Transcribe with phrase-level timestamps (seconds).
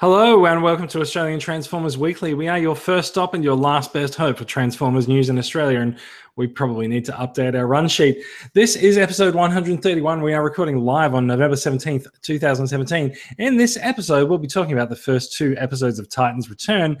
[0.00, 2.32] Hello and welcome to Australian Transformers Weekly.
[2.32, 5.80] We are your first stop and your last best hope for Transformers news in Australia,
[5.80, 5.98] and
[6.36, 8.22] we probably need to update our run sheet.
[8.52, 10.22] This is episode 131.
[10.22, 13.12] We are recording live on November 17th, 2017.
[13.38, 16.96] In this episode, we'll be talking about the first two episodes of Titans Return.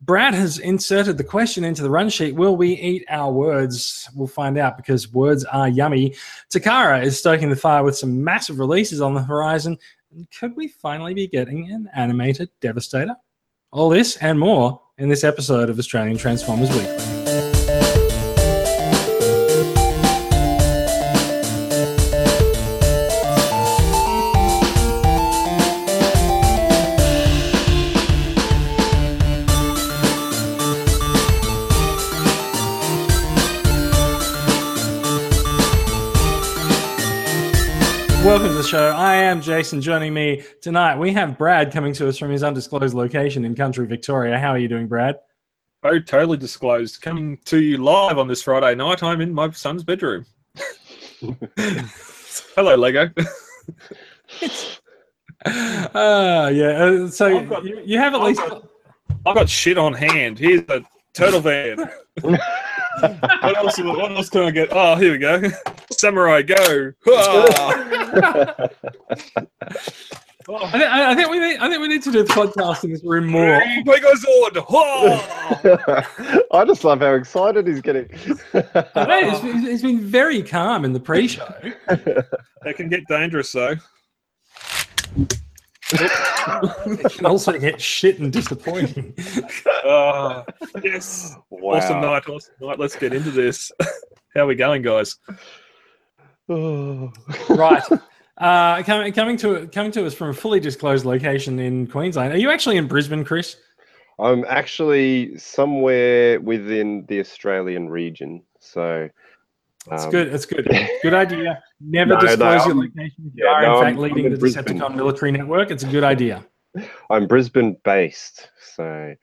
[0.00, 4.08] Brad has inserted the question into the run sheet Will we eat our words?
[4.14, 6.14] We'll find out because words are yummy.
[6.48, 9.76] Takara is stoking the fire with some massive releases on the horizon,
[10.38, 13.16] could we finally be getting an animated Devastator?
[13.72, 17.19] All this and more in this episode of Australian Transformers Weekly.
[38.70, 38.90] Show.
[38.90, 39.80] I am Jason.
[39.80, 43.84] Joining me tonight, we have Brad coming to us from his undisclosed location in country
[43.84, 44.38] Victoria.
[44.38, 45.16] How are you doing, Brad?
[45.82, 47.02] Oh, totally disclosed.
[47.02, 49.02] Coming to you live on this Friday night.
[49.02, 50.24] I'm in my son's bedroom.
[52.54, 53.10] Hello, Lego.
[55.42, 57.06] Uh, yeah.
[57.08, 58.40] So got- you, you have at I've least.
[58.40, 58.68] got-
[59.24, 60.38] I've got shit on hand.
[60.38, 60.82] Here's a
[61.14, 61.90] turtle van.
[62.98, 63.78] What else?
[63.78, 64.68] What else can I get?
[64.72, 65.42] Oh, here we go.
[65.92, 66.92] Samurai, go!
[70.48, 71.58] Oh, I, think, I I think we need.
[71.58, 73.60] I think we need to do the podcast in this room more.
[73.84, 74.64] Megazord!
[76.52, 78.08] I just love how excited he's getting.
[78.54, 78.58] I
[79.06, 81.46] know, it's, been- it's been very calm in the pre-show.
[81.88, 83.74] It can get dangerous though.
[85.92, 89.14] It can also get shit and disappointing.
[89.84, 90.44] Ah,
[90.82, 91.34] yes.
[91.50, 91.76] wow.
[91.76, 92.28] Awesome night.
[92.28, 92.78] Awesome night.
[92.78, 93.72] Let's get into this.
[94.34, 95.16] How are we going, guys?
[96.48, 97.12] Oh.
[97.48, 97.82] right.
[98.38, 102.32] Uh, coming, coming to coming to us from a fully disclosed location in Queensland.
[102.32, 103.56] Are you actually in Brisbane, Chris?
[104.18, 108.42] I'm actually somewhere within the Australian region.
[108.58, 109.08] So
[109.88, 110.32] That's um, good.
[110.32, 110.68] That's good.
[111.02, 111.62] Good idea.
[111.80, 113.14] Never No, no, disclose your location.
[113.18, 114.64] If you yeah, are no, in fact I'm- I'm leading in the Brisbane.
[114.64, 115.70] Decepticon military network.
[115.70, 116.44] It's a good idea.
[117.10, 118.50] I'm Brisbane based.
[118.76, 119.14] So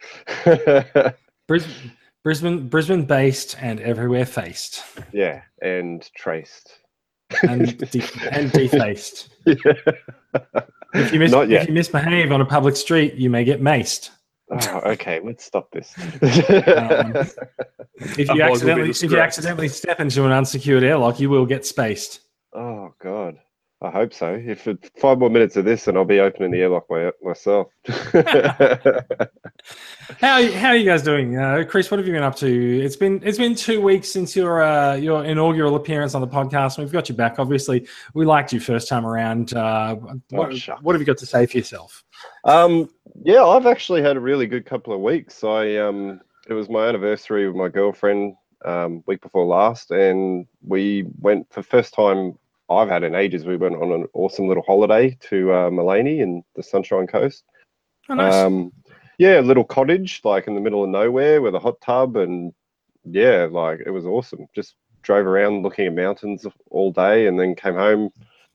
[1.47, 1.91] Brisbane,
[2.23, 6.79] Brisbane, Brisbane based and everywhere faced yeah, and traced.
[7.43, 9.29] and de- and defaced.
[9.45, 9.55] Yeah.
[10.93, 14.09] If you, mis- if you misbehave on a public street, you may get maced.
[14.49, 15.93] Oh, okay, let's stop this.
[15.97, 17.27] Um,
[17.99, 21.29] If you Otherwise we'll be accidentally if you accidentally step into an unsecured airlock, you
[21.29, 22.21] will get spaced.
[22.53, 23.39] oh God.
[23.79, 24.33] I hope so.
[24.33, 27.67] If it, five more minutes of this, and I'll be opening the airlock my, myself.
[30.19, 31.91] How how are you guys doing, uh, Chris?
[31.91, 32.79] What have you been up to?
[32.83, 36.77] It's been it's been two weeks since your uh, your inaugural appearance on the podcast.
[36.77, 37.39] We've got you back.
[37.39, 39.53] Obviously, we liked you first time around.
[39.53, 39.95] Uh,
[40.29, 40.81] what, shucks.
[40.81, 42.03] what have you got to say for yourself?
[42.45, 42.89] Um,
[43.23, 45.43] yeah, I've actually had a really good couple of weeks.
[45.43, 48.35] I um, it was my anniversary with my girlfriend
[48.65, 52.37] um, week before last, and we went for first time
[52.69, 53.45] I've had in ages.
[53.45, 57.45] We went on an awesome little holiday to uh, Maleny in the Sunshine Coast.
[58.09, 58.33] Oh, nice.
[58.33, 58.73] Um,
[59.17, 62.53] yeah, a little cottage like in the middle of nowhere with a hot tub, and
[63.03, 64.47] yeah, like it was awesome.
[64.53, 68.09] Just drove around looking at mountains all day, and then came home,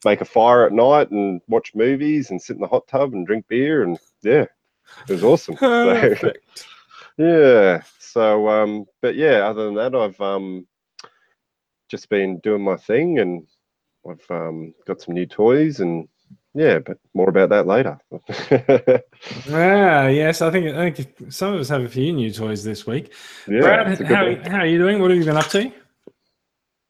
[0.05, 3.27] make a fire at night, and watch movies, and sit in the hot tub and
[3.27, 4.47] drink beer, and yeah,
[5.09, 5.57] it was awesome.
[5.61, 6.33] So,
[7.19, 7.83] yeah.
[7.99, 10.67] So, um, but yeah, other than that, I've um,
[11.91, 13.47] just been doing my thing, and
[14.09, 16.09] I've um, got some new toys, and
[16.55, 17.99] yeah, but more about that later.
[19.51, 22.87] Ah, yes, I think I think some of us have a few new toys this
[22.87, 23.13] week.
[23.47, 25.01] yeah, Brad, it's a good how, how are you doing?
[25.01, 25.73] What have you been up to?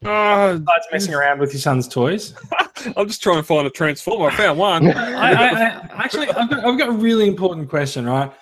[0.05, 2.35] Ah, Besides messing around with your son's toys.
[2.97, 4.31] I'm just trying to find a transformer.
[4.31, 4.89] I found one.
[4.97, 8.33] I, I, I actually, I've got, I've got a really important question, right?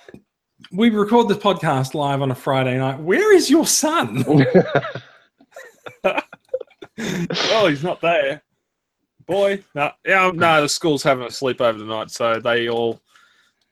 [0.73, 3.01] We record this podcast live on a Friday night.
[3.01, 4.25] Where is your son?
[6.05, 8.43] oh, he's not there.
[9.31, 10.63] Boy, no, yeah, no.
[10.63, 13.01] The school's having a sleepover tonight, so they all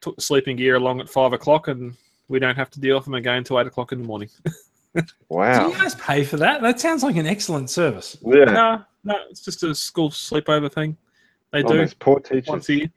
[0.00, 1.94] took the sleeping gear along at five o'clock, and
[2.28, 4.28] we don't have to deal with them again until eight o'clock in the morning.
[5.28, 5.68] Wow!
[5.68, 6.60] Do you guys pay for that?
[6.62, 8.16] That sounds like an excellent service.
[8.24, 8.44] Yeah.
[8.46, 10.96] No, no, it's just a school sleepover thing.
[11.52, 12.48] They Oh, do those poor teachers.
[12.48, 12.90] once a year.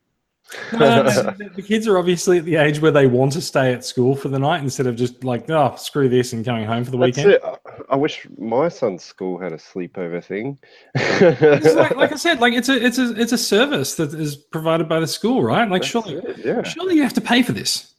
[0.73, 1.05] No, um,
[1.37, 4.15] the, the kids are obviously at the age where they want to stay at school
[4.15, 6.97] for the night instead of just like, oh, screw this and coming home for the
[6.97, 7.33] That's weekend.
[7.35, 7.41] it.
[7.43, 7.57] I-
[7.89, 10.57] I wish my son's school had a sleepover thing.
[10.95, 14.87] Like, like I said, like it's a it's a it's a service that is provided
[14.87, 15.69] by the school, right?
[15.69, 16.63] Like That's surely it, yeah.
[16.63, 17.93] surely you have to pay for this.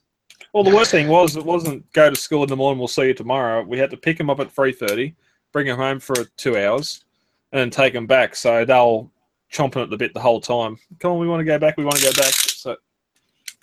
[0.55, 2.79] Well, the worst thing was it wasn't go to school in the morning.
[2.79, 3.63] We'll see you tomorrow.
[3.65, 5.15] We had to pick him up at three thirty,
[5.53, 7.05] bring him home for two hours,
[7.51, 8.35] and then take him back.
[8.35, 9.11] So they'll
[9.53, 10.77] chomping at the bit the whole time.
[11.01, 11.77] Come on, we want to go back.
[11.77, 12.33] We want to go back.
[12.33, 12.77] So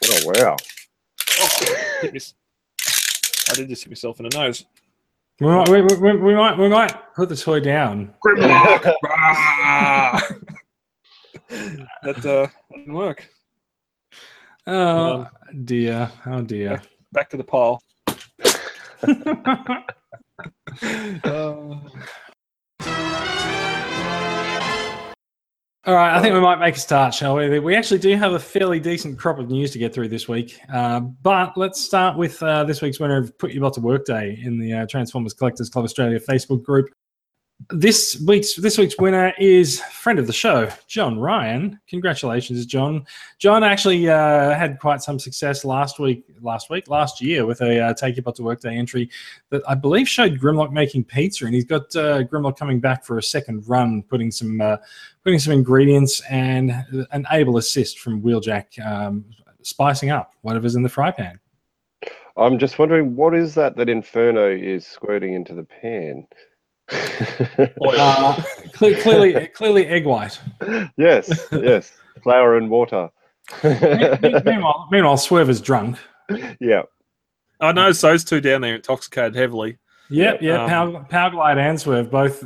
[0.05, 0.55] Oh wow.
[2.01, 2.19] hit me-
[3.49, 4.65] I did just hit myself in the nose.
[5.39, 8.13] We might, we, we, we might, we might put the toy down.
[8.25, 8.93] Grimlock!
[12.03, 13.27] That uh, didn't work.
[14.67, 15.25] Oh
[15.65, 16.79] dear, oh dear.
[17.11, 17.81] Back to the pile.
[21.23, 21.75] Uh,
[25.85, 27.57] All right, I think we might make a start, shall we?
[27.57, 30.59] We actually do have a fairly decent crop of news to get through this week,
[30.73, 34.05] uh, but let's start with uh, this week's winner of Put Your Bot to Work
[34.05, 36.89] Day in the uh, Transformers Collectors Club Australia Facebook group.
[37.71, 41.79] This week's this week's winner is friend of the show, John Ryan.
[41.87, 43.05] Congratulations, John.
[43.37, 47.79] John actually uh, had quite some success last week, last week, last year with a
[47.79, 49.09] uh, Take Your Bot to Work Day entry
[49.49, 53.17] that I believe showed Grimlock making pizza, and he's got uh, Grimlock coming back for
[53.19, 54.77] a second run, putting some uh,
[55.23, 56.71] putting some ingredients and
[57.11, 59.25] an able assist from Wheeljack, um,
[59.61, 61.39] spicing up whatever's in the fry pan.
[62.35, 66.25] I'm just wondering what is that that Inferno is squirting into the pan?
[66.91, 68.41] Uh,
[68.73, 70.39] cle- clearly, clearly egg white.
[70.97, 71.91] yes, yes,
[72.23, 73.09] flour and water.
[73.63, 75.97] meanwhile, meanwhile, Swerve is drunk.
[76.59, 76.83] yeah,
[77.59, 79.77] I noticed those two down there intoxicated heavily.
[80.11, 82.43] Yep, yeah, Um, Power, Power Glide and Swerve both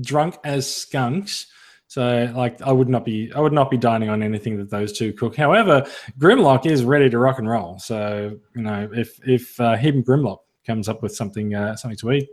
[0.00, 1.46] drunk as skunks.
[1.88, 4.92] So, like, I would not be, I would not be dining on anything that those
[4.92, 5.36] two cook.
[5.36, 5.86] However,
[6.18, 7.78] Grimlock is ready to rock and roll.
[7.78, 12.12] So, you know, if if uh, Hidden Grimlock comes up with something, uh, something to
[12.12, 12.28] eat,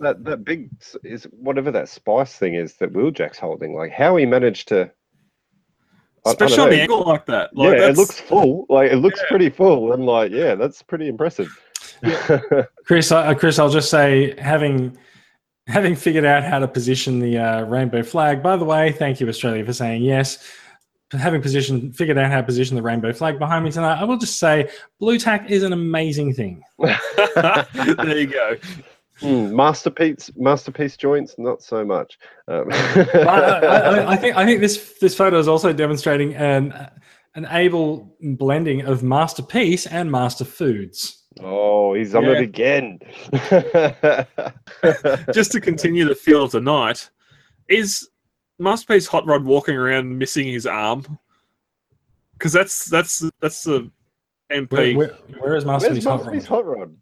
[0.00, 0.70] that that big
[1.04, 3.74] is whatever that spice thing is that Wheeljack's holding.
[3.74, 4.80] Like how he managed to.
[4.80, 7.56] I- I don't Especially on the angle like that.
[7.56, 8.66] Like, yeah, it looks full.
[8.68, 11.48] Like it looks pretty full, and like yeah, that's pretty impressive.
[12.84, 14.96] Chris, uh, Chris, I'll just say, having
[15.68, 18.42] having figured out how to position the uh, rainbow flag.
[18.42, 20.44] By the way, thank you Australia for saying yes.
[21.12, 24.18] Having position figured out how to position the rainbow flag behind me tonight, I will
[24.18, 24.68] just say,
[24.98, 26.62] blue tack is an amazing thing.
[26.78, 28.56] there you go.
[29.20, 32.18] Hmm, masterpiece, masterpiece joints, not so much.
[32.46, 36.72] Um, I, I, I think I think this this photo is also demonstrating an
[37.34, 41.24] an able blending of masterpiece and master foods.
[41.40, 42.32] oh, he's on Yeah.
[42.32, 42.98] it again.
[45.32, 47.08] Just to continue the feel of the night,
[47.68, 48.08] is
[48.58, 51.18] Masterpiece Hot Rod walking around missing his arm?
[52.34, 53.90] Because that's that's that's the
[54.52, 54.96] MP.
[54.96, 56.06] Where, where, where is Where's masterpiece?
[56.06, 56.44] hot rod?
[56.46, 56.96] hot rod?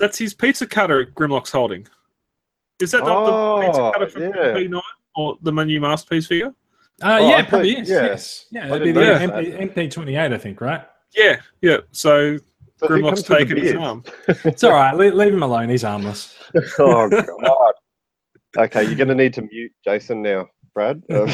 [0.00, 1.86] That's his pizza cutter Grimlock's holding.
[2.80, 3.26] Is that not
[3.60, 4.28] the pizza Oh, cutter from yeah.
[4.54, 4.80] MP9
[5.14, 6.54] or the menu masterpiece figure?
[7.02, 7.88] Uh, Oh, yeah, I probably thought- is.
[7.90, 8.02] yeah.
[8.02, 10.84] Yes, yeah, I it'd be didn't the notice MP, MP twenty eight, I think, right?
[11.14, 11.78] Yeah, yeah.
[11.92, 12.38] So
[12.78, 14.02] So Grimlock's comes taken his arm.
[14.44, 14.94] It's all right.
[14.96, 15.68] Leave, leave him alone.
[15.68, 16.34] He's harmless.
[16.78, 17.74] oh god.
[18.58, 21.02] Okay, you're gonna need to mute Jason now, Brad.
[21.10, 21.26] Um,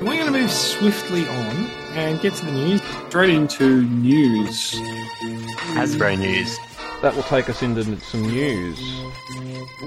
[0.00, 2.82] We're going to move swiftly on and get to the news.
[3.08, 4.74] Straight into news.
[5.74, 6.56] Hasbro news.
[7.02, 8.78] That will take us into some news.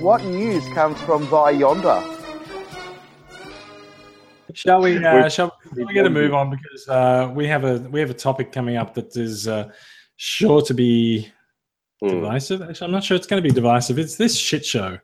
[0.02, 2.04] What news comes from Via Yonder?
[4.54, 5.04] Shall we?
[5.04, 8.14] Uh, shall we get a move on because uh, we have a we have a
[8.14, 9.70] topic coming up that is uh,
[10.16, 11.30] sure to be
[12.02, 12.10] hmm.
[12.10, 12.62] divisive.
[12.62, 14.00] Actually, I'm not sure it's going to be divisive.
[14.00, 15.00] It's this shit show.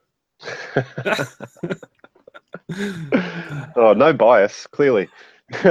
[3.76, 5.10] oh, no bias, clearly.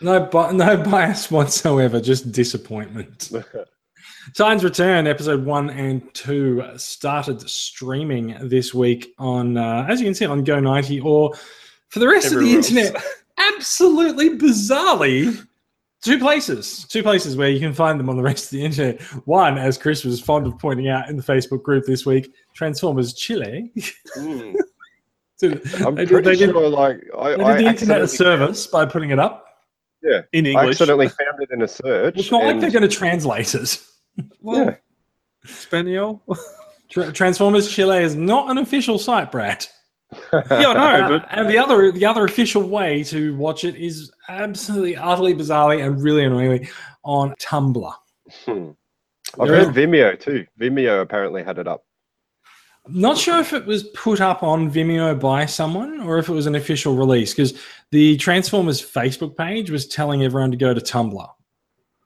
[0.00, 2.00] No, no bias whatsoever.
[2.00, 3.30] Just disappointment.
[4.34, 10.14] Titans Return, episode one and two, started streaming this week on, uh, as you can
[10.14, 11.34] see, on Go90 or
[11.88, 12.70] for the rest Everywhere of the else.
[12.70, 13.02] internet,
[13.36, 15.46] absolutely bizarrely,
[16.02, 16.86] two places.
[16.88, 19.02] Two places where you can find them on the rest of the internet.
[19.26, 23.12] One, as Chris was fond of pointing out in the Facebook group this week, Transformers
[23.12, 23.72] Chile.
[25.36, 25.48] So
[25.84, 29.10] I'm they, pretty they did, sure, like, I, did the internet a service by putting
[29.10, 29.43] it up.
[30.32, 30.64] In English.
[30.64, 32.18] I accidentally found it in a search.
[32.18, 33.80] It's not like they're going to translate it.
[34.42, 34.76] yeah.
[35.44, 36.22] Spaniel.
[36.90, 39.66] Tra- Transformers Chile is not an official site, Brad.
[40.32, 43.74] yeah, I know, Uh, but and the other the other official way to watch it
[43.74, 46.68] is absolutely utterly bizarrely and really annoyingly
[47.02, 47.92] on Tumblr.
[48.44, 48.70] Hmm.
[49.40, 50.46] I've There heard Vimeo too.
[50.60, 51.84] Vimeo apparently had it up.
[52.88, 56.46] Not sure if it was put up on Vimeo by someone or if it was
[56.46, 57.58] an official release because
[57.90, 61.28] the Transformers Facebook page was telling everyone to go to Tumblr.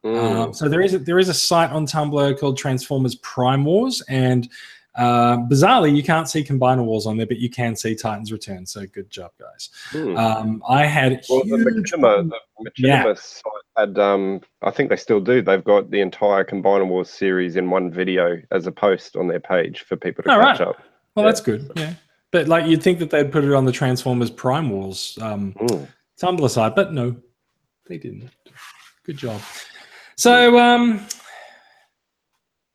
[0.05, 0.15] Hmm.
[0.17, 4.01] Um, so there is a, there is a site on Tumblr called Transformers Prime Wars,
[4.09, 4.49] and
[4.95, 8.65] uh, bizarrely you can't see Combiner Wars on there, but you can see Titans Return.
[8.65, 9.71] So good job, guys.
[9.91, 10.17] Hmm.
[10.17, 13.15] Um, I had Well, the huge Machinima, the Machinima Yeah.
[13.15, 15.43] site had, um, I think they still do.
[15.43, 19.41] They've got the entire Combiner Wars series in one video as a post on their
[19.41, 20.69] page for people to catch right.
[20.69, 20.83] up.
[21.15, 21.71] Well, that's good.
[21.77, 21.95] Yeah.
[22.31, 25.89] But like you'd think that they'd put it on the Transformers Prime Wars um, Mm.
[26.21, 27.17] Tumblr site, but no,
[27.87, 28.31] they didn't.
[29.05, 29.41] Good job.
[30.17, 31.07] So, um,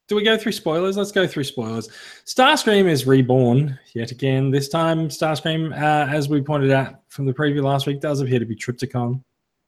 [0.07, 0.97] do we go through spoilers?
[0.97, 1.89] Let's go through spoilers.
[2.25, 4.49] Starscream is reborn yet again.
[4.49, 8.39] This time, Starscream, uh, as we pointed out from the preview last week, does appear
[8.39, 9.21] to be Trypticon.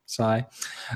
[0.05, 0.45] Sigh.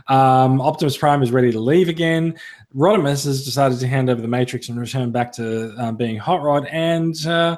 [0.07, 2.37] Um, Optimus Prime is ready to leave again.
[2.75, 6.41] Rodimus has decided to hand over the Matrix and return back to um, being Hot
[6.41, 7.57] Rod, and uh,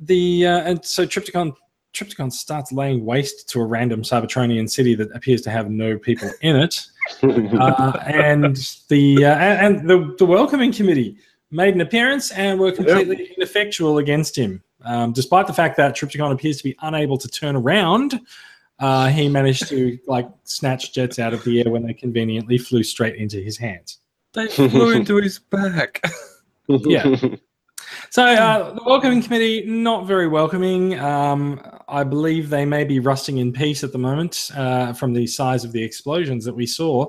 [0.00, 1.54] the uh, and so Trypticon
[1.94, 6.30] Trypticon starts laying waste to a random Cybertronian city that appears to have no people
[6.40, 6.86] in it.
[7.22, 8.56] Uh, and
[8.88, 11.18] the uh, and, and the, the welcoming committee
[11.50, 14.62] made an appearance and were completely ineffectual against him.
[14.84, 18.18] Um, despite the fact that Trypticon appears to be unable to turn around,
[18.78, 22.82] uh, he managed to like snatch jets out of the air when they conveniently flew
[22.82, 23.98] straight into his hands.
[24.32, 26.02] They flew into his back.
[26.66, 27.16] Yeah.
[28.08, 30.98] So uh, the welcoming committee not very welcoming.
[30.98, 35.26] Um, I believe they may be rusting in peace at the moment uh, from the
[35.26, 37.06] size of the explosions that we saw,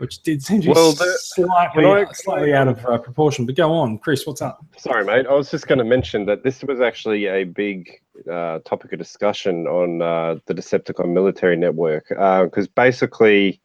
[0.00, 3.44] which did seem to be Well, the- slightly, I- slightly out of uh, proportion.
[3.44, 4.26] But go on, Chris.
[4.26, 4.64] What's up?
[4.78, 5.26] Sorry, mate.
[5.26, 7.90] I was just going to mention that this was actually a big
[8.30, 13.60] uh, topic of discussion on uh, the Decepticon military network because basically,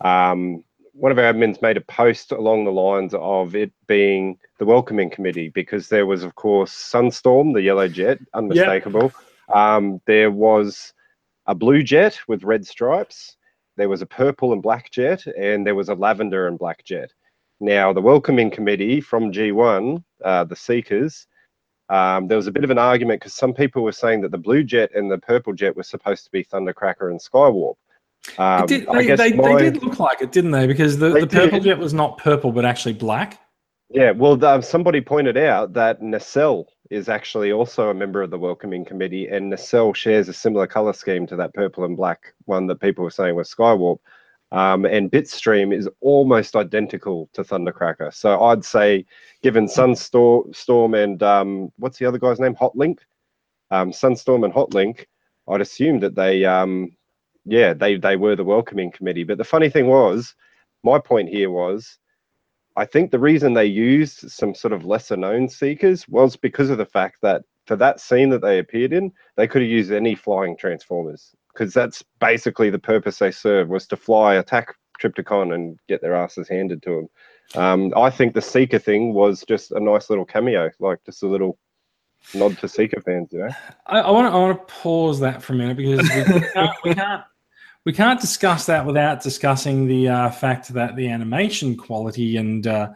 [0.00, 4.64] um, one of our admins made a post along the lines of it being the
[4.64, 9.12] welcoming committee because there was, of course, Sunstorm, the yellow jet, unmistakable.
[9.52, 10.92] Um, there was
[11.46, 13.36] a blue jet with red stripes.
[13.80, 17.10] There was a purple and black jet, and there was a lavender and black jet.
[17.60, 21.26] Now, the welcoming committee from G1, uh, the Seekers,
[21.88, 24.38] um, there was a bit of an argument because some people were saying that the
[24.38, 27.76] blue jet and the purple jet were supposed to be Thundercracker and Skywarp.
[28.36, 30.66] Um, did, I they, guess they, my- they did look like it, didn't they?
[30.66, 31.64] Because the, They the purple did.
[31.64, 33.40] jet was not purple, but actually black.
[33.88, 38.38] Yeah, well, um, somebody pointed out that Nacelle is actually also a member of the
[38.38, 42.66] welcoming committee, and Nacelle shares a similar color scheme to that purple and black one
[42.66, 43.98] that people were saying was Skywarp.
[44.52, 48.12] Um, and Bitstream is almost identical to Thundercracker.
[48.12, 49.06] So I'd say,
[49.42, 52.56] given Sunstorm Storm and um, what's the other guy's name?
[52.56, 52.98] Hotlink?
[53.70, 55.06] Um, Sunstorm and Hotlink,
[55.48, 56.90] I'd assume that they, um,
[57.44, 59.22] yeah, they, they were the welcoming committee.
[59.22, 60.34] But the funny thing was,
[60.82, 61.98] my point here was,
[62.76, 66.78] I think the reason they used some sort of lesser known seekers was because of
[66.78, 70.14] the fact that for that scene that they appeared in, they could have used any
[70.14, 75.78] flying transformers because that's basically the purpose they serve was to fly, attack Trypticon, and
[75.88, 76.90] get their asses handed to
[77.54, 77.62] them.
[77.62, 81.26] Um, I think the Seeker thing was just a nice little cameo, like just a
[81.26, 81.58] little
[82.34, 83.50] nod to Seeker fans, you know.
[83.86, 86.94] I, want to I want to pause that for a minute because we can't we
[86.94, 87.24] can't,
[87.86, 92.90] we can't discuss that without discussing the uh, fact that the animation quality and uh,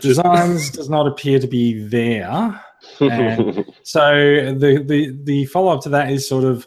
[0.00, 2.60] designs does not appear to be there.
[3.00, 6.66] And- So the the the follow up to that is sort of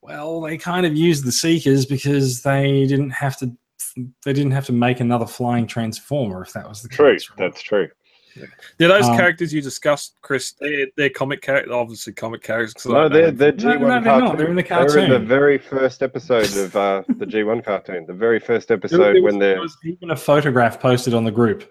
[0.00, 3.50] well they kind of used the seekers because they didn't have to
[4.24, 7.28] they didn't have to make another flying transformer if that was the true, case.
[7.30, 7.38] right?
[7.38, 7.88] that's true.
[8.36, 12.86] Yeah, those um, characters you discussed, Chris, they're, they're comic characters, obviously comic characters.
[12.86, 14.38] No, they're, they're G1 no, they're not.
[14.38, 14.94] They're in the cartoon.
[14.94, 18.06] They're in the very first episode of uh, the G1 cartoon.
[18.06, 21.24] The very first episode there was- when they're there was even a photograph posted on
[21.24, 21.70] the group.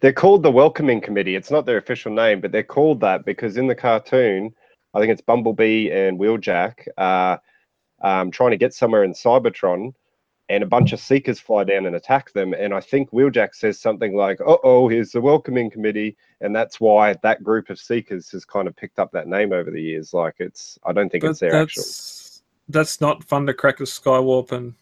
[0.00, 1.36] They're called the Welcoming Committee.
[1.36, 4.54] It's not their official name, but they're called that because in the cartoon,
[4.94, 7.36] I think it's Bumblebee and Wheeljack uh,
[8.02, 9.92] um, trying to get somewhere in Cybertron,
[10.48, 12.54] and a bunch of Seekers fly down and attack them.
[12.54, 16.80] And I think Wheeljack says something like, "Uh oh, here's the Welcoming Committee," and that's
[16.80, 20.12] why that group of Seekers has kind of picked up that name over the years.
[20.14, 21.82] Like it's, I don't think But it's their actual.
[21.82, 24.74] that's, that's not Thundercracker, Skywarp, and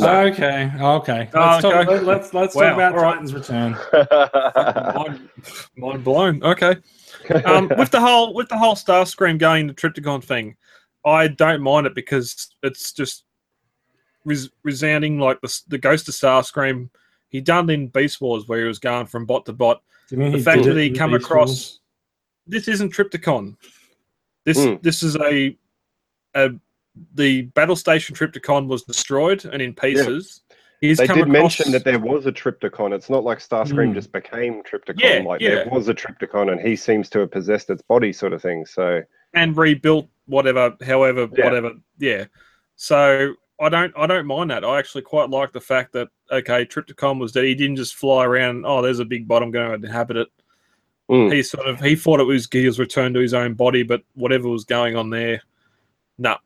[0.00, 1.28] Okay, okay.
[1.32, 1.84] Let's Oh, talk, okay.
[1.86, 3.12] let- let's let's Wow, talk about all right.
[3.14, 3.76] Titan's return.
[4.94, 5.28] mind,
[5.76, 6.42] mind blown.
[6.42, 6.76] Okay.
[7.44, 10.56] Um, with the whole with the whole Starscream going the Trypticon thing,
[11.04, 13.24] I don't mind it because it's just
[14.24, 16.90] res- resounding like the the ghost of Starscream.
[17.28, 19.82] He done in Beast Wars where he was going from bot to bot.
[20.08, 21.80] Do you The fact that he come Beast across Wars?
[22.46, 23.56] this isn't Trypticon.
[24.44, 24.74] This Hmm.
[24.82, 25.56] this is a,
[26.34, 26.50] a
[27.14, 30.42] the battle station Trypticon was destroyed and in pieces.
[30.80, 32.92] He's they come did across, mention that there was a Trypticon.
[32.94, 33.94] It's not like Starscream Hmm.
[33.94, 34.98] just became Trypticon.
[35.00, 35.56] Yeah, like yeah.
[35.56, 38.64] there was a Trypticon, and he seems to have possessed its body, sort of thing.
[38.66, 39.02] So
[39.34, 41.44] and rebuilt whatever, however, Yeah.
[41.44, 41.72] whatever.
[41.98, 42.24] Yeah.
[42.76, 44.64] So I don't, I don't mind that.
[44.64, 47.44] I actually quite like the fact that okay, Trypticon was dead.
[47.44, 48.64] He didn't just fly around.
[48.66, 49.42] Oh, there's a big bot.
[49.42, 50.28] I'm going to inhabit it.
[51.10, 51.32] Mm.
[51.32, 54.02] He sort of he thought it was he was returned to his own body, but
[54.14, 55.42] whatever was going on there,
[56.18, 56.36] no.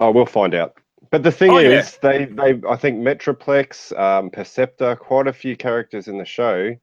[0.00, 0.74] Oh, we'll find out.
[1.10, 1.80] But the thing Oh, yeah.
[1.80, 6.74] is, they, they, I think Metroplex, um, Perceptor, quite a few characters in the show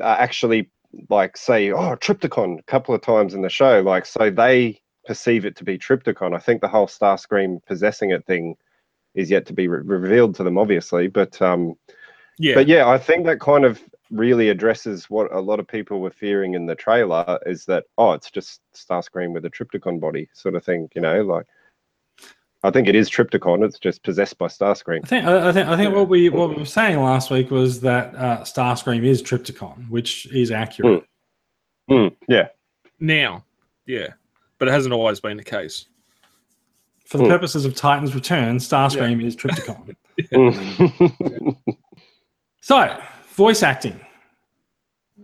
[0.00, 0.70] uh, actually
[1.10, 5.44] like say, "Oh, Trypticon" a couple of times in the show, like so they perceive
[5.44, 6.34] it to be Trypticon.
[6.34, 8.56] I think the whole Starscream possessing it thing
[9.14, 11.08] is yet to be re- revealed to them, obviously.
[11.08, 11.74] But um,
[12.38, 12.54] Yeah.
[12.54, 16.10] but yeah, I think that kind of really addresses what a lot of people were
[16.10, 20.54] fearing in the trailer is that oh, it's just Starscream with a Trypticon body, sort
[20.54, 20.88] of thing.
[20.94, 21.46] You know, like
[22.64, 23.64] I think it is Trypticon.
[23.64, 25.00] It's just possessed by Starscream.
[25.04, 27.80] I think I think I think what we what we were saying last week was
[27.80, 31.04] that uh, Starscream is Trypticon, which is accurate.
[31.88, 32.48] Hmm, yeah.
[33.00, 33.44] now,
[33.86, 34.08] yeah,
[34.58, 35.86] but it hasn't always been the case.
[37.12, 37.30] For the Hmm.
[37.30, 39.94] purposes of Titan's Return, Starscream is Trypticon.
[40.32, 41.56] Mm.
[42.60, 42.96] so,
[43.34, 43.98] voice acting.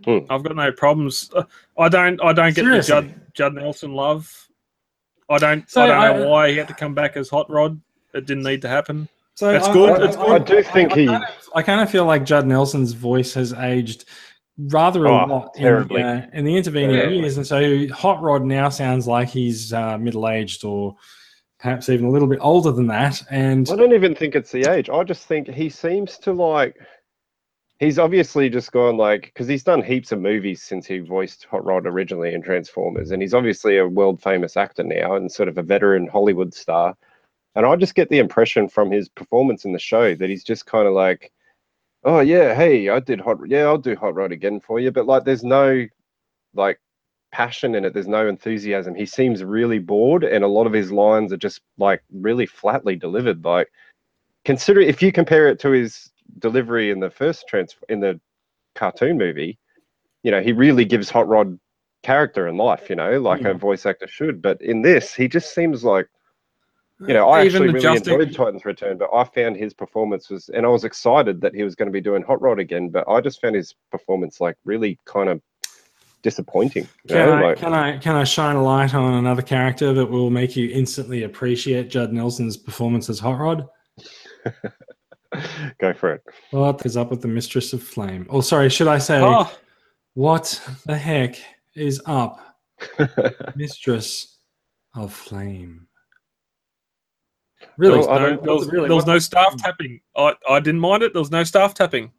[0.06, 1.30] I've got no problems.
[1.34, 1.42] Uh,
[1.78, 2.20] I don't.
[2.22, 2.94] I don't get the Seriously?
[2.94, 4.48] Judd Judd Nelson love.
[5.28, 5.68] I don't.
[5.68, 7.80] So I don't know why he had to come back as Hot Rod.
[8.14, 9.08] It didn't need to happen.
[9.34, 11.62] So That's I- good, I, that's I- I do think I, he- kind of, I
[11.62, 14.04] kind of feel like Judd Nelson's voice has aged
[14.58, 16.02] rather a Oh, lot in, terribly.
[16.02, 17.08] uh, in the intervening Yeah.
[17.08, 20.96] years, and so Hot Rod now sounds like he's uh, middle aged or
[21.58, 23.22] perhaps even a little bit older than that.
[23.30, 24.88] And I don't even think it's the age.
[24.88, 26.76] I just think he seems to like.
[27.80, 31.64] He's obviously just gone like because he's done heaps of movies since he voiced Hot
[31.64, 35.58] Rod originally in Transformers, and he's obviously a world famous actor now and sort of
[35.58, 36.96] a veteran Hollywood star.
[37.54, 40.66] And I just get the impression from his performance in the show that he's just
[40.66, 41.32] kind of like,
[42.04, 45.06] oh yeah, hey, I did Hot, yeah, I'll do Hot Rod again for you, but
[45.06, 45.86] like, there's no
[46.54, 46.80] like
[47.30, 47.94] passion in it.
[47.94, 48.94] There's no enthusiasm.
[48.94, 52.96] He seems really bored, and a lot of his lines are just like really flatly
[52.96, 53.44] delivered.
[53.44, 53.68] Like,
[54.44, 58.20] consider if you compare it to his delivery in the first trans in the
[58.74, 59.58] cartoon movie,
[60.22, 61.58] you know, he really gives Hot Rod
[62.02, 62.88] character and life.
[62.88, 63.58] You know, like a hmm.
[63.58, 64.40] voice actor should.
[64.42, 66.08] But in this, he just seems like.
[67.06, 70.28] You know, I Even actually really adjusting- enjoyed Titan's Return, but I found his performance
[70.30, 72.88] was, and I was excited that he was going to be doing Hot Rod again,
[72.88, 75.40] but I just found his performance like really kind of
[76.22, 76.88] disappointing.
[77.04, 79.92] you can know, I, like- can I can I shine a light on another character
[79.92, 83.66] that will make you instantly appreciate Judd Nelson's performance as Hot Rod?
[85.78, 86.22] Go for it.
[86.50, 88.26] What is up with the Mistress of Flame?
[88.30, 89.50] Oh, sorry, should I say Oh,
[90.14, 91.36] what the heck
[91.74, 92.40] is up,
[93.56, 94.38] Mistress
[94.94, 95.86] of Flame?
[97.76, 97.98] Really?
[98.00, 100.00] Well, I no, don't- there was, really, there was no staff tapping.
[100.16, 101.12] I, I didn't mind it.
[101.12, 102.10] There was no staff tapping.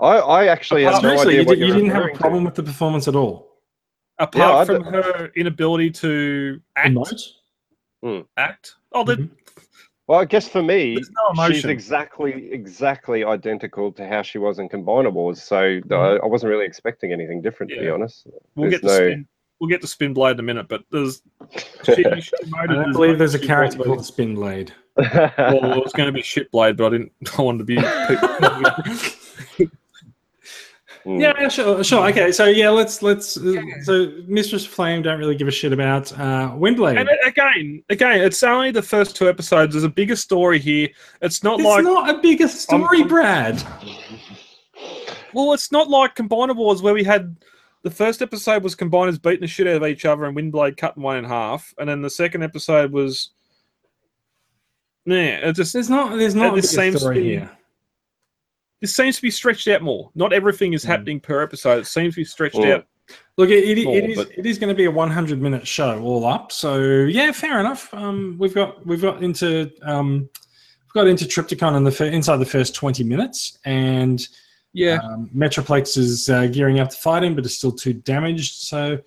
[0.00, 2.20] I, I actually have no idea you, what did, you didn't have a referring to.
[2.20, 3.50] problem with the performance at all.
[4.18, 8.24] Apart I from her inability to act, Emote?
[8.36, 8.74] act.
[8.92, 9.30] Oh, there- Mhm.
[10.06, 10.98] Well, I guess for me,
[11.36, 15.42] no she's exactly exactly identical to how she was in Combiner Wars.
[15.42, 17.94] So I, I wasn't really expecting anything different, to be Mm-hmm.
[17.94, 18.26] Honest.
[18.54, 19.28] we'll get There's to no- spin.
[19.60, 21.22] We'll get to spin blade in a minute, but there's.
[21.84, 24.72] She, she I don't believe there's a character called Spin Blade.
[24.96, 27.12] Well, it was going to be shit blade, but I didn't.
[27.38, 27.76] I wanted to be.
[31.04, 31.20] Mm.
[31.20, 32.08] Yeah, sure, sure.
[32.08, 33.36] Okay, so yeah, let's let's.
[33.36, 36.98] Uh, so Mistress Flame don't really give a shit about uh, Windblade.
[36.98, 39.74] and again, again, it's only the first two episodes.
[39.74, 40.88] There's a bigger story here.
[41.20, 43.62] It's not it's like it's not a bigger story, I'm- Brad.
[45.34, 47.36] Well, it's not like Combiner Wars where we had
[47.82, 51.02] the first episode was combiners beating the shit out of each other and Windblade cutting
[51.02, 53.30] one in half, and then the second episode was.
[55.04, 57.50] Yeah, it just There's not there's not a this bigger story to here.
[58.80, 60.10] This seems to be stretched out more.
[60.14, 60.88] Not everything is Mm.
[60.88, 61.78] happening per episode.
[61.80, 62.72] It seems to be stretched Mm.
[62.74, 62.86] out.
[63.36, 65.66] Look, it, it, More, it is but- it is going to be a 100 minute
[65.66, 66.52] show all up.
[66.52, 67.92] So yeah, fair enough.
[67.92, 72.38] Um, we've got we've got into um, we've got into Trypticon in the fir- inside
[72.38, 74.26] the first 20 minutes, and
[74.76, 78.54] Yeah, um, Metroplex is uh, gearing up to fight him, but is still too damaged.
[78.54, 78.98] So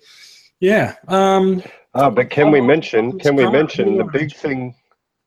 [0.60, 1.62] yeah, um,
[1.94, 3.18] Ah, but can we Oh, mention?
[3.18, 4.74] Can we mention the big thing?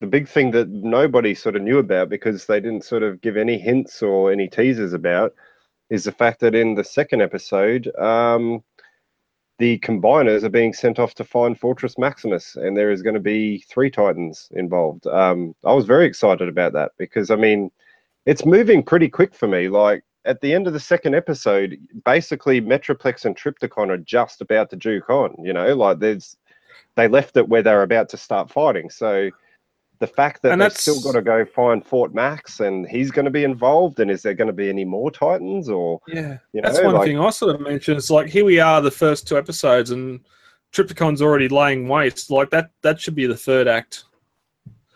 [0.01, 3.37] The big thing that nobody sort of knew about because they didn't sort of give
[3.37, 5.33] any hints or any teasers about
[5.91, 8.63] is the fact that in the second episode, um,
[9.59, 13.19] the combiners are being sent off to find Fortress Maximus, and there is going to
[13.19, 15.05] be three Titans involved.
[15.05, 17.69] Um, I was very excited about that because I mean,
[18.25, 19.69] it's moving pretty quick for me.
[19.69, 24.71] Like at the end of the second episode, basically Metroplex and Trypticon are just about
[24.71, 25.35] to juke on.
[25.43, 26.37] You know, like there's
[26.95, 28.89] they left it where they're about to start fighting.
[28.89, 29.29] So
[30.01, 33.09] the fact that And they've that's- still got to go find Fort Max and he's
[33.11, 36.37] going to be involved, and is there going to be any more Titans or yeah.
[36.51, 37.97] you That's one like, thing I sort of mentioned.
[37.97, 40.19] It's like here we are, the first two episodes, and
[40.73, 42.29] Trypticon's already laying waste.
[42.29, 44.03] Like that, that should be the third act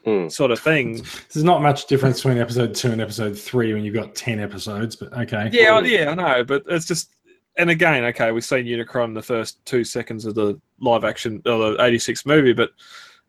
[0.03, 0.27] Hmm.
[0.27, 1.01] sort of thing.
[1.33, 4.95] there's not much difference between episode two and episode three when you've got 10 episodes.
[4.95, 7.11] But okay, Yeah, yeah, I know, but it's just.
[7.57, 11.71] And again, okay, we've seen Unicron the first two seconds of the live action or
[11.71, 12.71] the '86 movie, but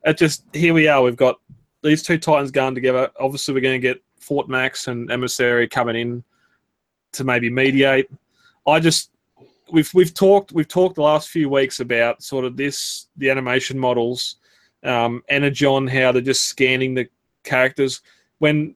[0.05, 1.01] it just here we are.
[1.01, 1.39] We've got
[1.83, 3.11] these two Titans going together.
[3.19, 6.25] Obviously, we're going to get Fort Max and Emissary coming in
[7.13, 8.11] to maybe mediate.
[8.67, 9.11] I just,
[9.71, 13.79] we've we've talked we've talked the last few weeks about sort of this the animation
[13.79, 14.37] models,
[14.83, 17.09] um, Energon, how they're just scanning the
[17.45, 18.01] characters.
[18.39, 18.75] When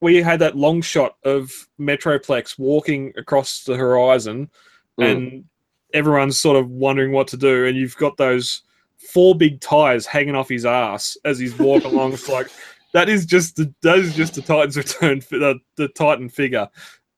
[0.00, 4.50] we had that long shot of Metroplex walking across the horizon,
[4.98, 5.10] Mm.
[5.10, 5.44] and
[5.92, 8.62] everyone's sort of wondering what to do, and you've got those
[8.98, 12.12] four big tires hanging off his ass as he's walking along.
[12.12, 12.48] It's like
[12.92, 16.68] that is just the that is just the Titan's return fi- the, the Titan figure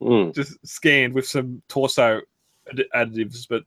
[0.01, 0.33] Mm.
[0.33, 2.21] just scanned with some torso
[2.71, 3.64] add- additives, but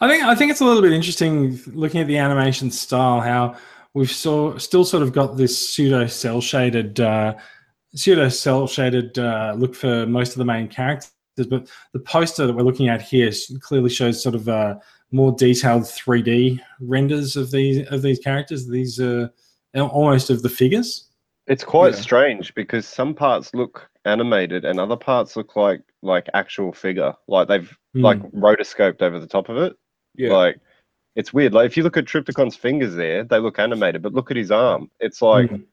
[0.00, 3.56] I think I think it's a little bit interesting looking at the animation style how
[3.92, 7.34] we've saw, still sort of got this pseudo cell shaded uh,
[7.94, 12.54] pseudo cell shaded uh, look for most of the main characters, but the poster that
[12.54, 14.76] we're looking at here clearly shows sort of uh,
[15.12, 18.66] more detailed 3D renders of these of these characters.
[18.66, 19.28] These uh,
[19.76, 21.08] almost of the figures.
[21.46, 22.00] It's quite Yeah.
[22.00, 27.48] strange because some parts look animated and other parts look like like actual figure, like
[27.48, 28.00] they've Hmm.
[28.02, 29.76] like rotoscoped over the top of it.
[30.16, 30.56] yeah, Like
[31.14, 31.52] it's weird.
[31.52, 34.50] Like if you look at Trypticon's fingers there, they look animated, but look at his
[34.50, 34.90] arm.
[35.00, 35.64] It's like Mm.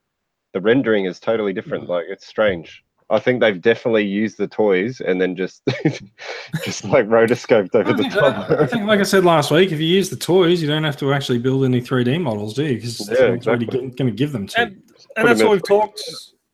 [0.54, 1.88] the rendering is totally different.
[1.88, 2.84] Like it's strange.
[3.12, 5.64] I think they've definitely used the toys and then just
[6.64, 9.80] just like rotoscoped over I the think, I think, like I said last week, if
[9.80, 12.76] you use the toys, you don't have to actually build any 3D models, do you?
[12.76, 14.66] Because Yeah, someone's already going to give them to you.
[14.68, 14.84] and,
[15.18, 16.02] and that's what we've talked.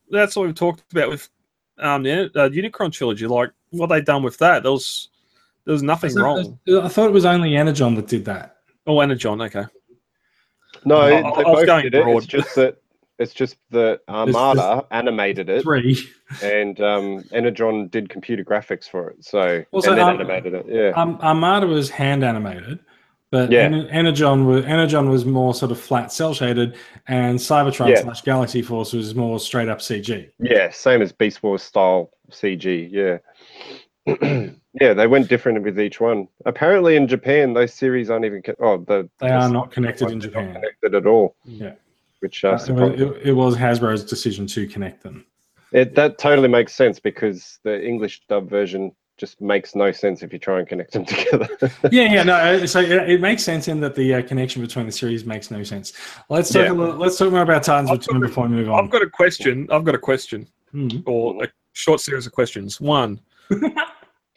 [0.09, 1.29] That's what we've talked about with
[1.79, 3.27] um the uh, Unicron trilogy.
[3.27, 5.09] Like what they done with that, there was
[5.65, 6.57] there was nothing that- wrong.
[6.69, 8.57] I thought it was only Energon that did that.
[8.87, 9.65] Oh, Energon, okay.
[10.85, 12.07] No, I- they I was both going did it.
[12.07, 12.77] It's just that
[13.19, 15.97] it's just that Armada animated it Three.
[16.43, 19.23] and um, Energon did computer graphics for it.
[19.23, 20.65] So Also, and then animated it.
[20.67, 20.89] Yeah.
[21.01, 22.79] Um, Armada was hand animated,
[23.31, 23.61] but Yeah.
[23.61, 26.75] En- Energon was Energon was more sort of flat cell shaded,
[27.07, 28.01] and Cybertron Yeah.
[28.01, 30.29] slash Galaxy Force was more straight up CG.
[30.39, 32.89] Yeah, same as Beast Wars style CG.
[32.91, 33.17] Yeah.
[34.81, 36.27] yeah, they went different with each one.
[36.45, 38.43] Apparently, in Japan, those series aren't even.
[38.59, 40.53] Oh, the They are not connected in Japan.
[40.53, 41.35] connected at all.
[41.45, 41.73] Yeah.
[42.25, 45.23] Which uh, it, was, it, it was Hasbro's decision to connect them.
[45.71, 50.33] it that totally makes sense because the English dub version just makes no sense if
[50.33, 51.47] you try and connect them together.
[51.91, 52.33] yeah, yeah, no.
[52.33, 55.51] uh, So it, it makes sense in that the uh, connection between the series makes
[55.51, 55.93] no sense.
[56.29, 56.63] Let's talk.
[56.65, 56.71] Yeah.
[56.71, 58.85] A little, let's talk more about Titans I've Return got- before we move on.
[58.85, 59.67] I've got a question.
[59.71, 60.89] I've got a question, Hmm.
[61.05, 62.81] or a short series of questions.
[62.81, 63.21] One,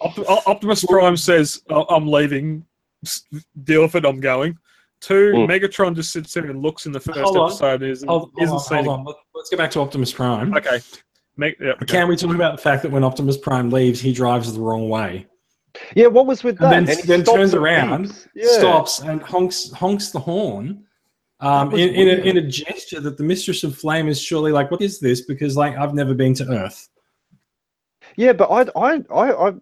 [0.00, 2.66] Opt- Optimus Prime says, "I- "I'm leaving.
[3.04, 3.24] S-
[3.64, 4.04] Deal with it.
[4.04, 4.58] I'm going."
[5.00, 5.48] Two, Mm.
[5.48, 7.82] Megatron just sits there and looks in the first Hold episode.
[7.82, 9.04] And isn't, Hold, hold isn't on, hold on.
[9.04, 10.52] Let- Let's get back to Optimus Prime.
[10.56, 10.80] Okay.
[11.36, 11.84] Meg- yeah, okay.
[11.86, 14.88] Can we talk about the fact that when Optimus Prime leaves, he drives the wrong
[14.88, 15.26] way?
[15.94, 16.86] yeah, what was with And that?
[16.86, 18.26] then- he then turns around.
[18.34, 18.48] Yeah.
[18.58, 20.84] stops and honks honks the horn
[21.40, 24.72] um, in, in, a, in a gesture that the Mistress of Flame is surely like,
[24.72, 25.20] what is this?
[25.20, 26.88] Because like I've never been to Earth.
[28.18, 29.52] Yeah, but I, I, I, I,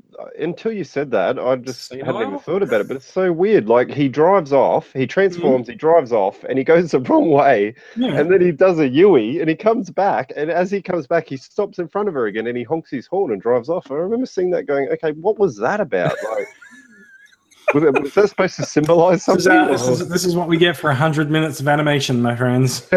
[0.40, 2.88] until you said that, I just hadn't even thought about it.
[2.88, 3.68] But it's so weird.
[3.68, 7.74] Like he drives off, he transforms, he drives off, and he goes the wrong way,
[7.96, 8.18] Yeah.
[8.18, 11.28] and then he does a Yui, and he comes back, and as he comes back,
[11.28, 13.90] he stops in front of her again, and he honks his horn and drives off.
[13.90, 16.14] I remember seeing that, going, okay, what was that about?
[16.30, 16.46] Like,
[17.74, 19.64] was, it, was that supposed to symbolize This is, something?
[19.68, 22.88] uh, this, is, this is what we get for 100 minutes of animation, my friends.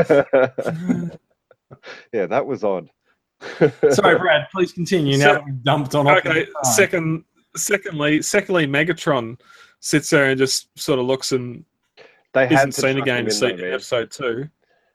[2.14, 2.90] yeah, that was odd.
[3.92, 6.18] Sorry, Brad, please continue now So- that we've dumped on Okay.
[6.42, 7.24] Optimus Second,
[7.56, 9.40] secondly, secondly, Megatron
[9.80, 11.64] sits there and just sort of looks and
[12.34, 14.50] They had isn't seen chuck again him in in though, episode two.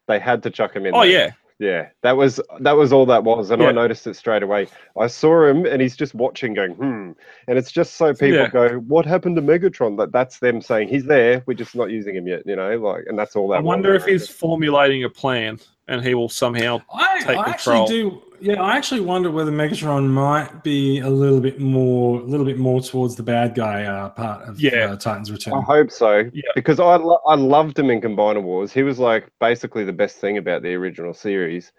[0.07, 0.95] They had to chuck him in.
[0.95, 1.05] Oh though.
[1.05, 3.69] yeah, Yeah, that was that was all that was, and Yeah.
[3.69, 4.67] I noticed it straight away.
[4.99, 7.13] I saw him, and he's just watching, going, "Hmm,"
[7.49, 8.49] and it's just so people Yeah.
[8.49, 12.15] go, "What happened to Megatron?" That that's them saying he's there, we're just not using
[12.17, 13.59] him yet, you know, like, and that's all that.
[13.59, 14.15] I wonder if reckon.
[14.15, 16.83] he's formulating a plan and he will somehow.
[16.93, 17.83] I, take I control.
[17.85, 18.23] actually do.
[18.45, 22.59] Yeah, I actually wonder whether Megatron might be a little bit more, a little bit
[22.59, 24.91] more towards the bad guy uh, part of Yeah.
[24.93, 25.55] uh, Titans Return.
[25.55, 26.43] I hope so, Yeah.
[26.55, 28.71] because I lo- I loved him in Combiner Wars.
[28.71, 31.73] He was like basically the best thing about the original series,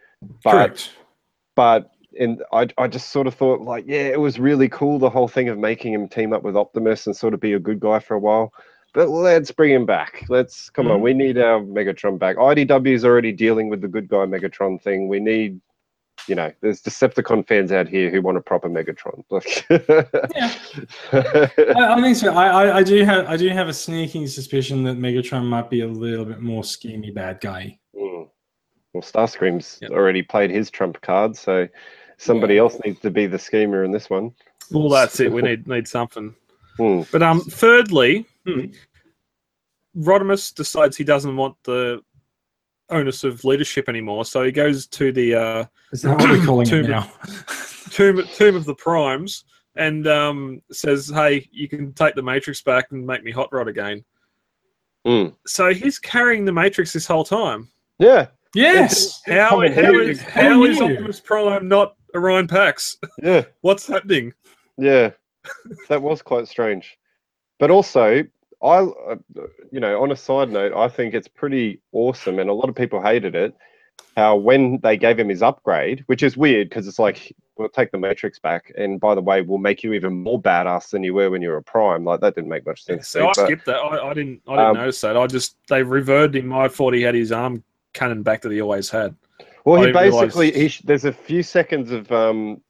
[0.43, 0.91] but Correct.
[1.56, 5.10] but and I, I just sort of thought like yeah it was really cool the
[5.10, 7.80] whole thing of making him team up with optimus and sort of be a good
[7.82, 8.54] guy for a while
[8.93, 11.04] but let's bring him back let's come on Mhm.
[11.04, 15.10] we need our megatron back idw is already dealing with the good guy megatron thing
[15.10, 15.60] we need
[16.27, 19.65] you know there's decepticon fans out here who want a proper megatron like
[21.11, 22.33] I, I think so.
[22.33, 25.81] I, I, I do have, I do have a sneaking suspicion that Megatron might be
[25.81, 27.77] a little bit more schemy bad guy.
[27.95, 28.27] Mm.
[28.93, 29.91] well starscream's Yep.
[29.91, 31.67] already played his trump card so
[32.17, 34.31] somebody else needs to be the schemer in this one
[34.71, 35.31] Well, that's it.
[35.31, 36.33] We need need something.
[36.77, 37.01] Hmm.
[37.11, 38.65] But um, thirdly, Hmm.
[39.97, 42.01] Rodimus decides he doesn't want the
[42.89, 46.67] onus of leadership anymore, so he goes to the uh, Is that what we're calling
[46.67, 47.12] it Tomb- now?
[47.89, 49.45] tomb tomb of the primes
[49.76, 53.67] and um, says, "Hey, you can take the Matrix back and make me hot rod
[53.67, 54.04] again."
[55.06, 55.36] Mm.
[55.45, 57.69] So he's carrying the Matrix this whole time.
[58.00, 59.21] Yeah, Yes.
[59.28, 60.17] How, Common how heritage.
[60.17, 62.98] is how is Optimus Prime not Orion Pax?
[63.21, 64.34] yeah, What's happening?
[64.78, 65.12] yeah.
[65.89, 66.98] that was quite strange.
[67.60, 68.24] But also,
[68.65, 68.82] I,
[69.71, 72.75] you know, on a side note, I think it's pretty awesome, and a lot of
[72.75, 73.54] people hated it.
[74.17, 77.91] How when they gave him his upgrade, which is weird because it's like we'll take
[77.91, 81.13] the Matrix back, and by the way, we'll make you even more badass than you
[81.13, 82.04] were when you were a Prime.
[82.04, 83.06] Like that didn't make much sense.
[83.06, 83.75] to So me, I but- skipped that.
[83.78, 84.41] I, I didn't.
[84.47, 85.15] I didn't Um, notice that.
[85.17, 86.51] I just they reverted him.
[86.54, 89.15] I thought he had his arm cannon back that he always had.
[89.63, 92.62] Well, I he basically he there's a few seconds of um,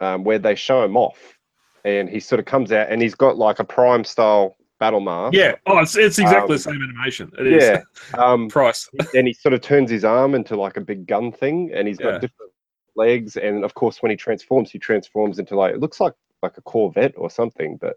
[0.00, 1.38] um where they show him off,
[1.84, 5.34] and he sort of comes out and he's got like a prime style battle mask.
[5.34, 5.54] Yeah.
[5.66, 7.30] Oh, it's it's exactly Um, the same animation.
[7.38, 7.62] It is.
[7.64, 7.82] yeah.
[8.22, 8.88] Um, Price.
[9.14, 11.98] and he sort of turns his arm into like a big gun thing, and he's
[11.98, 12.18] got Yeah.
[12.18, 12.52] different
[12.96, 16.56] legs, and of course when he transforms, he transforms into like it looks like like
[16.58, 17.96] a Corvette or something, but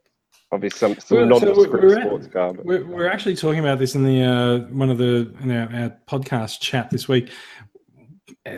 [0.52, 2.54] obviously some some Well, so nondescript we're at- sports car.
[2.54, 5.70] but- We're, we're actually talking about this in the uh, one of the in our,
[5.82, 7.30] our podcast chat this week.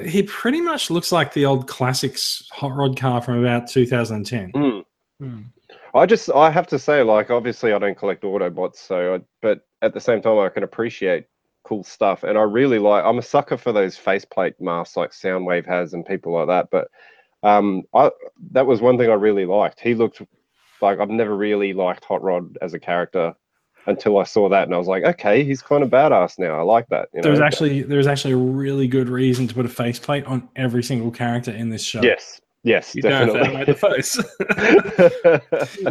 [0.06, 4.52] He pretty much looks like the old classics hot rod car from about 2010.
[4.52, 4.84] Mm.
[5.20, 5.40] Hmm.
[5.94, 9.66] I just I have to say, like, obviously I don't collect Autobots, so I, but
[9.82, 11.26] at the same time I can appreciate
[11.64, 13.04] cool stuff, and I really like.
[13.06, 16.70] I'm a sucker for those faceplate masks like Soundwave has and people like that.
[16.72, 16.90] But
[17.44, 18.12] um, I
[18.52, 19.80] that was one thing I really liked.
[19.80, 20.22] He looked
[20.82, 23.36] like I've never really liked Hot Rod as a character
[23.86, 26.60] until I saw that, and I was like, okay, he's kind of badass now.
[26.60, 27.10] I like that.
[27.14, 27.34] You know?
[27.36, 31.12] There actually there's actually a really good reason to put a faceplate on every single
[31.12, 32.02] character in this show.
[32.02, 34.18] yes, yes, You don't have to animate the face.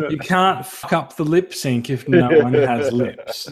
[0.11, 3.51] You can't fuck up the lip sync if no one has lips.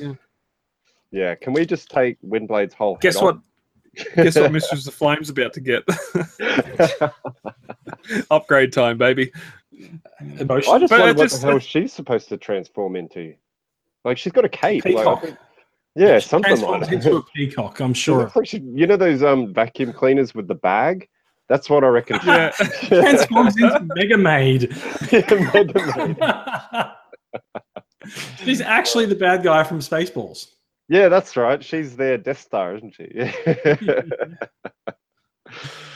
[1.10, 2.96] yeah, can we just take Windblade's whole?
[2.96, 3.38] Guess head what?
[4.16, 4.52] Guess what?
[4.52, 5.82] Mistress of Flame's about to get
[8.30, 9.32] upgrade time, baby.
[10.38, 10.72] Emotion.
[10.74, 13.34] I just But wonder it what just- the hell she's supposed to transform into.
[14.04, 14.84] Like she's got a cape.
[14.84, 15.22] Like, Peacock.
[15.22, 15.36] think-
[15.96, 17.80] yeah, something Transforms like into a peacock.
[17.80, 18.30] I'm sure.
[18.36, 21.08] like she- you know those um vacuum cleaners with the bag?
[21.48, 22.18] That's what I reckon.
[22.24, 22.50] Yeah.
[22.84, 24.76] Transforms into Mega Maid.
[25.12, 26.92] Yeah, Mega Man.
[28.38, 30.48] She's actually the bad guy from Spaceballs.
[30.88, 31.62] Yeah, that's right.
[31.62, 33.10] She's their Death Star, isn't she?
[33.14, 33.32] Yeah.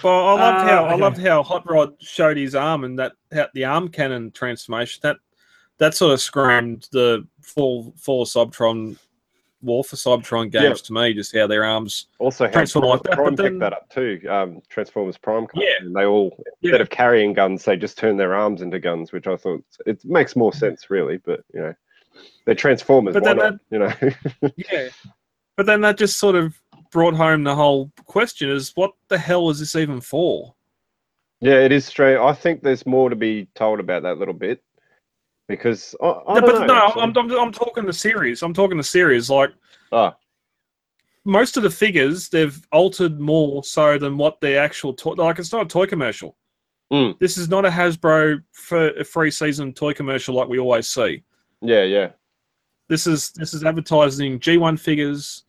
[0.03, 3.13] Well, I loved Uh, how I loved how Hot Rod showed his arm and that
[3.33, 5.01] how the arm cannon transformation.
[5.03, 5.17] That
[5.79, 8.97] that sort of screamed the full full Subtron
[9.63, 10.75] War for Cybertron games Yeah.
[10.87, 11.13] to me.
[11.15, 12.07] Just how their arms.
[12.19, 14.21] also, Transform Prime, like that, Prime picked that up too.
[14.29, 15.47] Um, Transformers Prime.
[15.55, 15.69] Yeah.
[15.81, 16.69] and they all Yeah.
[16.71, 20.05] instead of carrying guns, they just turn their arms into guns, which I thought it
[20.05, 21.19] makes more sense, really.
[21.19, 21.75] But you know,
[22.47, 23.15] they're Transformers.
[23.15, 23.55] But then not?
[23.71, 23.93] You know.
[24.73, 24.89] Yeah.
[25.57, 26.55] But then that just sort of
[26.91, 30.55] brought home the whole question: is what the hell is this even for?
[31.43, 32.19] Yeah, it is strange.
[32.19, 34.63] I think there's more to be told about that little bit
[35.51, 38.43] because I, I no, but know, no, I'm, I'm I'm talking the series.
[38.43, 39.29] I'm talking the series.
[39.29, 39.51] Like
[39.93, 40.17] Ah.
[41.25, 45.13] most of the figures, they've altered more so than what the actual toy.
[45.13, 46.37] Like it's not a toy commercial.
[46.93, 47.19] Mm.
[47.19, 51.25] This is not a Hasbro for a free season toy commercial like we always see.
[51.61, 52.11] Yeah, yeah.
[52.89, 55.45] This is this is advertising G1 figures,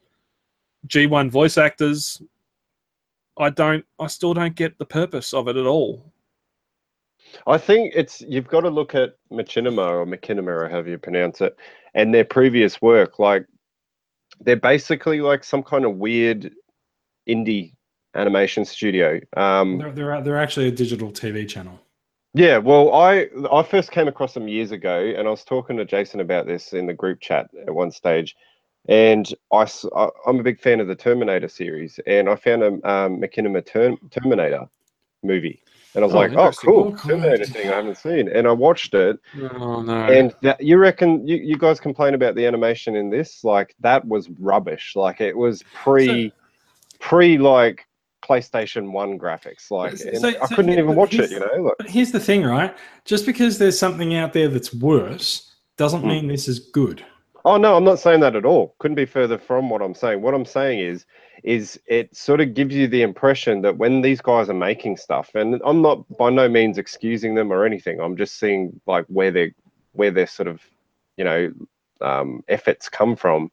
[0.88, 2.22] G1 voice actors.
[3.38, 3.86] I don't.
[4.00, 6.11] I still don't get the purpose of it at all.
[7.48, 11.42] I think it's you've got to look at Machinima or Machinima or however you pronounce
[11.42, 11.56] it,
[11.94, 13.20] and their previous work.
[13.20, 13.46] Like
[14.40, 16.52] they're basically like some kind of weird
[17.28, 17.74] indie
[18.16, 19.20] animation studio.
[19.38, 21.80] Um, They're, they're, they're actually a digital TV channel.
[22.34, 25.86] Yeah, well, I I first came across them years ago, and I was talking to
[25.86, 28.38] Jason about this in the group chat at one stage,
[28.88, 32.90] and I, I am a big fan of the Terminator series, and I found a
[32.90, 34.66] um, Term- Terminator
[35.24, 35.62] movie,
[35.96, 37.08] and I was Oh, like, oh, cool, Oh.
[37.08, 39.18] Terminator thing I haven't seen, and I watched it,
[39.60, 39.94] Oh no!
[40.06, 43.44] and that, you reckon you, you guys complain about the animation in this?
[43.44, 44.94] Like that was rubbish.
[44.96, 46.32] Like it was pre
[47.00, 47.86] pre like
[48.24, 49.72] PlayStation One graphics.
[49.72, 51.32] Like So- so- I couldn't even watch it.
[51.32, 52.76] You know, like But here's the thing, right?
[53.06, 56.08] Just because there's something out there that's worse doesn't Hmm.
[56.08, 57.04] mean this is good.
[57.44, 58.76] Oh no, I'm not saying that at all.
[58.80, 60.22] Couldn't be further from what I'm saying.
[60.22, 61.06] What I'm saying is,
[61.44, 65.32] is it sort of gives you the impression that when these guys are making stuff,
[65.34, 68.00] and I'm not by no means excusing them or anything.
[68.00, 69.54] I'm just seeing like where they
[69.94, 70.62] where their sort of
[71.18, 71.52] you know
[72.02, 73.52] um, efforts come from.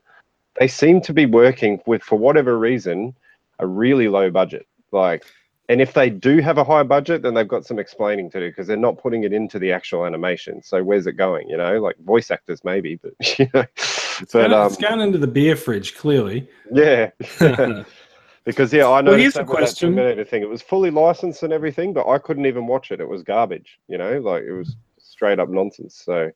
[0.58, 3.14] They seem to be working with, for whatever reason,
[3.58, 4.66] a really low budget.
[4.90, 5.24] Like,
[5.70, 8.48] and if they do have a high budget, then they've got some explaining to do
[8.48, 10.62] because they're not putting it into the actual animation.
[10.62, 11.48] So where's it going?
[11.48, 15.00] You know, like voice actors maybe, but you know, It's, but going, um, it's going
[15.00, 16.48] into the beer fridge, clearly.
[16.72, 17.10] yeah.
[18.44, 20.24] because yeah, I know Well, here's the that with that question.
[20.26, 20.42] Thing.
[20.42, 23.00] It was fully licensed and everything, but I couldn't even watch it.
[23.00, 23.78] It was garbage.
[23.88, 26.00] You know, like it was straight up nonsense.
[26.02, 26.30] So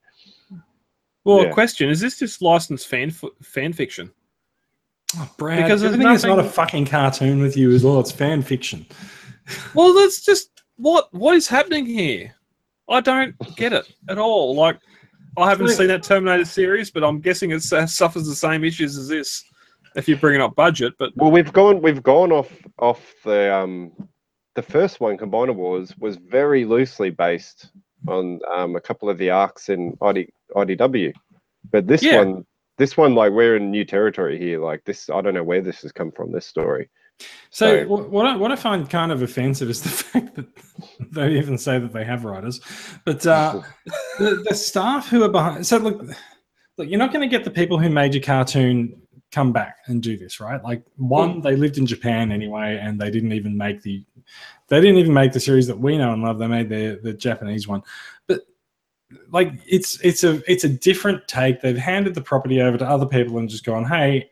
[1.24, 1.52] Well, Yeah.
[1.52, 4.12] question: Is this just licensed fan f- fan fiction?
[5.16, 8.00] Oh, Brad, Because there's everything is not a fucking cartoon with you as well.
[8.00, 8.86] It's fan fiction.
[9.74, 12.34] Well, that's just what what is happening here.
[12.88, 14.54] I don't get it at all.
[14.54, 14.78] Like,
[15.36, 19.08] I haven't seen that Terminator series, but I'm guessing it suffers the same issues as
[19.08, 19.44] this.
[19.94, 23.92] If you're bringing up budget, but well, we've gone we've gone off off the um
[24.54, 27.70] the first one, Combiner Wars, was very loosely based
[28.08, 31.12] on um, a couple of the arcs in ID, IDW,
[31.70, 32.18] but this Yeah.
[32.18, 32.44] one.
[32.78, 34.58] This one, like we're in new territory here.
[34.58, 36.32] Like this, I don't know where this has come from.
[36.32, 36.88] This story.
[37.50, 40.46] So So- what I, what I find kind of offensive is the fact that
[41.10, 42.60] they even say that they have writers,
[43.04, 43.60] but uh,
[44.18, 45.66] the, the staff who are behind.
[45.66, 46.02] So look,
[46.78, 50.02] look, you're not going to get the people who made your cartoon come back and
[50.02, 50.62] do this, right?
[50.62, 54.04] Like one, they lived in Japan anyway, and they didn't even make the
[54.68, 56.38] they didn't even make the series that we know and love.
[56.38, 57.82] They made the the Japanese one,
[58.26, 58.40] but
[59.30, 61.60] like it's it's a it's a different take.
[61.60, 64.30] They've handed the property over to other people and just gone, hey,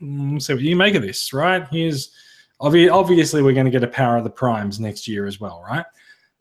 [0.00, 1.66] so what do you make of this, right?
[1.70, 2.12] Here's
[2.60, 5.62] obvi- obviously we're going to get a Power of the Primes next year as well,
[5.66, 5.84] right?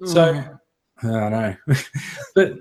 [0.06, 0.44] So
[1.04, 1.56] I don't know,
[2.36, 2.58] but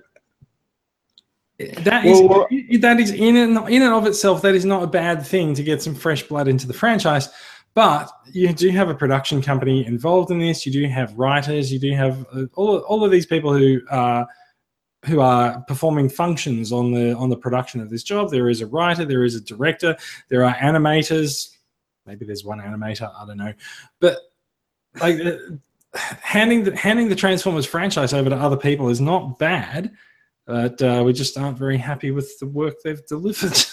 [1.58, 2.48] that is Well,
[2.80, 5.62] that is in and in and of itself that is not a bad thing to
[5.62, 7.28] get some fresh blood into the franchise.
[7.74, 10.66] But you do have a production company involved in this.
[10.66, 11.72] You do have writers.
[11.72, 14.26] You do have uh, all, all of these people who are
[15.04, 18.30] who are performing functions on the on the production of this job.
[18.30, 19.04] There is a writer.
[19.04, 19.96] There is a director.
[20.28, 21.56] There are animators.
[22.06, 23.12] Maybe there's one animator.
[23.16, 23.52] I don't know.
[24.00, 24.18] But
[25.00, 25.18] like
[25.94, 29.92] handing the handing the Transformers franchise over to other people is not bad.
[30.46, 33.56] But uh, we just aren't very happy with the work they've delivered.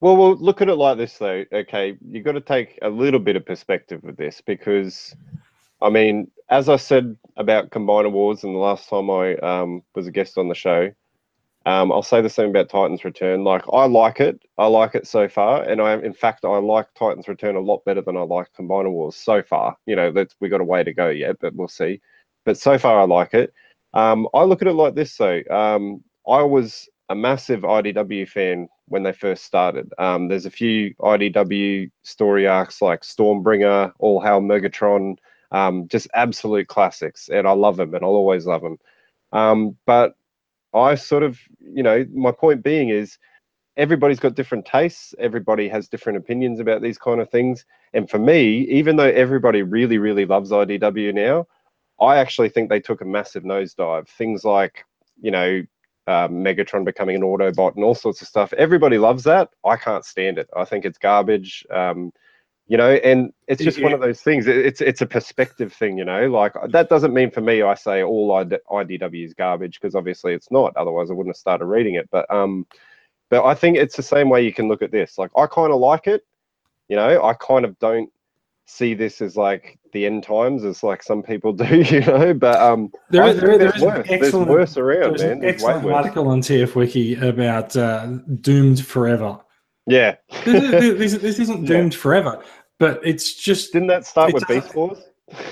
[0.00, 1.44] Well, well, look at it like this though.
[1.52, 5.12] Okay, you've got to take a little bit of perspective with this because,
[5.82, 10.06] I mean, as I said about Combiner Wars and the last time I um, was
[10.06, 10.90] a guest on the show,
[11.66, 13.44] um, I'll say the same about Titans Return.
[13.44, 14.40] Like, I like it.
[14.56, 17.84] I like it so far, and I, in fact, I like Titans Return a lot
[17.84, 19.76] better than I like Combiner Wars so far.
[19.84, 22.00] You know, that's we got a way to go yet, but we'll see.
[22.44, 23.52] But so far, I like it.
[23.92, 25.42] Um, I look at it like this though.
[25.50, 29.92] Um, I was a massive IDW fan when they first started.
[29.98, 35.16] Um, there's a few IDW story arcs like Stormbringer, All Hail Megatron,
[35.50, 38.78] um, just absolute classics, and I love them, and I'll always love them.
[39.32, 40.14] Um, but
[40.74, 43.18] I sort of, you know, my point being is
[43.76, 48.18] everybody's got different tastes, everybody has different opinions about these kind of things, and for
[48.18, 51.46] me, even though everybody really, really loves IDW now,
[52.00, 54.08] I actually think they took a massive nosedive.
[54.08, 54.84] Things like,
[55.20, 55.62] you know,
[56.06, 58.52] uh, Megatron becoming an Autobot and all sorts of stuff.
[58.54, 59.50] Everybody loves that.
[59.64, 60.48] I can't stand it.
[60.56, 61.66] I think it's garbage.
[61.70, 62.12] Um,
[62.68, 64.46] you know, and it's just one of those things.
[64.46, 65.96] It's it's a perspective thing.
[65.98, 69.94] You know, like that doesn't mean for me I say all IDW is garbage because
[69.94, 70.76] obviously it's not.
[70.76, 72.08] Otherwise, I wouldn't have started reading it.
[72.10, 72.66] But um,
[73.30, 75.18] but I think it's the same way you can look at this.
[75.18, 76.22] Like I kind of like it.
[76.88, 78.10] You know, I kind of don't
[78.66, 81.76] see this as like the end times as like some people do.
[81.80, 84.06] You know, but um, There is- there- there's an worse.
[84.08, 85.30] There's excellent- worse around, There's man.
[85.32, 85.94] an There's excellent worse.
[85.94, 88.06] article on TF Wiki about uh,
[88.42, 89.38] Doomed Forever.
[89.86, 90.16] Yeah.
[90.44, 91.68] This, is- this, this isn't Yeah.
[91.68, 92.42] Doomed Forever,
[92.78, 93.72] but it's just.
[93.72, 94.98] Didn't that start with Wars?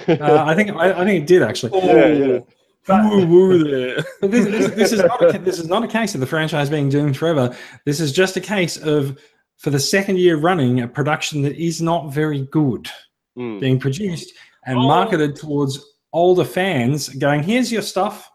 [0.08, 1.78] Uh, I think I, I think it did actually.
[1.84, 2.38] yeah, yeah.
[2.86, 4.04] But- woo woo there.
[4.22, 6.88] This, this, this is not a, this is not a case of the franchise being
[6.88, 7.54] doomed forever.
[7.84, 9.18] This is just a case of
[9.58, 12.88] for the second year running a production that is not very good
[13.36, 13.60] Mm.
[13.60, 14.32] being produced
[14.64, 14.88] and Oh.
[14.88, 15.84] marketed towards
[16.14, 17.10] older fans.
[17.10, 18.30] Going, here's your stuff.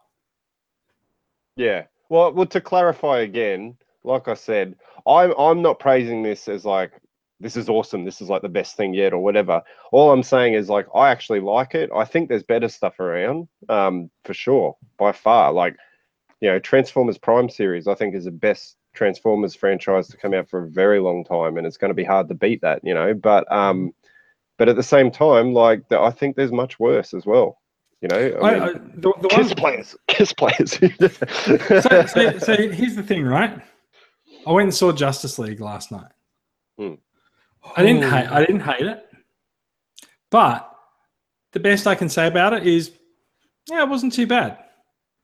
[1.55, 1.85] Yeah.
[2.09, 4.75] Well, well, to clarify again, like I said,
[5.07, 6.91] I'm I'm not praising this as like
[7.41, 9.61] this is awesome, this is like the best thing yet or whatever.
[9.91, 11.89] All I'm saying is like I actually like it.
[11.95, 15.51] I think there's better stuff around, um, for sure, by far.
[15.51, 15.75] Like,
[16.39, 20.49] you know, Transformers Prime series, I think is the best Transformers franchise to come out
[20.49, 22.93] for a very long time, and it's going to be hard to beat that, you
[22.93, 23.13] know.
[23.13, 23.93] But um,
[24.57, 27.59] but at the same time, like the, I think there's much worse as well.
[28.01, 30.71] You know, I I, mean, I, the, the kiss one, players, kiss players.
[30.73, 33.61] so, so, so here's the thing, right?
[34.45, 36.11] I went and saw Justice League last night.
[36.77, 36.95] Hmm.
[37.75, 38.27] I didn't hate.
[38.27, 39.05] I didn't hate it,
[40.29, 40.69] but
[41.53, 42.91] the best I can say about it is,
[43.69, 44.57] yeah, it wasn't too bad.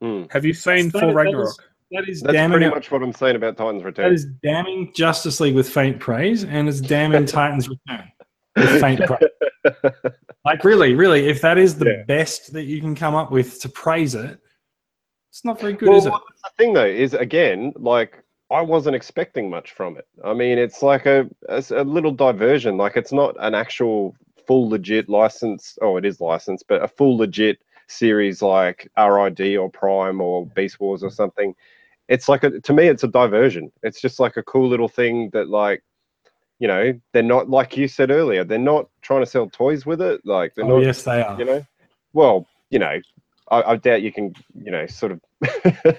[0.03, 0.31] Mm.
[0.31, 1.47] Have you seen That- Thor Ragnarok?
[1.49, 1.59] is-
[1.91, 2.57] That is That's damning.
[2.59, 4.13] pretty much what I'm saying about Titans Return.
[4.13, 8.11] is damning Justice League with faint praise, and it's damning Titans Return
[8.55, 9.29] with faint praise.
[10.45, 12.03] Like really, really, if that is the Yeah.
[12.07, 14.39] best that you can come up with to praise it,
[15.29, 16.09] it's not very good, well, is it?
[16.11, 20.07] what's the thing though is again, like I wasn't expecting much from it.
[20.23, 22.77] I mean, it's like a a little diversion.
[22.77, 25.77] Like it's not an actual full legit license.
[25.81, 30.79] Oh, it is licensed, but a full legit series like RID or Prime or Beast
[30.79, 31.53] Wars or something,
[32.09, 33.71] it's like a to me it's a diversion.
[33.83, 35.83] It's just like a cool little thing that like
[36.59, 40.01] you know they're not like you said earlier they're not trying to sell toys with
[40.01, 41.37] it like they're Oh, not yes, they are.
[41.37, 41.63] you know
[42.13, 42.99] well you know
[43.49, 45.21] I, I doubt you can you know sort of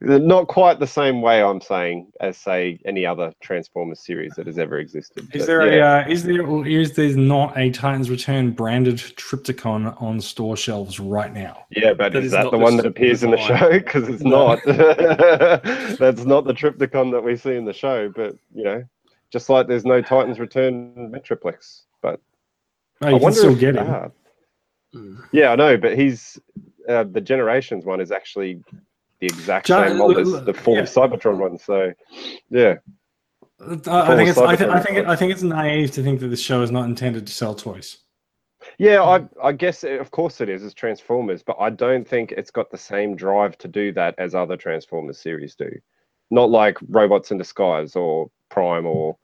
[0.00, 4.58] not quite the same way i'm saying as say any other transformers series that has
[4.58, 5.98] ever existed Is But, there yeah.
[6.00, 10.56] a uh, is there or is there not a Titans Return branded Trypticon on store
[10.56, 11.64] shelves right now?
[11.70, 13.36] Yeah, but That is is that not the the one that s- appears in the
[13.38, 13.70] show?
[13.70, 14.54] Because it's No.
[14.54, 14.58] not.
[15.98, 18.10] That's not the Trypticon that we see in the show.
[18.14, 18.84] But you know,
[19.32, 21.82] just like there's no Titans Return Metroplex.
[22.02, 22.20] But
[23.02, 24.12] Oh, you I can wonder still if get him.
[24.94, 25.28] Ah.
[25.32, 26.38] Yeah, I know, but he's
[26.88, 28.62] uh, the Generations one is actually
[29.20, 30.86] the exact Ja- same mold as the former yeah.
[30.86, 31.58] Cybertron one.
[31.58, 31.92] So,
[32.50, 32.74] yeah,
[33.60, 36.20] Uh, I think it's I, th- I think it, I think it's naive to think
[36.20, 37.98] that this show is not intended to sell toys.
[38.78, 42.32] yeah, I I guess it, of course it is It's Transformers, but I don't think
[42.32, 45.70] it's got the same drive to do that as other Transformers series do.
[46.30, 49.16] Not like Robots in Disguise or Prime or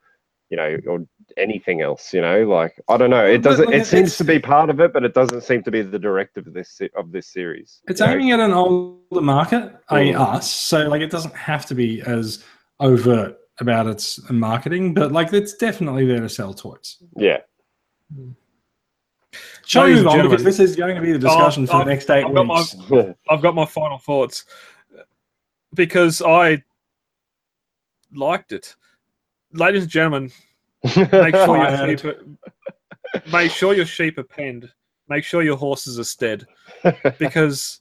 [0.51, 2.13] you know or anything else.
[2.13, 3.25] You know, like I don't know.
[3.25, 3.67] It doesn't.
[3.67, 5.99] like, It seems to be part of it, but it doesn't seem to be the
[5.99, 7.81] directive of this of this series.
[7.89, 8.13] It's you know?
[8.13, 10.21] aiming at an older market, i.e., Mm.
[10.21, 10.51] us.
[10.51, 12.45] So like, it doesn't have to be as
[12.81, 16.97] overt about its marketing, but like, it's definitely there to sell toys.
[17.17, 17.39] Yeah.
[19.67, 21.85] Shall we move on because gentlemen, this is going to be the discussion for I've-
[21.85, 24.45] the next eight I've got my- I've got my final thoughts
[25.75, 26.65] because I
[28.13, 28.75] liked it.
[29.53, 30.31] Ladies and gentlemen,
[30.85, 32.25] make sure your sheep are,
[33.33, 34.71] make sure your sheep are penned.
[35.09, 36.47] Make sure your horses are stead.
[37.19, 37.81] Because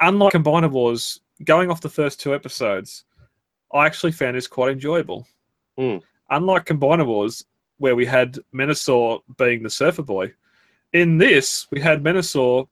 [0.00, 3.04] unlike Combiner Wars, going off the first two episodes,
[3.74, 5.26] I actually found this quite enjoyable.
[5.76, 5.96] Hmm.
[6.30, 7.44] Unlike Combiner Wars,
[7.78, 10.32] where we had Menasor being the surfer boy,
[10.92, 12.68] in this we had Menasor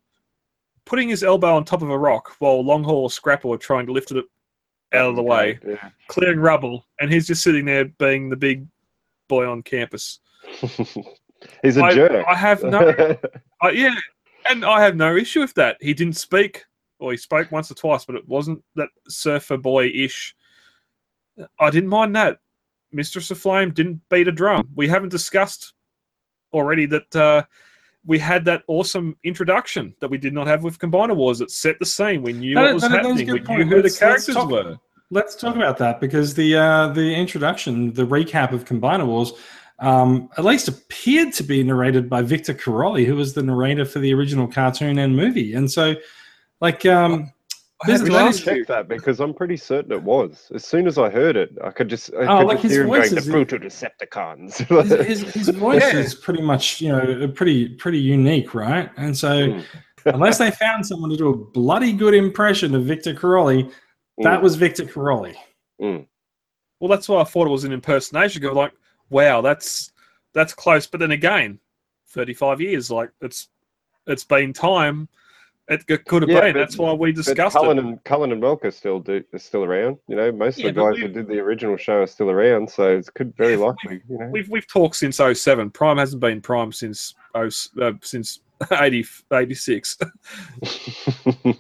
[0.84, 3.92] putting his elbow on top of a rock while Longhaul or Scrapper were trying to
[3.92, 4.24] lift it
[4.95, 5.90] out of the way, Yeah.
[6.09, 8.66] clearing rubble, and he's just sitting there being the big
[9.28, 10.20] boy on campus.
[11.62, 12.26] He's a I, jerk.
[12.26, 13.16] I have no,
[13.62, 13.95] I, yeah,
[14.49, 15.76] and I have no issue with that.
[15.80, 16.64] He didn't speak,
[16.99, 20.34] or he spoke once or twice, but it wasn't that surfer boy ish.
[21.61, 22.38] I didn't mind that.
[22.92, 24.68] Mistress of Flame didn't beat a drum.
[24.74, 25.74] We haven't discussed
[26.53, 27.42] already that uh,
[28.07, 31.78] we had that awesome introduction that we did not have with Combiner Wars that set
[31.78, 32.22] the scene.
[32.22, 33.32] We knew That what was that is- that is a happening.
[33.32, 34.76] We good knew who the Let's- let's characters talk- were.
[35.11, 39.32] Let's talk about that because the uh, the introduction, the recap of Combiner Wars,
[39.78, 43.98] um, at least appeared to be narrated by Victor Caroli, who was the narrator for
[44.00, 45.55] the original cartoon and movie.
[45.55, 45.94] And so,
[46.61, 47.30] like, um,
[47.87, 48.41] I had This- to that you.
[48.41, 50.51] check that because I'm pretty certain it was.
[50.55, 52.72] As soon as I heard it, I could just I Oh, could like just his
[52.72, 54.57] hear him voice going, is- the brutal Decepticons.
[55.05, 55.99] his, his, his voice Yeah.
[55.99, 58.91] is pretty much, you know, pretty pretty unique, right?
[58.97, 59.64] And so, Mm.
[60.07, 63.70] unless they found someone to do a bloody good impression of Victor Caroli,
[64.18, 64.43] that Mm.
[64.43, 65.35] was Victor Caroli.
[65.78, 68.43] Well, that's why I thought it was an impersonation.
[68.43, 68.72] Go like,
[69.11, 69.93] wow, that's
[70.32, 70.87] that's close.
[70.87, 71.59] But then again,
[72.09, 73.49] thirty-five years, like it's
[74.07, 75.09] it's been time.
[75.68, 76.54] It could have Yeah, been.
[76.54, 77.84] That's why we discussed Cullen it.
[77.84, 79.96] and Cullen and Welker still do are still around.
[80.08, 82.68] You know, most Yeah, of the guys who did the original show are still around,
[82.68, 84.02] so it could very likely.
[84.08, 85.70] You know, We've we've talked since 07.
[85.70, 87.48] Prime hasn't been Prime since oh,
[87.80, 88.40] uh, since
[88.70, 89.98] 80, 86.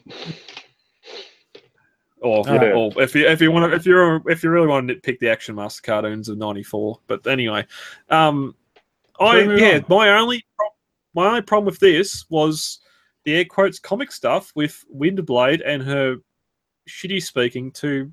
[2.24, 2.72] Or, Yeah.
[2.72, 5.18] or if you if you want to if you if you really want to nitpick
[5.18, 7.66] the Action Master cartoons of '94, but anyway,
[8.08, 8.54] um,
[9.20, 9.84] I Shall we move yeah, on?
[9.90, 10.42] my only
[11.14, 12.80] my only problem with this was
[13.24, 16.16] the air quotes comic stuff with Windblade and her
[16.88, 18.12] shitty speaking to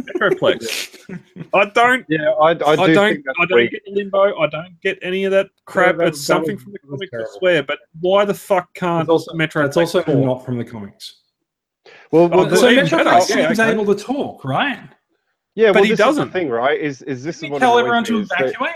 [0.00, 0.96] Metroplex.
[1.54, 3.12] I don't yeah, I, I do I, don't.
[3.14, 3.70] think I don't weak.
[3.72, 4.38] get the limbo.
[4.38, 5.98] I don't get any of that crap.
[5.98, 7.62] that- it's that something was- from the comics, I swear.
[7.62, 9.64] But why the fuck can't It's also, Metro?
[9.64, 10.14] it's also talk?
[10.16, 11.16] not from the comics.
[12.12, 13.20] Well, Oh, well, the- so Metroplex better.
[13.20, 13.72] seems Yeah, okay.
[13.72, 14.78] able to talk, right?
[15.54, 16.28] yeah, but well, he this doesn't.
[16.28, 16.80] Is the thing, right?
[16.80, 18.74] Is is this Did is he what tell annoys everyone me to is that- evacuate?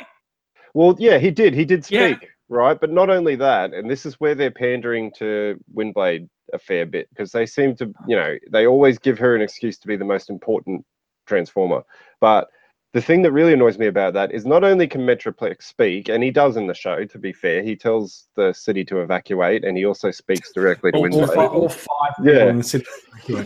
[0.74, 1.54] Well, yeah, he did.
[1.54, 2.16] He did Yeah.
[2.48, 2.80] Speak, right?
[2.80, 7.08] But not only that, and this is where they're pandering to Windblade a fair bit
[7.10, 10.04] because they seem to, you know, they always give her an excuse to be the
[10.04, 10.84] most important
[11.26, 11.82] transformer.
[12.20, 12.48] But
[12.92, 16.22] the thing that really annoys me about that is not only can Metroplex speak, and
[16.22, 19.76] he does in the show, to be fair, he tells the city to evacuate, and
[19.76, 21.34] he also speaks directly to All, all, Windblade.
[21.34, 22.50] five, all five people Yeah.
[22.50, 22.84] in the city.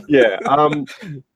[0.08, 0.36] Yeah.
[0.46, 0.84] Um,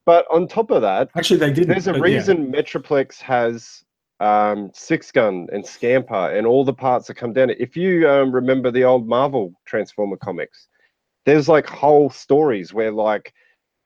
[0.05, 1.69] but on top of that, Actually, they didn't.
[1.69, 2.17] there's a but yeah.
[2.17, 3.83] reason Metroplex has
[4.23, 7.51] um, Six Gun and Scamper and all the parts that come down.
[7.51, 10.69] If you um, remember the old Marvel Transformer comics,
[11.27, 13.35] there's like whole stories where like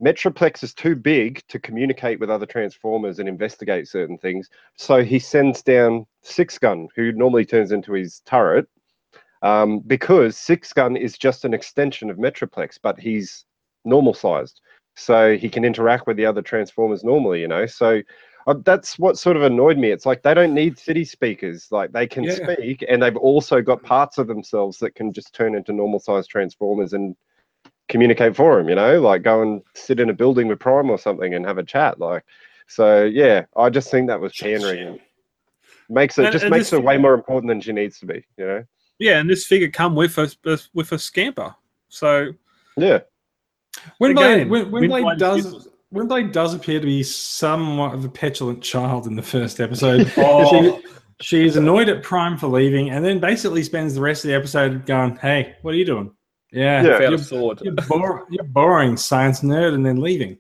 [0.05, 4.51] Metroplex is too big to communicate with other Transformers and investigate certain things.
[4.77, 8.69] So he sends down Six Gun, who normally turns into his turret,
[9.41, 13.47] um, because Six Gun is just an extension of Metroplex, but he's
[13.87, 14.61] normal sized,
[14.97, 17.41] so he can interact with the other Transformers normally.
[17.41, 18.03] You know, so
[18.47, 19.91] Uh, that's what sort of annoyed me.
[19.91, 22.35] It's like they don't need city speakers; like they can Yeah.
[22.37, 26.31] speak, and they've also got parts of themselves that can just turn into normal sized
[26.31, 27.17] Transformers and
[27.89, 28.69] communicate for them.
[28.69, 31.59] You know, like go and sit in a building with Prime or something and have
[31.59, 31.99] a chat.
[31.99, 32.25] Like,
[32.69, 35.01] so yeah, I just think that was pandering.
[35.89, 38.07] Makes it And- just and makes this- her way more important than she needs to
[38.07, 38.25] be.
[38.37, 38.65] You know.
[38.99, 40.33] Yeah, and this figure come with a
[40.73, 41.55] with a scamper.
[41.89, 42.33] So
[42.77, 43.01] Yeah.
[44.01, 45.69] Windblade, Again, Win- Windblade Windblade does useless.
[45.97, 50.13] Windblade does appear to be somewhat of a petulant child in the first episode.
[50.19, 50.81] Oh.
[50.81, 50.85] she,
[51.21, 54.85] she's annoyed at Prime for leaving, and then basically spends the rest of the episode
[54.87, 56.11] going, "Hey, what are you doing?
[56.53, 57.09] Yeah, Yeah.
[57.09, 57.61] you're, sword.
[57.63, 60.39] you're, bor- you're boring science nerd," and then leaving.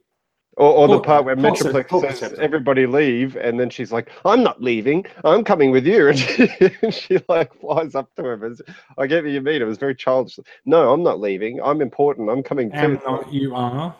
[0.58, 4.62] Or, or the part where Metroplex says, "Everybody leave," and then she's like, "I'm not
[4.62, 5.04] leaving.
[5.24, 6.48] I'm coming with you." And she,
[6.82, 8.42] and she like flies up to him.
[8.44, 9.60] It's- I get what you mean.
[9.60, 10.38] It was very childish.
[10.64, 11.60] No, I'm not leaving.
[11.62, 12.30] I'm important.
[12.30, 13.04] I'm coming And too.
[13.06, 13.94] not you are.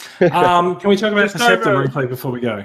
[0.32, 2.64] Um, can we talk about Just Perceptor over- briefly before we go?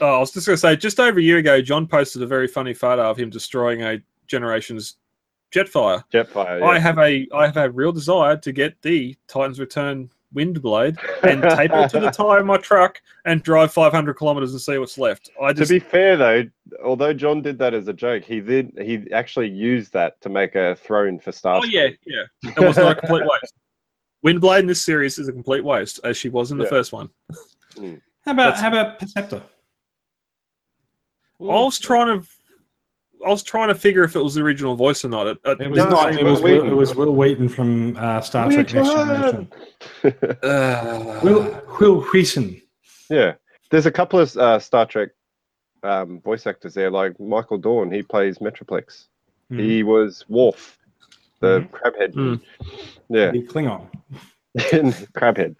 [0.00, 2.26] Oh, I was just going to say, just over a year ago, John posted a
[2.26, 4.96] very funny photo of him destroying a Generations
[5.52, 6.02] Jetfire.
[6.12, 6.62] Jetfire.
[6.62, 11.42] I have a I have a real desire to get the Titans Return Windblade and
[11.42, 14.98] tape it to the tire of my truck and drive 500 kilometers and see what's
[14.98, 15.30] left.
[15.40, 16.44] I to be fair, though,
[16.84, 20.54] although John did that as a joke, he did he actually used that to make
[20.56, 21.60] a throne for Star.
[21.62, 23.54] oh yeah yeah, it was not a complete waste.
[24.24, 26.70] Windblade in this series is a complete waste, as she was in the Yeah.
[26.70, 27.10] first one.
[27.76, 29.42] How about That's- how about Perceptor?
[31.40, 32.26] I was trying to.
[33.24, 35.26] I was trying to figure if it was the original voice or not.
[35.26, 36.12] It, it- It was No, not.
[36.12, 36.68] it It was was Wil, Wheaton.
[36.70, 39.48] it was Wil Wheaton from uh, Star Trek Next Generation.
[40.42, 42.60] uh, Will Wil Wheaton.
[43.08, 43.34] Yeah,
[43.70, 45.10] there's a couple of uh, Star Trek
[45.82, 47.90] um, voice actors there, like Michael Dorn.
[47.90, 49.06] He plays Metroplex.
[49.48, 49.58] Hmm.
[49.58, 50.78] He was Worf,
[51.44, 51.70] the Mhm.
[51.70, 52.14] crabhead.
[52.14, 52.34] Hmm.
[53.08, 53.86] Yeah, The Klingon.
[55.18, 55.56] crabhead.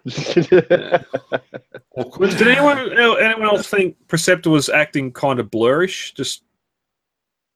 [1.95, 2.29] Awkward.
[2.37, 6.43] Did anyone anyone else think Perceptor was acting kind of blurrish, just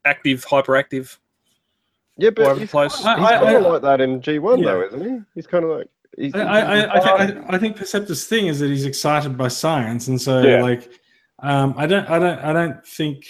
[0.05, 1.17] active, hyperactive?
[2.17, 2.95] yeah, but he's, place.
[2.97, 4.65] he's I- kind I- of like that in G1 Yeah.
[4.65, 5.19] though, isn't he?
[5.35, 5.87] He's kind of like.
[6.17, 9.37] He's, I, I, I, I, think, I, I think Perceptor's thing is that he's excited
[9.37, 10.61] by science, and so Yeah.
[10.61, 10.89] like,
[11.41, 13.25] um, I don't, I don't, I don't think,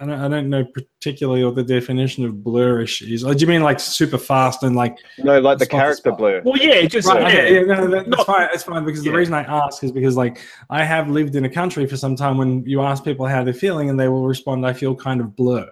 [0.00, 3.24] I don't, I don't know particularly what the definition of blurrish is.
[3.24, 4.96] Oh, do you mean like super fast and like?
[5.18, 6.42] no, like the character blur.
[6.44, 7.28] Well, yeah, just Right, yeah.
[7.28, 8.48] okay, yeah, no, that, that's fine.
[8.52, 10.40] It's fine because the reason I ask is because like
[10.70, 13.54] I have lived in a country for some time when you ask people how they're
[13.54, 15.68] feeling and they will respond, "I feel kind of blur,"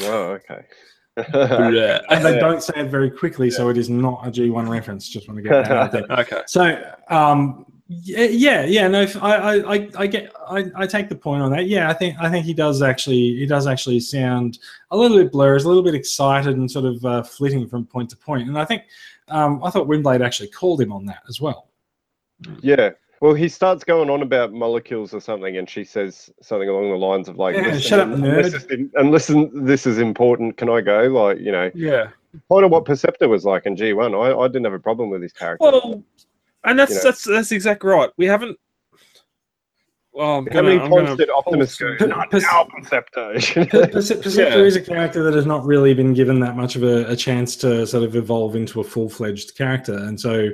[0.00, 0.60] Oh, okay.
[1.16, 1.98] Yeah.
[2.10, 2.40] and they Yeah.
[2.40, 5.08] don't say it very quickly, so it is not a G1 reference.
[5.08, 6.06] Just want to get that out there.
[6.20, 6.42] Okay.
[6.46, 6.80] So,
[7.10, 8.88] um, yeah, yeah, yeah.
[8.88, 11.66] No, if- I, I, I, get, I, I take the point on that.
[11.66, 14.58] Yeah, I think, I think he does actually, he does actually sound
[14.90, 18.10] a little bit blurry, a little bit excited, and sort of uh, flitting from point
[18.10, 18.48] to point.
[18.48, 18.82] And I think,
[19.28, 21.68] um, I thought Windblade actually called him on that as well.
[22.60, 22.90] Yeah.
[23.20, 26.96] Well, he starts going on about molecules or something, and she says something along the
[26.96, 30.56] lines of like, Yeah, "Listen, shut up, nerd." in- And listen, this is important.
[30.56, 31.02] Can I go?
[31.08, 32.10] Like, you know, Yeah.
[32.52, 34.14] kind of what Perceptor was like in G1.
[34.14, 35.64] I, I didn't have a problem with his character.
[35.64, 36.04] Well,
[36.64, 37.02] and that's You know.
[37.04, 38.10] that's that's exactly right.
[38.16, 38.58] We haven't.
[40.12, 40.68] Well, I'm How gonna.
[40.68, 41.94] many I'm times gonna did Optimus go?
[41.96, 43.32] Per- Not per- now, Perceptor.
[43.92, 44.56] Perceptor Yeah.
[44.56, 47.54] is a character that has not really been given that much of a, a chance
[47.56, 50.48] to sort of evolve into a full fledged character, and so.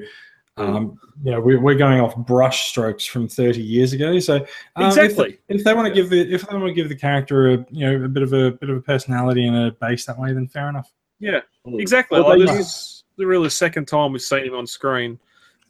[0.57, 4.21] Um, you know, we, we're going off brush strokes from 30 years ago.
[4.21, 5.39] So um, if- Exactly.
[5.49, 7.85] if, they want to give the if they want to give the character a you
[7.91, 10.47] know a bit of a bit of a personality and a base that way, then
[10.47, 10.93] fair enough.
[11.19, 11.41] Yeah.
[11.67, 12.21] Exactly.
[12.21, 15.19] Well, like, this use- is the really second time we've seen him on screen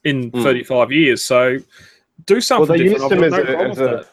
[0.05, 0.43] in Mm.
[0.43, 1.23] 35 years.
[1.25, 1.59] So
[2.27, 3.03] do something well, they different.
[3.03, 4.07] used him as no a, as a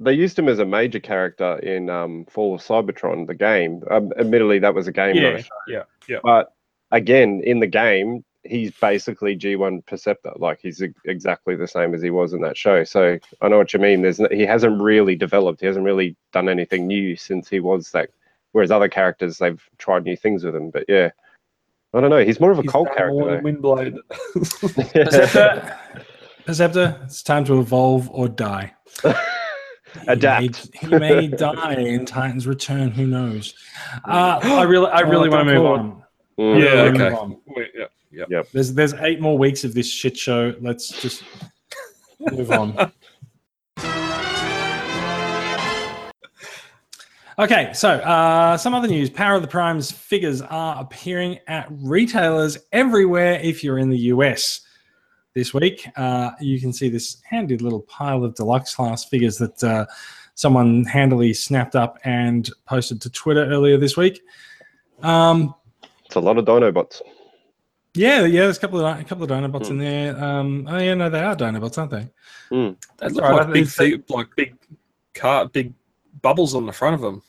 [0.00, 3.82] they used him as a major character in um, Fall of Cybertron, the game.
[3.90, 5.42] Um, admittedly, that was a game, not a Yeah.
[5.68, 5.82] Yeah.
[6.08, 6.18] Yeah.
[6.24, 6.52] But
[6.90, 10.32] again, in the game, he's basically G1 Perceptor.
[10.36, 12.82] Like he's exactly the same as he was in that show.
[12.82, 14.02] So I know what you mean.
[14.02, 15.60] There's no, he hasn't really developed.
[15.60, 18.10] He hasn't really done anything new since he was that.
[18.50, 20.70] Whereas other characters, they've tried new things with him.
[20.70, 21.10] But yeah,
[21.94, 22.24] I don't know.
[22.24, 23.48] He's more of a He's cult done more character.
[23.52, 23.98] Windblade.
[24.92, 25.78] Perceptor,
[26.46, 28.72] Perceptor, it's time to evolve or die.
[30.08, 30.70] Adapt.
[30.74, 32.90] He may, he may die in Titan's Return.
[32.92, 33.54] Who knows?
[34.08, 35.78] Uh, I really, I really Oh, want to don't move call it.
[35.78, 36.02] on.
[36.38, 36.60] Mm.
[36.64, 37.10] Yeah, Really okay.
[37.10, 37.36] move on.
[37.48, 37.70] Wait,
[38.10, 38.24] yeah.
[38.28, 38.42] Yeah.
[38.52, 40.54] There's there's eight more weeks of this shit show.
[40.60, 41.24] Let's just
[42.20, 42.90] move on.
[47.38, 49.08] Okay, so uh, some other news.
[49.08, 54.60] Power of the Primes figures are appearing at retailers everywhere if you're in the US
[55.34, 55.88] this week.
[55.96, 59.86] Uh, you can see this handy little pile of deluxe class figures that uh,
[60.34, 64.20] someone handily snapped up and posted to Twitter earlier this week.
[65.02, 65.54] Um,
[66.04, 67.00] It's a lot of Dinobots.
[67.94, 68.42] Yeah, yeah.
[68.42, 69.72] There's a couple of a couple of Dinobots Hmm.
[69.72, 70.22] in there.
[70.24, 72.08] Um, oh yeah, no, they are Dinobots, aren't they?
[72.50, 74.54] They That's look right, like I big, think like big
[75.14, 75.72] car, big
[76.22, 77.22] bubbles on the front of them.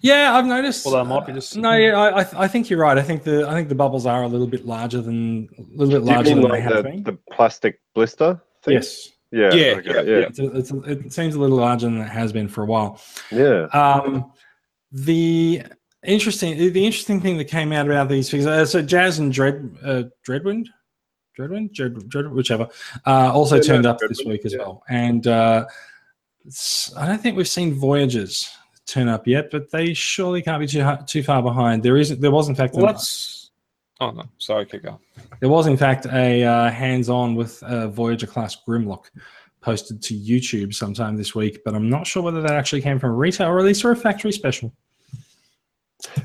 [0.00, 0.86] Yeah, I've noticed.
[0.86, 1.72] Well, that might be just- no.
[1.76, 2.96] Yeah, I, I, I think you're right.
[2.98, 6.00] I think the I think the bubbles are a little bit larger than a little
[6.00, 7.02] bit larger mean than they like have the, been.
[7.02, 8.74] the plastic blister thing?
[8.74, 9.08] Yes.
[9.30, 9.52] Yeah.
[9.52, 10.26] Yeah, okay, yeah, yeah.
[10.26, 12.66] It's a, it's a, it seems a little larger than it has been for a
[12.66, 13.00] while.
[13.30, 13.64] Yeah.
[13.66, 14.32] Um,
[14.90, 15.62] the
[16.06, 18.46] interesting the interesting thing that came out about these figures.
[18.46, 20.66] Uh, so Jazz and Dread uh, Dreadwind,
[21.38, 22.68] Dreadwind, Dread, Dread whichever,
[23.06, 24.60] uh, also Yeah, turned no, up this week as yeah.
[24.60, 24.82] well.
[24.88, 25.84] And uh, it's-
[26.96, 28.48] I don't think we've seen Voyagers
[28.86, 31.82] turn up yet, but they surely can't be too too far behind.
[31.82, 32.84] There is there was in fact Well.
[34.00, 34.98] Oh no, sorry, keep going.
[35.40, 39.06] there was in fact a uh, hands-on with uh, Voyager class Grimlock
[39.60, 43.10] posted to YouTube sometime this week, but I'm not sure whether that actually came from
[43.10, 44.72] a retail release or a factory special.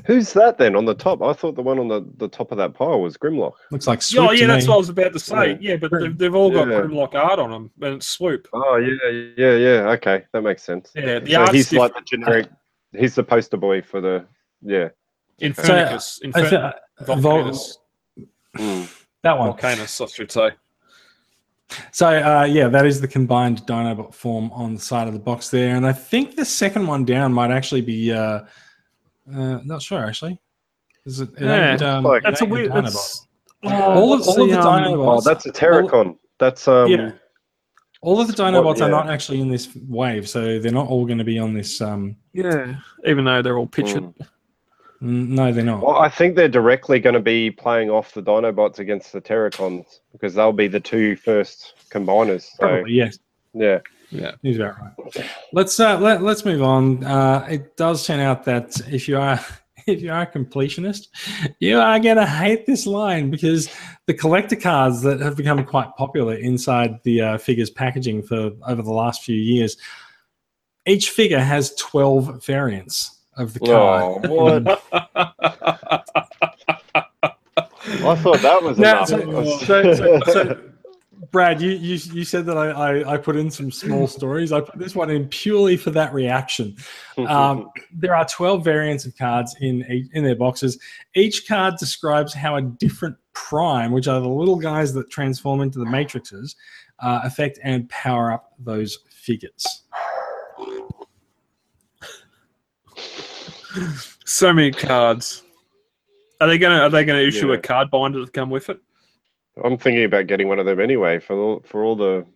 [0.06, 1.20] Who's that then on the top?
[1.20, 3.54] I thought the one on the, the top of that pile was Grimlock.
[3.72, 4.68] Looks like Yeah, Swoop yeah, to that's me.
[4.68, 5.58] what I was about to say.
[5.60, 6.74] Yeah, but they've, they've all got Yeah.
[6.82, 8.46] Grimlock art on them, and it's swoop.
[8.52, 9.90] Oh yeah, yeah, yeah.
[9.94, 10.92] Okay, that makes sense.
[10.94, 12.48] Yeah, the so art's he's like the generic.
[12.92, 14.24] He's the poster boy for the
[14.62, 14.90] yeah.
[15.40, 17.78] Infernicus, I Infer- thi- Vol- Volcanus,
[18.56, 19.04] Mm.
[19.22, 19.52] that one.
[19.52, 20.50] Volcanus, I should say.
[21.90, 25.48] So uh, yeah, that is the combined Dinobot form on the side of the box
[25.50, 28.12] there, and I think the second one down might actually be.
[28.12, 28.42] Uh,
[29.32, 30.38] uh, not sure actually.
[31.06, 31.30] Is it?
[31.36, 32.70] it Yeah, ain't, um, like- it That's a weird.
[32.70, 32.82] Dinobot.
[32.82, 33.26] That's,
[33.62, 35.18] all of, what's all of the um, Dinobots.
[35.18, 36.18] Oh, that's a Terrorcon.
[36.38, 36.90] That's um.
[36.90, 37.12] yeah.
[38.02, 38.84] All of the Dinobots yeah.
[38.84, 41.80] are not actually in this wave, so they're not all going to be on this.
[41.80, 44.02] Um, Yeah, even though they're all pictured.
[44.04, 44.24] mm.
[45.00, 45.80] no, they're not.
[45.80, 50.00] Well, I think they're directly going to be playing off the Dinobots against the Terrorcons
[50.12, 52.42] because they'll be the two first combiners.
[52.42, 53.18] So Probably yes.
[53.54, 53.78] yeah.
[54.10, 54.32] Yeah.
[54.42, 55.26] He's about right.
[55.52, 57.02] Let's uh, let, let's move on.
[57.04, 59.40] Uh, it does turn out that if you are
[59.86, 61.08] if you are a completionist,
[61.58, 63.68] you are gonna hate this line because
[64.06, 68.82] the collector cards that have become quite popular inside the uh, figures packaging for over
[68.82, 69.76] the last few years,
[70.86, 74.30] each figure has twelve variants of the Oh, card.
[74.30, 74.82] what?
[78.06, 79.08] I thought that was Now, enough.
[79.08, 80.60] so, so, so, so,
[81.34, 82.68] Brad, you, you you said that I,
[83.00, 84.52] I, I put in some small stories.
[84.52, 86.76] I put this one in purely for that reaction.
[87.18, 90.78] Um, there are 12 variants of cards in each- in their boxes.
[91.16, 95.80] Each card describes how a different prime, which are the little guys that transform into
[95.80, 96.54] the matrices,
[97.00, 99.82] uh, affect and power up those figures.
[104.24, 105.42] So many cards.
[106.40, 107.54] Are they gonna Are they gonna issue Yeah.
[107.54, 108.78] a card binder to come with it?
[109.62, 112.26] I'm thinking about getting one of them anyway for all, for all the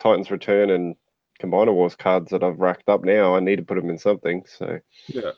[0.00, 0.96] Titans Return and
[1.40, 3.36] Combiner Wars cards that I've racked up now.
[3.36, 4.42] I need to put them in something.
[4.46, 5.32] So Yeah.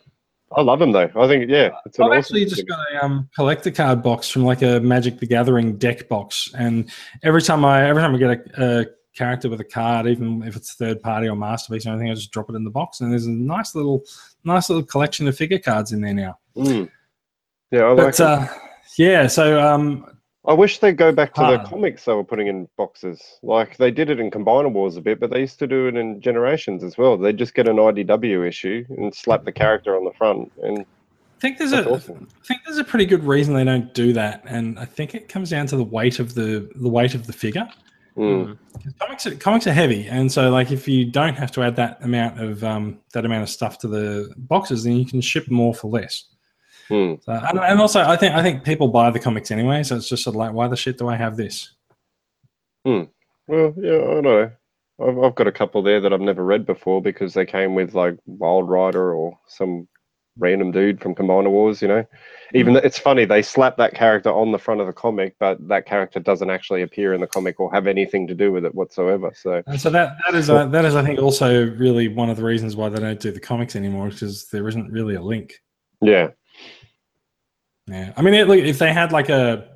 [0.57, 1.11] I love them though.
[1.15, 2.67] I think yeah, it's an I've awesome actually just thing.
[2.67, 6.91] got a um, collector card box from like a Magic the Gathering deck box, and
[7.23, 10.57] every time I every time I get a, a character with a card, even if
[10.57, 13.13] it's third party or masterpiece or anything, I just drop it in the box, and
[13.13, 14.03] there's a nice little
[14.43, 16.39] nice little collection of figure cards in there now.
[16.57, 16.89] Mm.
[17.71, 18.21] Yeah, I like But it.
[18.23, 18.47] uh,
[18.97, 20.07] yeah, so um,
[20.47, 21.67] I wish they'd go back to the hard.
[21.67, 23.21] comics they were putting in boxes.
[23.43, 25.97] Like they did it in Combiner Wars a bit, but they used to do it
[25.97, 27.19] in Generations as well.
[27.19, 31.41] They'd just get an IDW issue and slap the character on the front, and I
[31.41, 32.29] think there's a awesome.
[32.41, 35.29] I think there's a pretty good reason they don't do that, and I think it
[35.29, 37.69] comes down to the weight of the the weight of the figure.
[38.17, 38.59] Mm.
[38.99, 42.03] Comics are, comics are heavy, and so like if you don't have to add that
[42.03, 45.75] amount of um, that amount of stuff to the boxes, then you can ship more
[45.75, 46.25] for less.
[46.91, 47.23] Mm.
[47.23, 50.09] So, and, and also, I think I think people buy the comics anyway, so it's
[50.09, 51.75] just sort of like, why the shit do I have this?
[53.49, 54.51] Well, yeah, I don't know.
[55.01, 57.95] I've, I've got a couple there that I've never read before because they came with
[57.95, 59.89] like Wild Rider or some
[60.39, 61.81] random dude from Combiner Wars.
[61.81, 62.05] You know,
[62.55, 65.67] even though it's funny they slap that character on the front of the comic, but
[65.69, 68.75] that character doesn't actually appear in the comic or have anything to do with it
[68.75, 69.33] whatsoever.
[69.35, 72.37] So And so that that is uh, that is I think also really one of
[72.37, 75.55] the reasons why they don't do the comics anymore because there isn't really a link.
[76.03, 76.29] yeah,
[77.89, 79.69] Yeah, I mean, it, if they had like a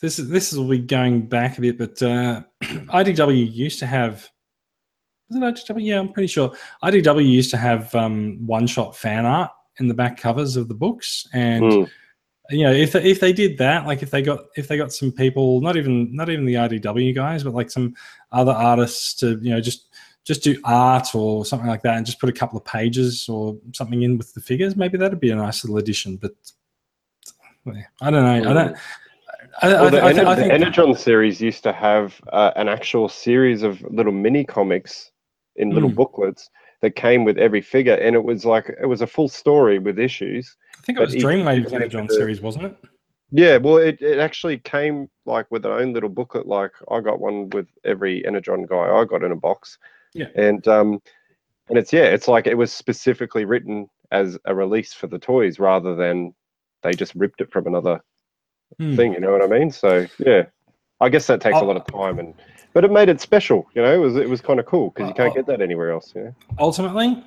[0.00, 4.28] this is this will be going back a bit, but uh, IDW used to have.
[5.28, 5.84] Was it IDW?
[5.86, 6.52] Yeah, I'm pretty sure
[6.82, 11.26] IDW used to have um, one-shot fan art in the back covers of the books,
[11.32, 11.90] and Mm.
[12.50, 15.12] you know, if if they did that, like if they got if they got some
[15.12, 17.94] people, not even not even the IDW guys, but like some
[18.32, 19.88] other artists to you know just
[20.24, 23.56] just do art or something like that, and just put a couple of pages or
[23.72, 26.16] something in with the figures, maybe that'd be a nice little addition.
[26.16, 26.32] But
[27.66, 28.50] I don't know.
[28.50, 28.76] I don't.
[29.62, 33.08] I, Well, I, the, I, I the Energon series used to have uh, an actual
[33.08, 35.10] series of little mini comics
[35.56, 35.94] in little Mm.
[35.96, 36.50] booklets
[36.82, 39.98] that came with every figure, and it was like it was a full story with
[39.98, 40.56] issues.
[40.78, 42.76] I think it was Dreamwave's Energon the- series, wasn't it?
[43.32, 46.46] Yeah, well, it, it actually came like with their own little booklet.
[46.46, 49.78] Like I got one with every Energon guy I got in a box.
[50.14, 50.26] Yeah.
[50.34, 51.00] And um,
[51.68, 55.58] and it's yeah, it's like it was specifically written as a release for the toys
[55.60, 56.34] rather than
[56.82, 58.00] they just ripped it from another
[58.78, 58.96] Hmm.
[58.96, 59.12] thing.
[59.14, 59.70] You know what I mean?
[59.70, 60.44] So yeah,
[61.00, 61.64] I guess that takes Oh.
[61.64, 62.34] a lot of time and.
[62.72, 63.92] But it made it special, you know.
[63.92, 65.34] It was it was kind of cool because you can't Oh.
[65.34, 66.12] get that anywhere else.
[66.14, 66.34] You know?
[66.60, 67.20] ultimately,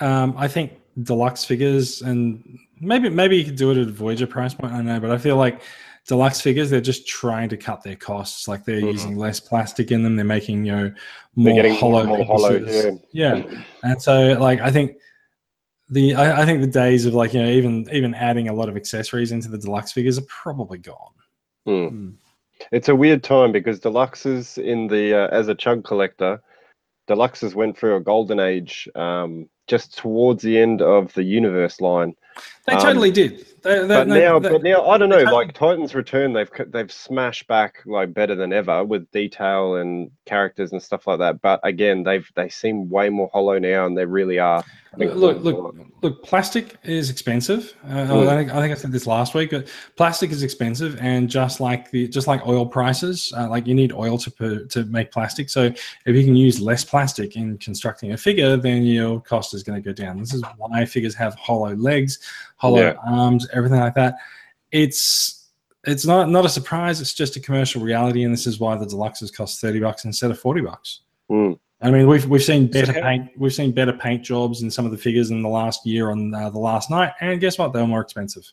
[0.00, 0.72] um, I think
[1.04, 4.72] deluxe figures and maybe maybe you could do it at a Voyager price point.
[4.72, 5.62] I don't know, but I feel like
[6.08, 8.48] deluxe figures they're just trying to cut their costs.
[8.48, 8.92] Like they're Mhm.
[8.94, 10.16] using less plastic in them.
[10.16, 10.92] They're making you know
[11.36, 12.56] more hollow, more, hollow.
[12.58, 12.90] Yeah.
[13.12, 13.42] yeah.
[13.84, 14.96] And so like I think.
[15.90, 18.68] The I, I think the days of like you know even even adding a lot
[18.68, 21.12] of accessories into the deluxe figures are probably gone.
[21.66, 22.10] Hmm.
[22.72, 26.42] It's a weird time because deluxes in the uh, as a chug collector,
[27.08, 32.14] deluxes went through a golden age um, just towards the end of the universe line.
[32.66, 33.44] They Um, totally did.
[33.62, 35.22] They, they, But they- now, but now I don't know.
[35.24, 40.70] Like Titans Return, they've they've smashed back like better than ever with detail and characters
[40.72, 41.40] and stuff like that.
[41.42, 44.62] But again, they've they seem way more hollow now, and they really are.
[44.96, 47.74] Look, look, look, look, plastic is expensive.
[47.84, 48.26] Uh, Mm.
[48.28, 51.60] I, think, I think I said this last week, but plastic is expensive, and just
[51.60, 55.12] like the just like oil prices, uh, like you need oil to per, to make
[55.12, 55.50] plastic.
[55.50, 59.62] So if you can use less plastic in constructing a figure, then your cost is
[59.62, 60.18] going to go down.
[60.18, 62.18] This is why figures have hollow legs,
[62.56, 62.94] hollow Yeah.
[63.06, 64.16] arms, everything like that.
[64.72, 65.48] It's
[65.86, 67.00] it's not not a surprise.
[67.00, 70.30] It's just a commercial reality, and this is why the deluxes cost thirty bucks instead
[70.30, 71.00] of forty bucks.
[71.30, 71.58] Mm.
[71.80, 73.30] I mean, we've we've seen So better how- paint.
[73.38, 76.34] We've seen better paint jobs in some of the figures in the last year on
[76.34, 77.72] uh, the Last Knight, and guess what?
[77.72, 78.44] They were more expensive.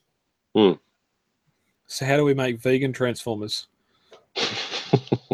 [1.88, 3.68] So how do we make vegan transformers?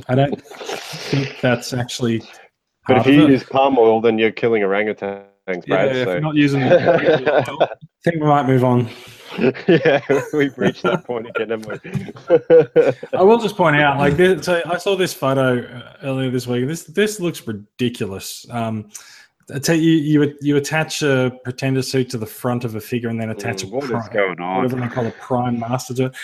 [0.08, 2.24] I don't think that's actually.
[2.88, 5.26] But if you of use palm oil, then you're killing orangutans,
[5.58, 5.95] Yeah, Brad.
[5.95, 6.20] if so.
[6.20, 6.64] not using.
[6.64, 7.43] I
[8.04, 8.89] think we might move on.
[9.68, 10.02] yeah,
[10.34, 12.93] we've reached that point again, haven't we?
[13.18, 16.47] I will just point out, like, this, so I saw this photo uh, earlier this
[16.47, 16.68] week.
[16.68, 18.45] This this looks ridiculous.
[18.49, 18.89] Um,
[19.70, 23.30] you, you you attach a pretender suit to the front of a figure, and then
[23.30, 24.64] attach a Mm, what is prime- going on?
[24.64, 26.16] whatever they call a prime master to it.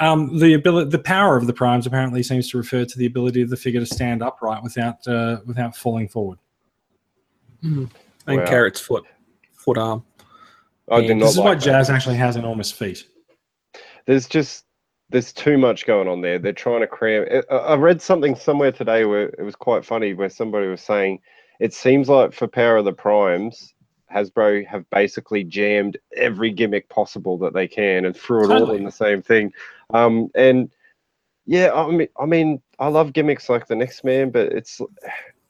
[0.00, 3.42] Um, the ability, the power of the primes apparently seems to refer to the ability
[3.42, 6.38] of the figure to stand upright without uh, without falling forward.
[8.26, 8.46] And Wow.
[8.46, 9.04] carrot's foot,
[9.52, 10.04] foot arm.
[10.90, 11.64] I And not this is like why.
[11.64, 13.06] Jazz actually has enormous feet.
[14.06, 14.64] there's just
[15.10, 16.38] there's too much going on there.
[16.38, 17.26] They're trying to cram.
[17.50, 21.20] I- read something somewhere today where it was quite funny, where somebody was saying
[21.60, 23.72] it seems like for Power of the Primes,
[24.12, 28.78] Hasbro have basically jammed every gimmick possible that they can and threw it all Totally.
[28.78, 29.52] in the same thing.
[29.90, 30.70] Um, and
[31.46, 34.80] yeah, I mean, I mean, I love gimmicks like the Next Man, but it's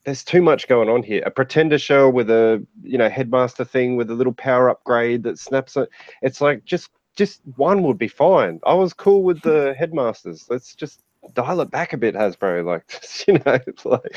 [0.06, 1.22] there's too much going on here.
[1.26, 5.38] A pretender shell with a you know headmaster thing with a little power upgrade that
[5.38, 5.90] snaps it.
[6.22, 8.60] It's like just just one would be fine.
[8.64, 10.46] I was cool with the headmasters.
[10.48, 11.02] Let's just
[11.34, 12.64] dial it back a bit, Hasbro.
[12.64, 14.16] Like just, you know, it's like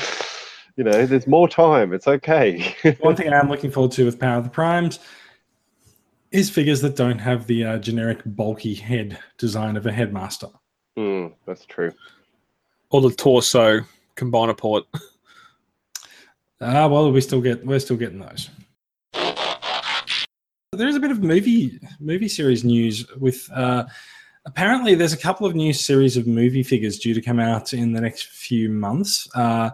[0.77, 1.91] you know, there's more time.
[1.91, 2.75] It's okay.
[2.99, 4.99] One thing I'm looking forward to with Power of the Primes
[6.31, 10.49] is figures that don't have the uh, generic bulky head design of a headmaster.
[10.95, 11.91] Hmm, that's true.
[12.91, 13.81] Or the torso
[14.15, 14.85] combiner port.
[16.61, 18.49] Ah, well, we still get we're still getting those.
[20.73, 23.85] There's a bit of movie movie series news with uh,
[24.45, 27.93] apparently there's a couple of new series of movie figures due to come out in
[27.93, 29.27] the next few months.
[29.35, 29.69] Uh,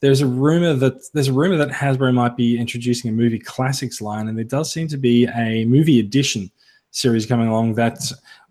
[0.00, 4.00] there's a rumor that there's a rumor that Hasbro might be introducing a movie classics
[4.00, 6.50] line, and there does seem to be a movie edition
[6.90, 7.98] series coming along that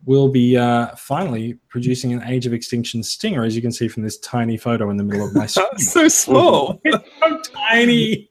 [0.06, 4.04] will be uh, finally producing an Age of Extinction stinger, as you can see from
[4.04, 6.82] this tiny photo in the middle of my screen so small.
[7.74, 8.30] so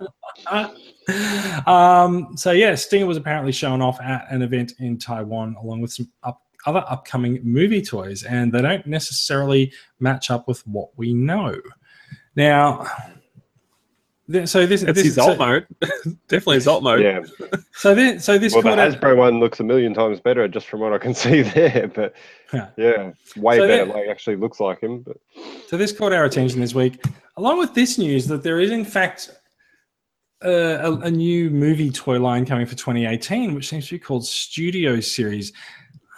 [0.49, 0.73] tiny.
[1.67, 5.93] um, so yeah, Stinger was apparently shown off at an event in Taiwan, along with
[5.93, 11.13] some up, other upcoming movie toys, and they don't necessarily match up with what we
[11.13, 11.55] know.
[12.37, 12.87] Now,
[14.31, 15.67] th- so this, That's this his so, alt mode.
[16.29, 17.03] Definitely his alt mode.
[17.03, 17.21] Yeah.
[17.73, 20.47] so this, so this Well, the caught out- Hasbro one looks a million times better,
[20.49, 21.89] just from what I can see there.
[21.93, 22.15] But
[22.53, 22.69] Yeah.
[22.77, 23.85] yeah, way So better.
[23.87, 25.01] that- Like actually looks like him.
[25.01, 25.17] But
[25.69, 27.05] So this caught our attention this week,
[27.37, 29.31] along with this news that there is in fact
[30.43, 35.01] a, a new movie toy line coming for 2018, which seems to be called Studio
[35.01, 35.53] Series.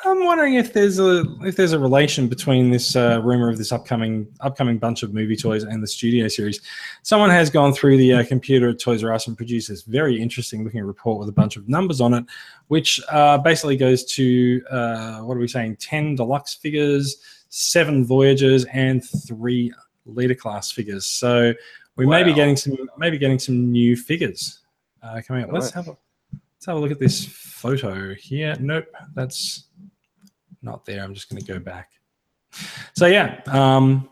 [0.06, 3.72] I'm wondering if there's a if there's a relation between this uh, rumor of this
[3.72, 6.60] upcoming upcoming bunch of movie toys and the Studio Series.
[7.02, 10.20] Someone has gone through the uh, computer at Toys R Us and produced this very
[10.20, 12.24] interesting looking report with a bunch of numbers on it,
[12.68, 15.76] which uh, basically goes to uh, what are we saying?
[15.76, 17.16] Ten deluxe figures,
[17.48, 19.72] seven Voyagers, and three
[20.06, 21.06] leader class figures.
[21.06, 21.54] So
[21.96, 24.60] we may be getting some maybe getting some new figures
[25.02, 25.52] uh, coming up.
[25.52, 25.86] Let's Nice.
[25.86, 25.96] have a
[26.32, 28.56] let's have a look at this photo here.
[28.60, 29.68] Nope, that's
[30.62, 31.02] not there.
[31.04, 31.90] I'm just going to go back.
[32.94, 34.08] So yeah, um,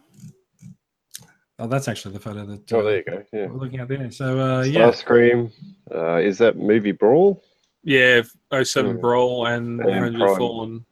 [1.59, 3.25] oh, that's actually the photo that uh, Oh, there you go.
[3.33, 3.47] Yeah.
[3.47, 4.11] we're looking at there.
[4.11, 5.51] So uh, yeah, Starscream.
[5.95, 7.43] Uh, is that movie Brawl?
[7.85, 8.23] Yeah,
[8.63, 9.01] 07 Mm.
[9.01, 10.37] Brawl and And Revenge Prime.
[10.39, 10.85] Fallen.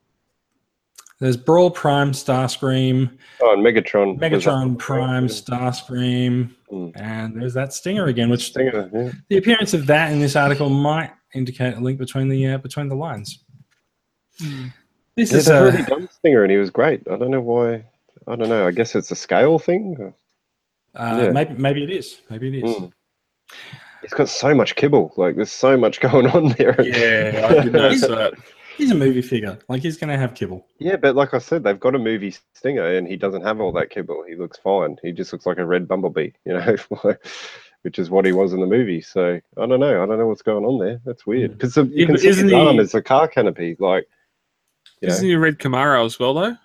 [1.20, 4.18] There's Brawl Prime, Starscream, Oh, and Megatron.
[4.18, 6.92] Megatron that- Prime, Starscream, Mm.
[7.00, 9.10] and there's that Stinger again, which Stinger, yeah.
[9.28, 12.88] the appearance of that in this article might indicate a link between the uh, between
[12.88, 13.44] the lines.
[14.38, 17.02] This Yeah, is they've uh, already done Stinger, and he was great.
[17.10, 17.84] I don't know why.
[18.26, 18.66] I don't know.
[18.66, 20.12] I guess it's a scale thing.
[20.94, 21.30] uh, yeah.
[21.30, 22.20] maybe maybe it is.
[22.30, 22.76] Maybe it is.
[22.76, 22.92] Mm.
[24.02, 25.12] He's got so much kibble.
[25.16, 26.80] Like, there's so much going on there.
[26.80, 28.32] Yeah, I did notice that.
[28.80, 29.58] He's a movie figure.
[29.68, 30.66] Like he's gonna have kibble.
[30.78, 33.72] Yeah, but like I said, they've got a movie Stinger, and he doesn't have all
[33.72, 34.24] that kibble.
[34.28, 34.96] He looks fine.
[35.02, 36.76] He just looks like a red bumblebee, you know,
[37.82, 39.00] which is what he was in the movie.
[39.00, 40.02] So I don't know.
[40.02, 41.00] I don't know what's going on there.
[41.04, 41.52] That's weird.
[41.52, 43.76] Because you Yeah, can see his arm as a car canopy.
[43.78, 44.06] Like.
[45.02, 46.56] Isn't he a red Camaro as well, though?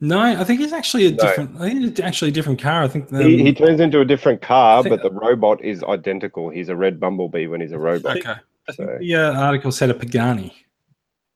[0.00, 1.16] No, I think he's actually a No.
[1.16, 1.60] different.
[1.60, 2.82] I think it's actually a different car.
[2.82, 5.82] I think um, he, he turns into a different car, think- but the robot is
[5.84, 6.50] identical.
[6.50, 8.18] He's a red bumblebee when he's a robot.
[8.18, 8.32] Okay.
[8.68, 10.52] I think so- the uh, article said a Pagani.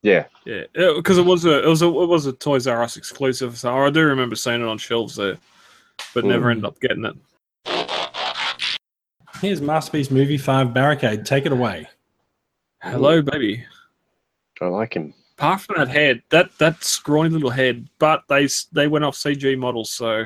[0.07, 0.62] Yeah, Yeah,
[0.94, 3.76] because it was a it was a it was a Toys R Us exclusive, so
[3.76, 5.36] I do remember seeing it on shelves there,
[6.14, 6.50] but never Mm.
[6.52, 7.16] ended up getting it.
[9.40, 11.26] Here's Masterpiece Movie Five Barricade.
[11.26, 11.88] Take it away.
[12.82, 13.64] Hello, baby.
[14.61, 15.12] I like him.
[15.38, 19.59] Apart from that head, that that scrawny little head, but they they went off CG
[19.59, 20.24] models, so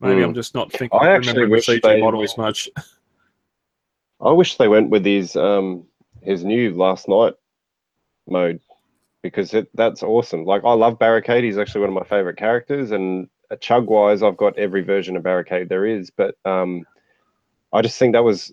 [0.00, 0.24] maybe Mm.
[0.24, 0.98] I'm just not thinking.
[0.98, 2.70] I actually wish the CG they- models much.
[4.22, 5.84] I wish they went with his um
[6.22, 7.34] his new Last Knight
[8.28, 8.60] mode
[9.22, 10.44] because it, that's awesome.
[10.44, 11.44] Like I love Barricade.
[11.44, 13.28] He's actually one of my favorite characters, and
[13.60, 16.10] chug wise, I've got every version of Barricade there is.
[16.10, 16.84] But um,
[17.72, 18.52] I just think that was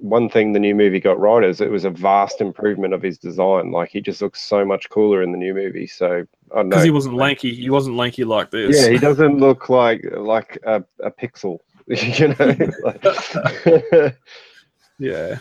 [0.00, 3.18] one thing the new movie got right is it was a vast improvement of his
[3.18, 3.70] design.
[3.70, 5.86] Like he just looks so much cooler in the new movie.
[5.86, 6.70] So I don't know.
[6.70, 7.54] Because he wasn't lanky.
[7.54, 8.80] He wasn't lanky like this.
[8.80, 11.58] Yeah, he doesn't look like like a, a pixel.
[11.86, 12.56] you know.
[13.94, 14.16] Like-
[14.98, 15.38] yeah.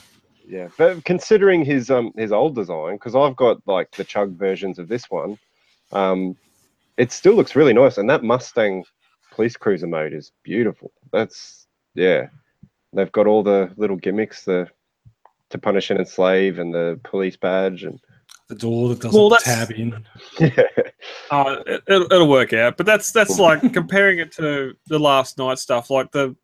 [0.52, 4.80] Yeah, but considering his um his old design, because I've got like the chug versions
[4.80, 5.40] of this one,
[5.94, 6.36] um,
[6.98, 8.84] it still looks really nice, and that Mustang
[9.32, 10.92] police cruiser mode is beautiful.
[11.14, 12.28] That's yeah,
[12.92, 14.70] they've got all the little gimmicks, the
[15.52, 17.98] to punish and enslave, and the police badge, and
[18.50, 20.06] The door that doesn't Well, tab in.
[20.38, 20.50] yeah,
[21.32, 25.38] Uh, it, it'll, it'll work out, but that's that's like comparing it to the Last
[25.38, 26.36] Knight stuff, like the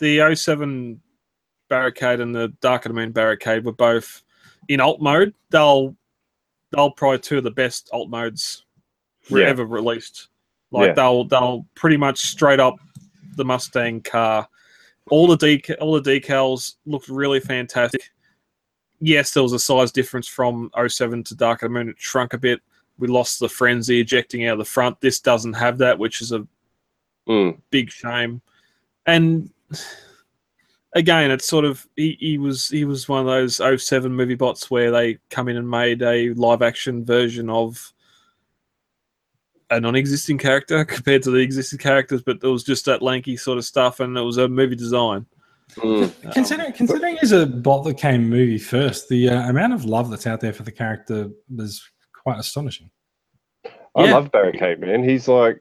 [0.00, 1.00] the 07
[1.68, 4.22] barricade and the Dark of the Moon barricade were both
[4.68, 5.34] in alt mode.
[5.50, 5.96] They'll
[6.72, 8.64] they'll probably two of the best alt modes
[9.28, 9.46] Yeah.
[9.46, 10.28] ever released.
[10.70, 10.92] Like Yeah.
[10.94, 12.76] they'll they'll pretty much straight up
[13.36, 14.48] the Mustang car.
[15.10, 18.10] All the deca- all the decals looked really fantastic.
[19.00, 21.90] Yes, there was a size difference from 07 to Dark of the Moon.
[21.90, 22.60] It shrunk a bit
[22.98, 24.98] we lost the frenzy ejecting out of the front.
[25.02, 26.46] This doesn't have that, which is a
[27.28, 28.40] Mm, big shame.
[29.04, 29.50] And
[30.96, 34.70] again, it's sort of he, he was he was one of those 07 movie bots
[34.70, 37.92] where they come in and made a live action version of
[39.70, 43.58] a non-existing character compared to the existing characters, but there was just that lanky sort
[43.58, 45.26] of stuff, and it was a movie design.
[45.76, 46.32] mm.
[46.32, 50.26] Considering considering he's a bot that came movie first, the uh, amount of love that's
[50.26, 51.28] out there for the character
[51.58, 51.82] is
[52.22, 52.90] quite astonishing.
[53.94, 54.14] I Yeah.
[54.14, 55.02] love Barricade, man.
[55.08, 55.60] He's like,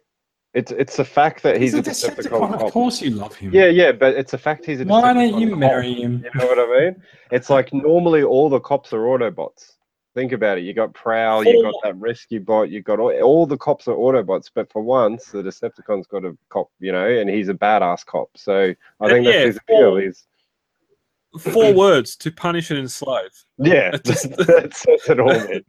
[0.55, 2.49] it's it's the fact that he's, He's, a a Decepticon.
[2.49, 2.61] Decepticon.
[2.65, 3.51] Of course, you love him.
[3.53, 5.59] Yeah, yeah, but it's a fact he's a Why don't you cop.
[5.59, 6.23] marry him?
[6.23, 7.03] You know what I mean?
[7.31, 9.73] It's like normally all the cops are Autobots.
[10.13, 10.63] Think about it.
[10.63, 13.95] You got Prowl, you got that rescue bot, you got all, all the cops are
[13.95, 18.05] Autobots, but for once the Decepticon's got a cop, you know, and he's a badass
[18.05, 18.29] cop.
[18.37, 19.97] So I think that's his appeal.
[19.97, 20.25] He's
[21.39, 23.31] Four words to punish and enslave.
[23.57, 25.27] yeah, It just- that says it all.
[25.27, 25.63] Man.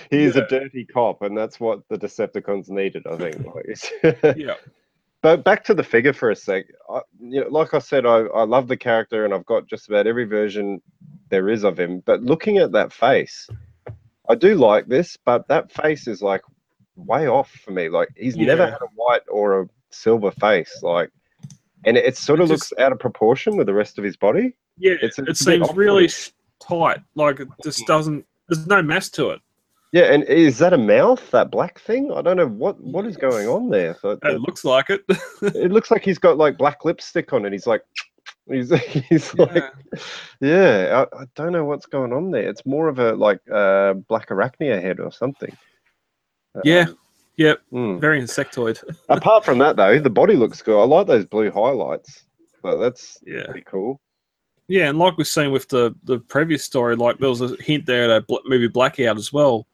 [0.10, 0.42] he's Yeah.
[0.42, 3.06] a dirty cop, and that's what the Decepticons needed.
[3.06, 4.36] I think.
[4.36, 4.54] Yeah.
[5.22, 6.66] But back to the figure for a sec.
[6.88, 9.88] I, you know, like I said, I, I love the character, and I've got just
[9.88, 10.80] about every version
[11.30, 12.00] there is of him.
[12.06, 13.48] But looking at that face,
[14.28, 16.42] I do like this, but that face is like
[16.96, 17.88] way off for me.
[17.88, 20.80] Like he's never had a white or a silver face.
[20.82, 21.10] Like,
[21.84, 24.16] and it, it sort of It looks out of proportion with the rest of his
[24.16, 24.54] body.
[24.78, 26.08] Yeah, It's- it it's a bit seems really
[26.66, 27.00] tight.
[27.14, 28.24] Like it just doesn't.
[28.48, 29.40] There's no mass to it.
[29.92, 31.30] Yeah, and is that a mouth?
[31.30, 32.12] That black thing?
[32.12, 33.96] I don't know what what is going on there.
[34.02, 35.04] So It looks like it.
[35.42, 37.52] it looks like he's got like black lipstick on it.
[37.52, 37.82] He's like,
[38.50, 38.70] he's
[39.08, 39.54] he's like.
[39.54, 39.70] Yeah.
[40.40, 42.48] Yeah, I, I don't know what's going on there.
[42.48, 45.56] It's more of a like uh, Blackarachnia head or something.
[46.64, 46.86] Yeah.
[47.36, 47.60] Yep.
[47.70, 47.98] Hmm.
[47.98, 48.82] Very insectoid.
[49.08, 50.80] Apart from that, though, the body looks good.
[50.80, 52.24] I like those blue highlights.
[52.62, 53.44] But that's Yeah.
[53.44, 54.00] pretty cool.
[54.68, 57.86] Yeah, and like we've seen with the the previous story, like there was a hint
[57.86, 59.66] there at a movie Blackout as well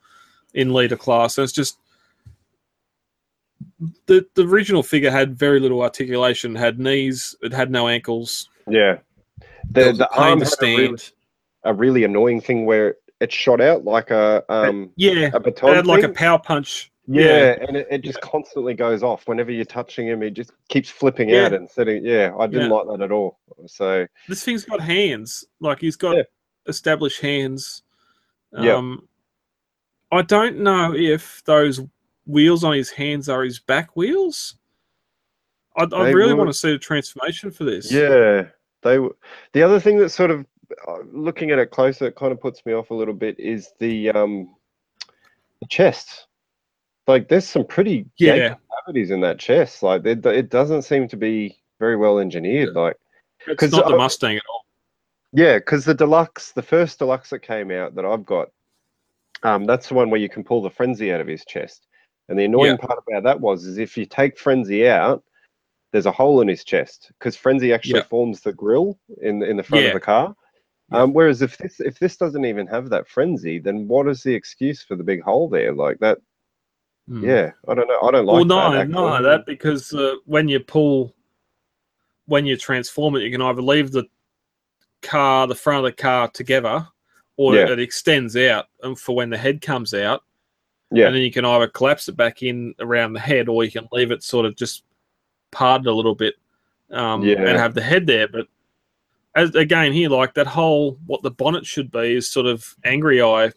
[0.52, 1.34] in leader class.
[1.36, 1.78] So it's just
[4.06, 8.50] the the original figure had very little articulation, had knees, it had no ankles.
[8.68, 8.98] Yeah.
[9.70, 11.12] The the arm had a really, stand.
[11.64, 15.74] a really annoying thing where it shot out like a um Yeah, a it baton.
[15.74, 16.91] had like a power punch.
[17.14, 20.22] Yeah, and it, it just constantly goes off whenever you're touching him.
[20.22, 21.46] He just keeps flipping Yeah.
[21.46, 22.04] out and sitting.
[22.04, 22.74] Yeah, I didn't Yeah.
[22.76, 23.38] like that at all.
[23.66, 25.44] So This thing's got hands.
[25.60, 26.22] Like he's got Yeah.
[26.66, 27.82] established hands.
[28.52, 28.74] Yeah.
[28.76, 29.08] Um,
[30.10, 31.80] I don't know if those
[32.26, 34.56] wheels on his hands are his back wheels.
[35.76, 37.90] I, I really were- want to see the transformation for this.
[37.90, 38.44] yeah,
[38.82, 38.98] they.
[39.52, 40.44] The other thing that sort of
[40.86, 43.72] uh, looking at it closer, it kind of puts me off a little bit is
[43.78, 44.54] the um
[45.60, 46.26] the chest.
[47.06, 48.56] Like, there's some pretty Yeah.
[48.86, 49.82] cavities in that chest.
[49.82, 52.74] Like, it, it doesn't seem to be very well engineered.
[52.74, 52.96] Like.
[53.46, 54.64] It's not the I- Mustang at all.
[55.32, 58.48] Yeah, because the deluxe, the first deluxe that came out that I've got,
[59.42, 61.86] um, that's the one where you can pull the frenzy out of his chest.
[62.28, 62.86] And the annoying Yeah.
[62.86, 65.24] part about that was, is if you take frenzy out,
[65.90, 68.04] there's a hole in his chest because frenzy actually Yeah.
[68.04, 69.88] forms the grill in in the front Yeah.
[69.90, 70.34] of the car.
[70.92, 74.34] Um, whereas if this if this doesn't even have that frenzy, then what is the
[74.34, 75.72] excuse for the big hole there?
[75.72, 76.18] Like that,
[77.12, 77.24] Hmm.
[77.24, 77.98] yeah, I don't know.
[78.02, 78.88] I don't like well, no, that.
[78.88, 81.14] no, that because uh, when you pull,
[82.26, 84.04] when you transform it, you can either leave the
[85.02, 86.86] car, the front of the car together,
[87.36, 87.68] or Yeah.
[87.70, 90.22] it extends out and for when the head comes out.
[90.90, 93.70] yeah, and then you can either collapse it back in around the head or you
[93.70, 94.84] can leave it sort of just
[95.50, 96.34] parted a little bit
[96.90, 97.38] um, Yeah.
[97.46, 98.46] and have the head there but
[99.34, 103.20] as again here like that whole what the bonnet should be is sort of angry
[103.22, 103.50] eye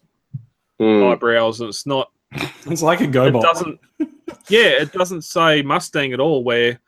[0.79, 2.11] Mm, eyebrows and it's not
[2.67, 3.41] It's like a it GoBot.
[3.41, 3.79] doesn't
[4.49, 6.79] yeah it doesn't say mustang at all where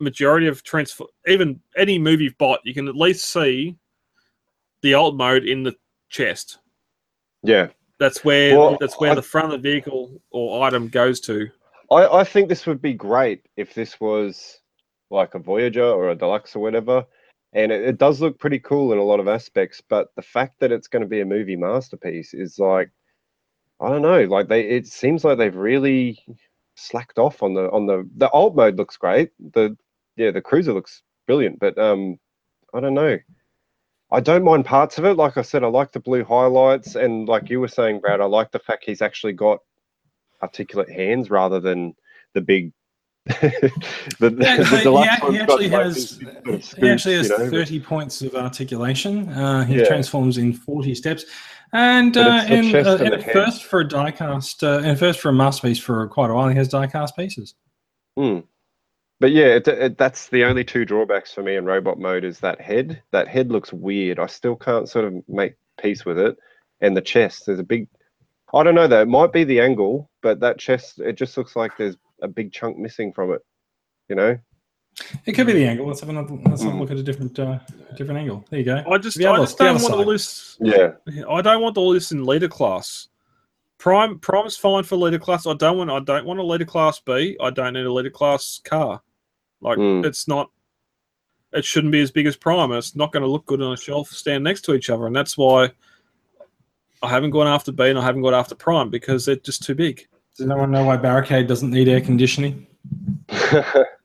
[0.00, 3.76] majority of transfer even any movie bot you can at least see
[4.82, 5.74] the alt mode in the
[6.08, 6.58] chest
[7.42, 7.68] yeah.
[7.98, 11.48] that's where Well, that's where I- the front of the vehicle or item goes to
[11.90, 14.60] I, I think this would be great if this was
[15.10, 17.04] like a Voyager or a Deluxe or whatever.
[17.52, 20.58] And it, it does look pretty cool in a lot of aspects, but the fact
[20.60, 22.90] that it's going to be a movie masterpiece is like,
[23.80, 26.18] I don't know, like they, it seems like they've really
[26.76, 29.30] slacked off on the, on the, the alt mode looks great.
[29.52, 29.76] The,
[30.16, 32.18] yeah, the cruiser looks brilliant, but um,
[32.72, 33.18] I don't know.
[34.12, 35.14] I don't mind parts of it.
[35.14, 38.26] Like I said, I like the blue highlights, and like you were saying, Brad, I
[38.26, 39.58] like the fact he's actually got
[40.42, 41.94] articulate hands rather than
[42.34, 42.72] the big.
[43.26, 47.38] the, Yeah, the he- deluxe he, actually like, has sort of he actually has you
[47.38, 49.28] know, but- 30 points of articulation.
[49.30, 49.86] Uh, he Yeah.
[49.86, 51.24] transforms in 40 steps,
[51.74, 55.28] and uh, in, uh, and in a first for a diecast, uh, and first for
[55.28, 57.54] a masterpiece for quite a while, he has diecast pieces.
[58.16, 58.40] Hmm.
[59.18, 62.38] But yeah, it, it, that's the only two drawbacks for me in robot mode is
[62.40, 63.02] that head.
[63.10, 64.20] That head looks weird.
[64.20, 66.36] I still can't sort of make peace with it.
[66.80, 67.88] And the chest, there's a big.
[68.52, 69.02] I don't know though.
[69.02, 72.52] It might be the angle, but that chest, it just looks like there's a big
[72.52, 73.40] chunk missing from it.
[74.08, 74.38] You know?
[75.26, 75.86] It could be the angle.
[75.86, 76.34] Let's have another.
[76.46, 76.80] Let's have a Mm.
[76.80, 77.58] look at a different uh,
[77.96, 78.44] different angle.
[78.50, 78.76] There you go.
[78.88, 79.92] I just, I just don't want side.
[79.94, 80.56] all this.
[80.60, 80.92] Yeah.
[81.28, 83.08] I don't want all this in leader class.
[83.78, 85.46] Prime, prime is fine for leader class.
[85.46, 85.90] I don't want.
[85.90, 87.36] I don't want a leader class B.
[87.40, 89.02] I don't need a leader class car.
[89.60, 90.04] Like Mm.
[90.06, 90.50] it's not.
[91.52, 92.72] It shouldn't be as big as Prime.
[92.72, 95.14] It's not going to look good on a shelf, stand next to each other, and
[95.14, 95.70] that's why
[97.02, 99.74] I haven't gone after B and I haven't gone after Prime because they're just too
[99.74, 100.06] big.
[100.36, 102.66] Does no one know why Barricade doesn't need air conditioning?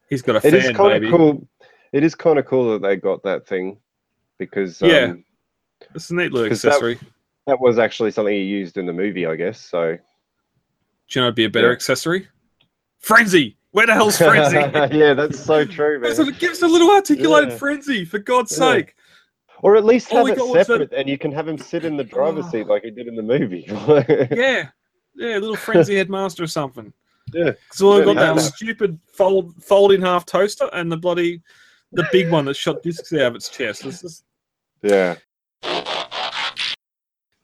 [0.09, 1.07] He's got a it is fan, kind maybe.
[1.07, 1.47] of cool.
[1.93, 3.77] It is kind of cool that they got that thing
[4.37, 5.13] because um, Yeah.
[5.95, 6.99] It's a neat little 'Cause that- accessory.
[7.47, 9.59] that was actually something he used in the movie, I guess.
[9.61, 11.73] So Do you know it'd be a better Yeah.
[11.73, 12.27] accessory?
[12.99, 13.57] Frenzy!
[13.71, 14.57] Where the hell's Frenzy?
[14.97, 16.09] yeah, that's so true, man.
[16.11, 17.57] Give us a- Give us a little articulated Yeah.
[17.57, 18.73] frenzy, for God's Yeah.
[18.73, 18.95] sake.
[19.61, 21.97] Or at least have it was that- separate, and you can have him sit in
[21.97, 22.49] the driver's Oh.
[22.51, 23.65] seat like he did in the movie.
[24.35, 24.69] Yeah.
[25.15, 26.93] Yeah, a little frenzy headmaster or something.
[27.33, 27.51] Yeah.
[27.71, 28.41] So we've got that have.
[28.41, 31.41] stupid fold fold in half toaster and the bloody
[31.91, 33.85] the big one that shot discs out of its chest.
[33.85, 34.23] It's just,
[34.81, 35.15] yeah.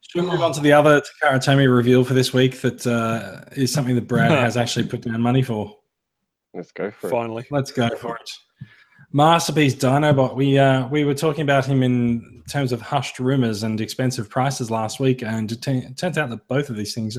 [0.01, 3.41] Should we move on to the other Takara Tomy reveal for this week that uh,
[3.55, 5.77] is something that Brad has actually put down money for?
[6.53, 7.11] Let's go for it.
[7.11, 7.45] finally.
[7.51, 8.31] Let's go for it.
[9.11, 10.35] Masterpiece Dinobot.
[10.35, 14.71] We uh, we were talking about him in terms of hushed rumors and expensive prices
[14.71, 17.17] last week, and it, t- it turns out that both of these things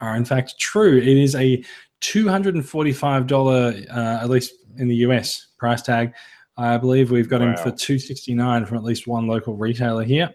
[0.00, 0.96] are in fact true.
[0.98, 1.62] It is a
[2.00, 6.14] two hundred and forty-five dollar, uh, at least in the US, price tag.
[6.56, 10.34] I believe we've got him for two sixty-nine from at least one local retailer here.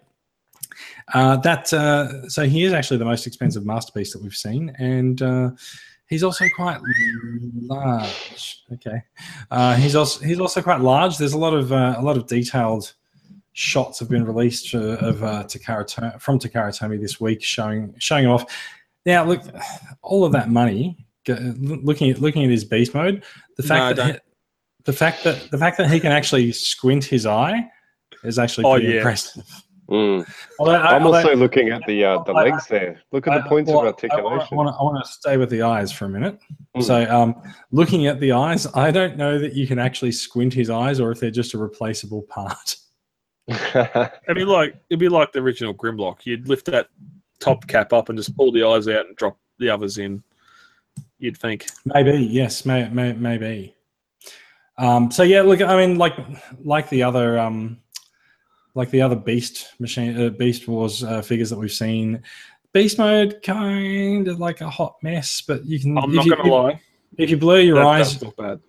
[1.14, 5.22] Uh, that uh, so he is actually the most expensive masterpiece that we've seen, and
[5.22, 5.52] uh,
[6.08, 6.80] he's also quite
[7.62, 8.64] large.
[8.72, 9.04] Okay,
[9.52, 11.18] uh, he's also he's also quite large.
[11.18, 12.94] There's a lot of uh, a lot of detailed
[13.52, 18.46] shots have been released of uh, Takara from Takara Tomy this week, showing showing off.
[19.06, 19.42] Now, look,
[20.02, 21.03] all of that money.
[21.26, 23.24] Go- Looking at looking at his beast mode,
[23.58, 24.08] the fact don't.
[24.08, 24.20] that he,
[24.86, 27.64] the fact that the fact that he can actually squint his eye
[28.24, 28.96] is actually Oh, pretty yeah.
[28.98, 29.44] impressive.
[29.90, 30.26] Mm.
[30.60, 33.02] Although, I- I'm although- also looking at the uh, the legs there.
[33.12, 34.48] Look at the points well, of articulation.
[34.52, 36.40] I want to stay with the eyes for a minute.
[36.78, 36.84] Mm.
[36.84, 37.36] So, um,
[37.72, 41.12] looking at the eyes, I don't know that you can actually squint his eyes or
[41.12, 42.76] if they're just a replaceable part.
[43.48, 46.20] It'd be like it'd be like the original Grimlock.
[46.26, 46.88] You'd lift that
[47.42, 50.24] top cap up and just pull the eyes out and drop the others in.
[51.24, 51.68] You'd think.
[51.86, 53.74] Maybe, yes, may, may, maybe.
[54.78, 56.18] Um, so yeah, look, I mean, like
[56.66, 57.78] like the other um,
[58.76, 62.22] like the other Beast machine, uh, Beast Wars uh, figures that we've seen.
[62.74, 65.98] Beast mode kind of like a hot mess, but you can.
[65.98, 66.82] I'm if not you, gonna lie.
[67.18, 68.60] If you blur your That eyes, look bad.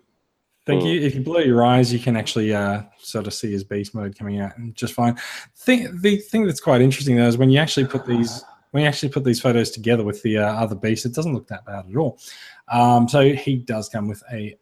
[0.65, 0.93] Thank Mm.
[0.93, 1.01] you.
[1.01, 4.17] If you blur your eyes, you can actually uh, sort of see his beast mode
[4.17, 5.17] coming out and just fine.
[5.57, 8.45] Thing, the thing that's quite interesting though is when you actually put these
[8.75, 11.47] when you actually put these photos together with the uh, other beast, it doesn't look
[11.47, 12.19] that bad at all.
[12.67, 14.57] Um, so he does come with a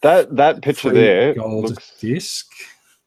[0.00, 2.50] that that picture there gold looks disc.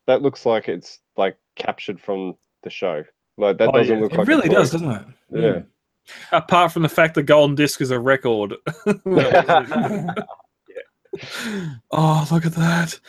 [0.05, 3.03] that looks like it's like captured from the show.
[3.39, 4.03] Like that Oh, doesn't yeah.
[4.03, 5.03] look It like really does, doesn't it?
[5.31, 5.61] Yeah.
[6.31, 8.53] Apart from the fact the golden disc is a record.
[11.91, 12.99] oh, look at that.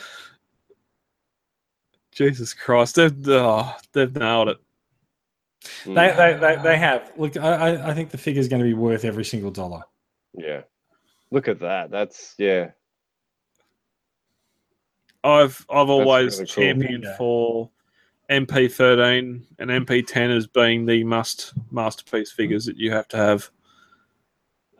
[2.12, 2.94] Jesus Christ.
[2.96, 4.56] They've, oh, they've nailed it.
[5.84, 5.94] Mm.
[5.94, 7.12] They, they, they, they have.
[7.16, 9.82] Look, I, I- I think the figure's going to be worth every single dollar.
[10.36, 10.62] Yeah.
[11.30, 11.90] Look at that.
[11.90, 12.70] That's yeah.
[15.24, 16.64] I've I've always really cool.
[16.64, 17.16] championed Yeah.
[17.16, 17.70] for
[18.30, 23.50] MP13 and MP10 as being the must masterpiece figures that you have to have.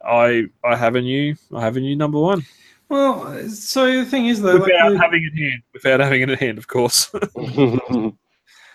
[0.04, 2.44] I I have a new I have a new number one
[2.88, 6.30] Well, so the thing is though, without the- having it in hand without having it
[6.30, 7.12] in hand of course.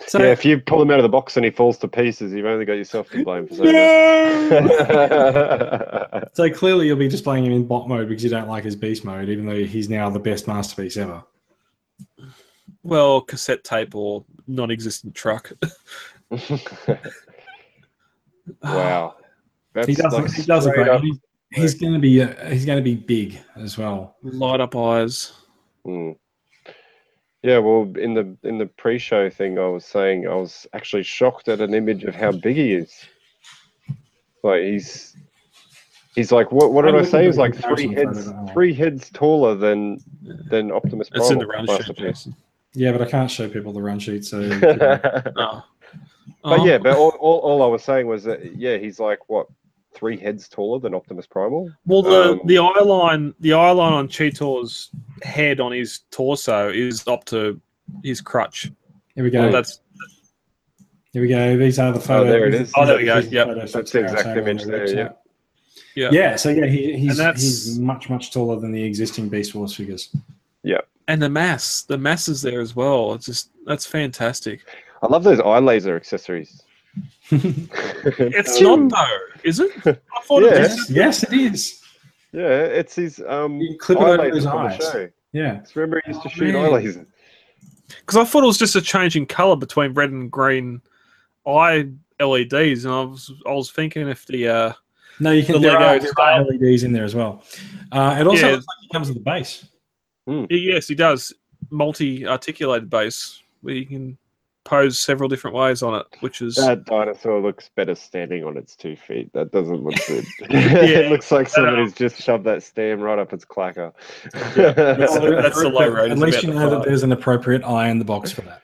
[0.06, 2.32] so yeah, if you pull him out of the box and he falls to pieces,
[2.34, 3.74] you've only got yourself to blame for saying
[4.50, 6.30] that.
[6.34, 9.04] So clearly you'll be displaying him in bot mode because you don't like his beast
[9.04, 11.24] mode, even though he's now the best masterpiece ever.
[12.84, 15.52] well, cassette tape or non-existent truck.
[18.62, 19.16] wow.
[19.74, 20.14] That's he does.
[20.14, 21.02] like he does a great.
[21.02, 21.20] He's,
[21.52, 22.22] he's going to be.
[22.22, 24.16] Uh, he's going to be big as well.
[24.22, 25.34] Light up eyes.
[25.86, 26.18] Mm.
[27.48, 31.48] Yeah, well, in the in the pre-show thing, I was saying I was actually shocked
[31.48, 32.94] at an image of how big he is.
[34.44, 35.16] Like he's
[36.14, 36.74] he's like what?
[36.74, 37.26] What did I'm I say?
[37.26, 40.00] He's like three heads, three heads taller than
[40.50, 41.22] than Optimus Prime.
[41.22, 41.66] It's in the Prime.
[41.68, 42.34] run sheet.
[42.74, 44.26] Yeah, but I can't show people the run sheet.
[44.26, 45.64] So but
[46.44, 46.66] Oh.
[46.66, 49.48] yeah, but all, all, all I was saying was that yeah, he's like what
[49.96, 51.72] three heads taller than Optimus Primal.
[51.86, 54.92] Well, the Um, the eye line, the eye line on Cheetor's
[55.24, 57.60] head on his torso is up to
[58.04, 58.72] his crutch.
[59.16, 59.48] here we go.
[59.48, 59.80] Oh, that's
[61.14, 61.58] Here we go.
[61.58, 62.28] These are the photos.
[62.28, 62.72] Oh, there it is.
[62.76, 63.16] Oh, there we go.
[63.22, 63.48] These are the Yep.
[63.48, 65.16] photos That's the exact Sarah image on there, website.
[65.96, 66.10] yeah.
[66.12, 66.36] Yeah.
[66.36, 70.16] So yeah, he, he's that's- he's much much taller than the existing Beast Wars figures.
[70.64, 73.14] Yeah, and the mass, the mass is there as well.
[73.14, 74.62] It's just that's fantastic.
[75.02, 76.62] I love those eye laser accessories.
[77.32, 79.72] It's not though, is it?
[79.86, 80.50] I thought Yeah.
[80.50, 80.90] it yes, was.
[80.92, 81.82] yes, it is.
[82.32, 84.76] Yeah, it's his um You clip it over his the eyes.
[84.78, 85.10] show.
[85.34, 85.62] Yeah.
[85.76, 86.72] Remember, he used to Oh, shoot eye man.
[86.72, 87.06] lasers.
[88.00, 90.82] Because I thought it was just a change in color between red and green
[91.46, 91.88] eye
[92.20, 94.74] LEDs, and I was I was thinking if the uh,
[95.20, 95.54] No, you can.
[95.54, 97.44] The There Lego are, there LEDs in there as well.
[97.92, 98.52] Uh, it also Yeah.
[98.54, 99.66] looks like it comes with the base.
[100.50, 101.34] yes, he does
[101.70, 104.18] multi articulated base where you can
[104.68, 108.76] pose several different ways on it, which is That dinosaur looks better standing on its
[108.76, 109.32] two feet.
[109.32, 110.26] That doesn't look good.
[110.50, 113.94] It looks like um, somebody's just shoved that stem right up its clacker.
[114.34, 117.14] That's the- that's the low road, At least about you the know that there's an
[117.14, 118.62] appropriate eye in the box for that.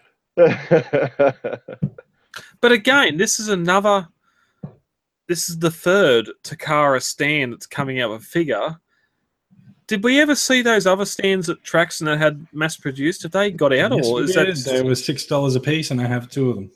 [2.59, 4.07] But again, this is another.
[5.27, 8.77] This is the third Takara stand that's coming out with a figure.
[9.87, 13.23] Did we ever see those other stands at tracks and that had mass produced?
[13.23, 14.55] Have they got out, Yes, or we is did.
[14.55, 16.71] that They were six dollars a piece, and I have two of them.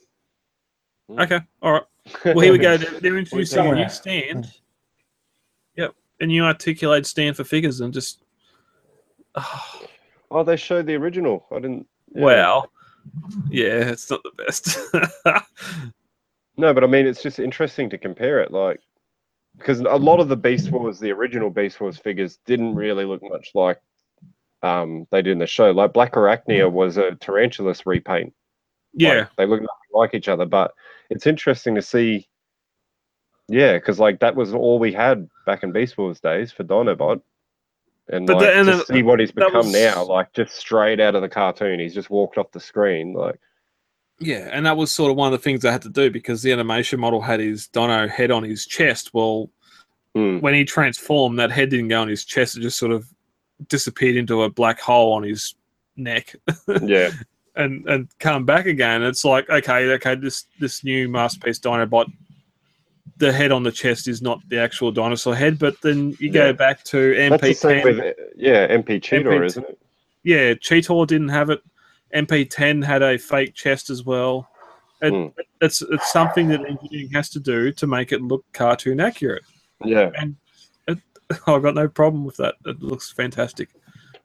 [1.09, 1.19] Hmm.
[1.21, 1.39] okay?
[1.61, 1.83] All right.
[2.25, 2.77] Well, here we go.
[2.77, 4.47] They're, they're introducing a new stand.
[5.75, 8.23] Yep, a new articulated stand for figures, and just
[9.35, 9.81] oh,
[10.31, 11.45] oh, they showed the original.
[11.51, 11.85] I didn't.
[12.15, 12.23] yeah.
[12.23, 12.65] wow.
[13.49, 14.77] Yeah, it's not the best.
[16.59, 18.81] No, but I mean, it's just interesting to compare it, like,
[19.57, 23.21] because a lot of the Beast Wars, the original Beast Wars figures, didn't really look
[23.23, 23.79] much like
[24.63, 25.71] um they did in the show.
[25.71, 28.33] Like Blackarachnia was a Tarantulas repaint.
[28.93, 30.73] yeah, Like, they look nothing like each other, but
[31.09, 32.27] it's interesting to see.
[33.49, 37.21] Yeah, because like that was all we had back in Beast Wars days for Dinobot,
[38.09, 40.99] and But like the- and to see what he's become was- now, like just straight
[40.99, 43.13] out of the cartoon, he's just walked off the screen.
[43.13, 43.39] Like,
[44.19, 46.41] Yeah, and that was sort of one of the things I had to do because
[46.41, 49.13] the animation model had his Dino head on his chest.
[49.13, 49.49] Well,
[50.15, 50.39] Hmm.
[50.39, 53.05] when he transformed, that head didn't go on his chest; it just sort of
[53.67, 55.53] disappeared into a black hole on his
[55.95, 56.33] neck,
[56.81, 57.11] Yeah,
[57.55, 59.03] and and come back again.
[59.03, 62.07] It's like okay, okay, this this new masterpiece Dinobot,
[63.17, 66.47] the head on the chest is not the actual dinosaur head, but then you go
[66.47, 66.51] Yeah.
[66.53, 67.83] back to that's the same MP10.
[67.83, 69.45] with yeah MP Cheetor, MP10.
[69.45, 69.79] isn't it?
[70.23, 71.61] yeah, Cheetor didn't have it.
[72.15, 74.49] MP10 had a fake chest as well.
[75.01, 75.27] It, Hmm.
[75.61, 79.43] It's it's something that engineering has to do to make it look cartoon accurate.
[79.83, 80.09] Yeah.
[80.17, 80.35] and
[81.47, 82.55] I've got no problem with that.
[82.65, 83.69] It looks fantastic.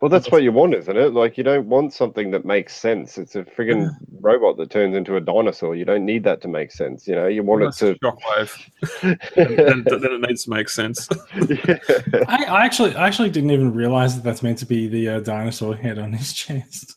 [0.01, 1.13] Well, that's what you want, isn't it?
[1.15, 3.19] Like, you don't want something that makes sense.
[3.19, 3.89] It's a friggin'
[4.21, 5.77] robot that turns into a dinosaur.
[5.77, 7.07] You don't need that to make sense.
[7.07, 8.01] You know, you want it That's a to.
[8.01, 9.35] shockwave.
[9.37, 11.09] then, then it needs to make sense.
[11.49, 11.79] yeah.
[12.27, 15.21] I, I actually, I actually didn't even realize that that's meant to be the uh,
[15.21, 16.97] dinosaur head on his chest.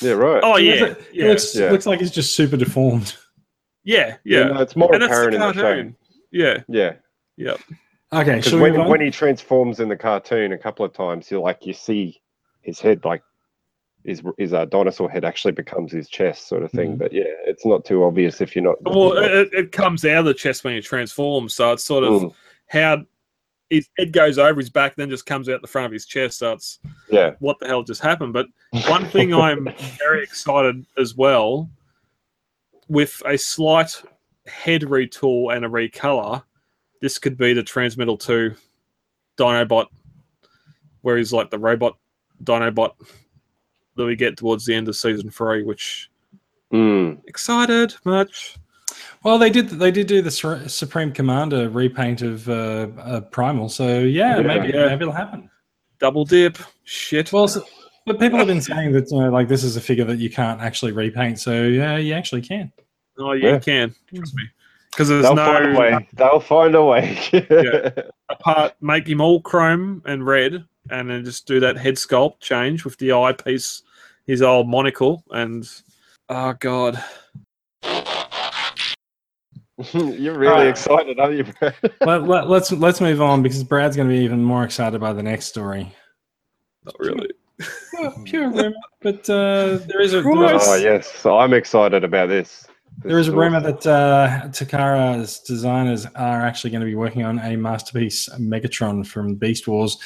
[0.00, 0.40] Yeah, right.
[0.44, 1.70] Oh yeah, looks like- it yeah, looks, Yeah.
[1.70, 3.16] looks like he's just super deformed.
[3.84, 4.44] yeah, Yeah, yeah.
[4.48, 5.60] no, it's more And that's the apparent in the show.
[5.62, 5.96] cartoon.
[6.30, 6.62] Yeah,
[7.36, 7.56] Yeah,
[8.12, 11.30] Okay, because should we when, when he transforms in the cartoon a couple of times,
[11.30, 12.20] you like you see
[12.60, 13.22] his head like
[14.04, 16.94] his his uh, dinosaur head actually becomes his chest, sort of thing.
[16.94, 16.98] Mhm.
[16.98, 18.76] But yeah, it's not too obvious if you're not.
[18.82, 22.22] well, it, it comes out of the chest when you transform, so it's sort of
[22.22, 22.34] Mm,
[22.68, 23.04] how
[23.72, 26.38] his head goes over his back, then just comes out the front of his chest.
[26.38, 26.78] So it's
[27.10, 28.32] yeah, what the hell just happened.
[28.32, 28.46] But
[28.88, 29.68] one thing I'm
[29.98, 31.70] very excited as well
[32.88, 34.02] with a slight
[34.46, 36.42] head retool and a recolor,
[37.00, 38.54] this could be the Transmetal 2
[39.38, 39.86] Dinobot,
[41.00, 41.96] where he's like the robot
[42.44, 42.92] Dinobot
[43.96, 46.10] that we get towards the end of season three, which
[46.72, 48.56] Mm, excited much.
[49.24, 49.68] Well, they did.
[49.68, 50.30] They did do the
[50.68, 54.42] Supreme Commander repaint of uh, uh, Primal, so yeah, Yeah.
[54.42, 54.86] maybe Yeah.
[54.86, 55.48] maybe it'll happen.
[56.00, 56.58] Double dip.
[56.84, 57.32] Shit.
[57.32, 57.62] Well, so,
[58.06, 60.28] but people have been saying that you know, like this is a figure that you
[60.30, 62.72] can't actually repaint, so yeah, you actually can.
[63.18, 63.54] oh, yeah, yeah.
[63.54, 63.94] you can.
[64.14, 64.42] Trust me.
[64.90, 66.08] Because there's they'll no find a way.
[66.14, 67.18] They'll find a way.
[67.32, 67.90] Yeah.
[68.28, 72.84] apart, make him all chrome and red, and then just do that head sculpt change
[72.84, 73.82] with the eyepiece,
[74.26, 75.66] his old monocle, and
[76.28, 77.02] oh god,
[79.92, 80.68] You're really Alright.
[80.68, 81.74] excited, aren't you, Brad?
[82.02, 85.12] let, let, let's let's move on because Brad's going to be even more excited by
[85.12, 85.94] the next story.
[86.84, 87.30] not really.
[87.90, 88.72] Pure, pure rumor,
[89.02, 92.66] but uh, there is a there Oh yes, so I'm excited about this.
[93.04, 93.76] there is a rumor awesome.
[93.76, 99.36] that uh, Takara's designers are actually going to be working on a masterpiece Megatron from
[99.36, 99.96] Beast Wars.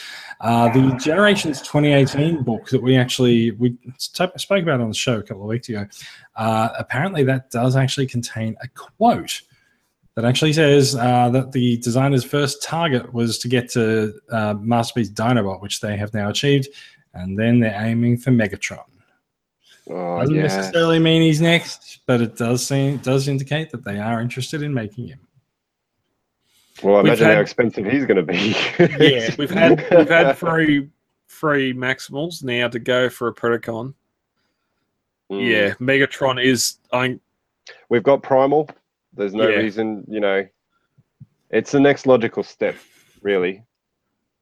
[0.40, 5.18] Uh, the Generations 2018 book that we actually we sp- spoke about on the show
[5.18, 5.86] a couple of weeks ago.
[6.36, 9.42] Uh, apparently, that does actually contain a quote
[10.16, 15.10] that actually says uh, that the designer's first target was to get to uh, Masterpiece
[15.10, 16.68] Dinobot, which they have now achieved,
[17.14, 18.80] and then they're aiming for Megatron.
[19.88, 20.42] Oh, Doesn't yeah.
[20.42, 24.74] necessarily mean he's next, but it does seem does indicate that they are interested in
[24.74, 25.20] making him.
[26.82, 28.56] Well, We've imagine had- how expensive he's going to be.
[28.98, 30.88] Yeah, we've had we've had three
[31.28, 33.94] three Maximals now to go for a Predacon.
[35.30, 35.50] Mm.
[35.50, 36.78] Yeah, Megatron is.
[36.92, 37.18] I
[37.88, 38.68] we've got Primal.
[39.16, 39.56] There's no Yeah.
[39.56, 40.46] reason, you know.
[41.50, 42.76] It's the next logical step,
[43.22, 43.62] really.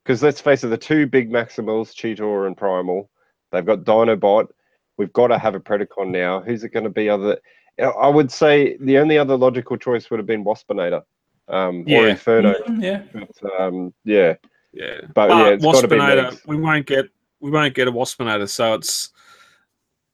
[0.03, 3.11] Because let's face it, the two big Maximals, Cheetor and Primal,
[3.53, 4.49] they've got Dinobot.
[4.97, 6.41] We've got to have a Predacon now.
[6.41, 7.09] Who's it going to be?
[7.09, 7.39] Other,
[7.79, 11.03] I would say the only other logical choice would have been Waspinator,
[11.49, 12.09] um, or Yeah.
[12.11, 12.55] Inferno.
[12.69, 13.03] Mm, yeah,
[13.41, 14.35] But, um, yeah,
[14.73, 16.47] yeah, but yeah, it's got to be Waspinator.
[16.47, 17.07] We won't get
[17.41, 19.13] we won't get a Waspinator, so it's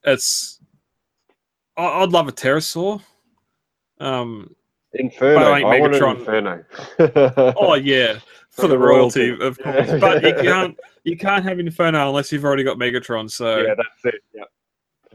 [0.02, 0.60] it's.
[1.76, 3.02] I- I'd love a Terrorsaur.
[4.00, 4.54] Um.
[4.94, 5.38] Inferno.
[5.38, 6.18] But I I, want Megatron.
[6.18, 7.54] Inferno.
[7.56, 8.14] Oh yeah,
[8.50, 9.46] for, For the royalty, royalty.
[9.46, 10.00] of course.
[10.00, 13.30] But you can't you can't have Inferno unless you've already got Megatron.
[13.30, 14.20] So yeah, that's it.
[14.34, 14.44] Yeah.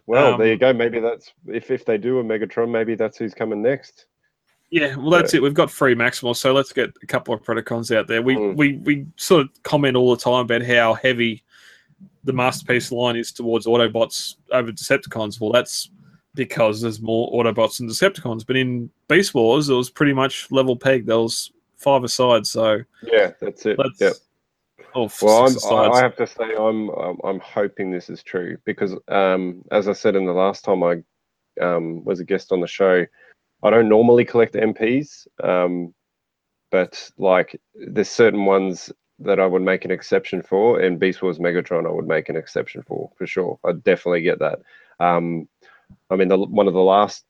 [0.07, 0.73] Well, there you Um, go.
[0.73, 4.05] Maybe that's if if they do a Megatron, maybe that's who's coming next.
[4.71, 5.41] Yeah, well, that's it.
[5.41, 8.21] We've got free Maximals, so let's get a couple of Predacons out there.
[8.21, 8.55] We Mm.
[8.55, 11.43] we we sort of comment all the time about how heavy
[12.23, 15.39] the masterpiece line is towards Autobots over Decepticons.
[15.39, 15.89] Well, that's
[16.35, 18.45] because there's more Autobots than Decepticons.
[18.45, 21.05] But in Beast Wars, it was pretty much level peg.
[21.05, 23.79] There was five aside, so Yeah, that's it.
[23.79, 23.99] let's.
[23.99, 24.13] Yep.
[24.97, 26.89] Oh, Well, I have to say I'm
[27.25, 31.03] I'm, hoping this is true because, um, as I said in the last time I
[31.61, 33.05] um, was a guest on the show,
[33.61, 35.93] I don't normally collect MPs, um,
[36.71, 38.89] but like there's certain ones
[39.19, 42.37] that I would make an exception for, and Beast Wars Megatron I would make an
[42.37, 43.59] exception for for sure.
[43.65, 44.59] I'd definitely get that.
[45.01, 45.49] Um,
[46.09, 47.25] I mean, the, one of the last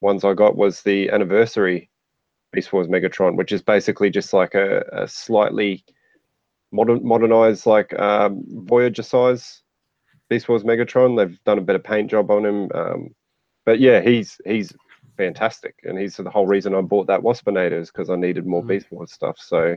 [0.00, 1.90] ones I got was the anniversary
[2.52, 5.84] Beast Wars Megatron, which is basically just like a, a slightly
[6.72, 9.62] modern modernized like um, Voyager size
[10.28, 11.16] Beast Wars Megatron.
[11.16, 12.70] They've done a better paint job on him.
[12.74, 13.14] Um,
[13.64, 14.72] but yeah, he's he's
[15.16, 18.62] fantastic, and he's the whole reason I bought that Waspinator is because I needed more
[18.62, 18.68] Mm.
[18.68, 19.38] Beast Wars stuff.
[19.38, 19.76] So.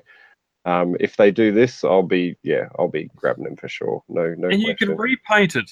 [0.65, 4.03] Um, if they do this, I'll be yeah, I'll be grabbing him for sure.
[4.09, 4.49] No, no.
[4.49, 5.71] and you can repaint it.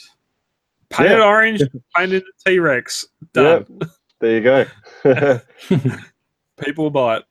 [0.89, 1.23] Paint it Yeah.
[1.26, 1.61] orange,
[1.95, 3.05] paint it T Rex.
[3.34, 3.65] Done.
[4.19, 4.65] There you go.
[6.59, 7.23] People buy it.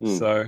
[0.00, 0.18] Mm.
[0.20, 0.44] So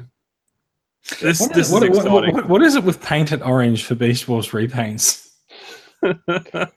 [1.21, 2.35] this What, this what- is what- exciting.
[2.37, 5.31] what- what is it with painted orange for Beast Wars repaints?
[6.03, 6.71] it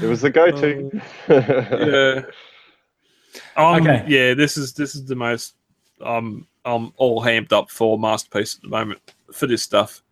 [0.00, 0.90] was the go-to.
[1.28, 2.22] yeah.
[3.56, 4.04] Um, Okay.
[4.08, 5.54] Yeah, this is this is the most
[6.00, 9.00] um I'm all hamped up for masterpiece at the moment
[9.32, 10.02] for this stuff.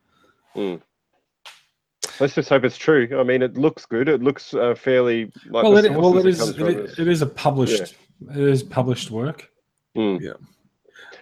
[2.20, 3.08] Let's just hope it's true.
[3.18, 4.08] I mean, it looks good.
[4.08, 6.38] It looks uh, fairly like well, the it, well, it sources is.
[6.38, 7.94] comes It, from is- is- it is a published.
[8.30, 9.50] It is published work.
[9.96, 10.20] Mm.
[10.20, 10.32] Yeah.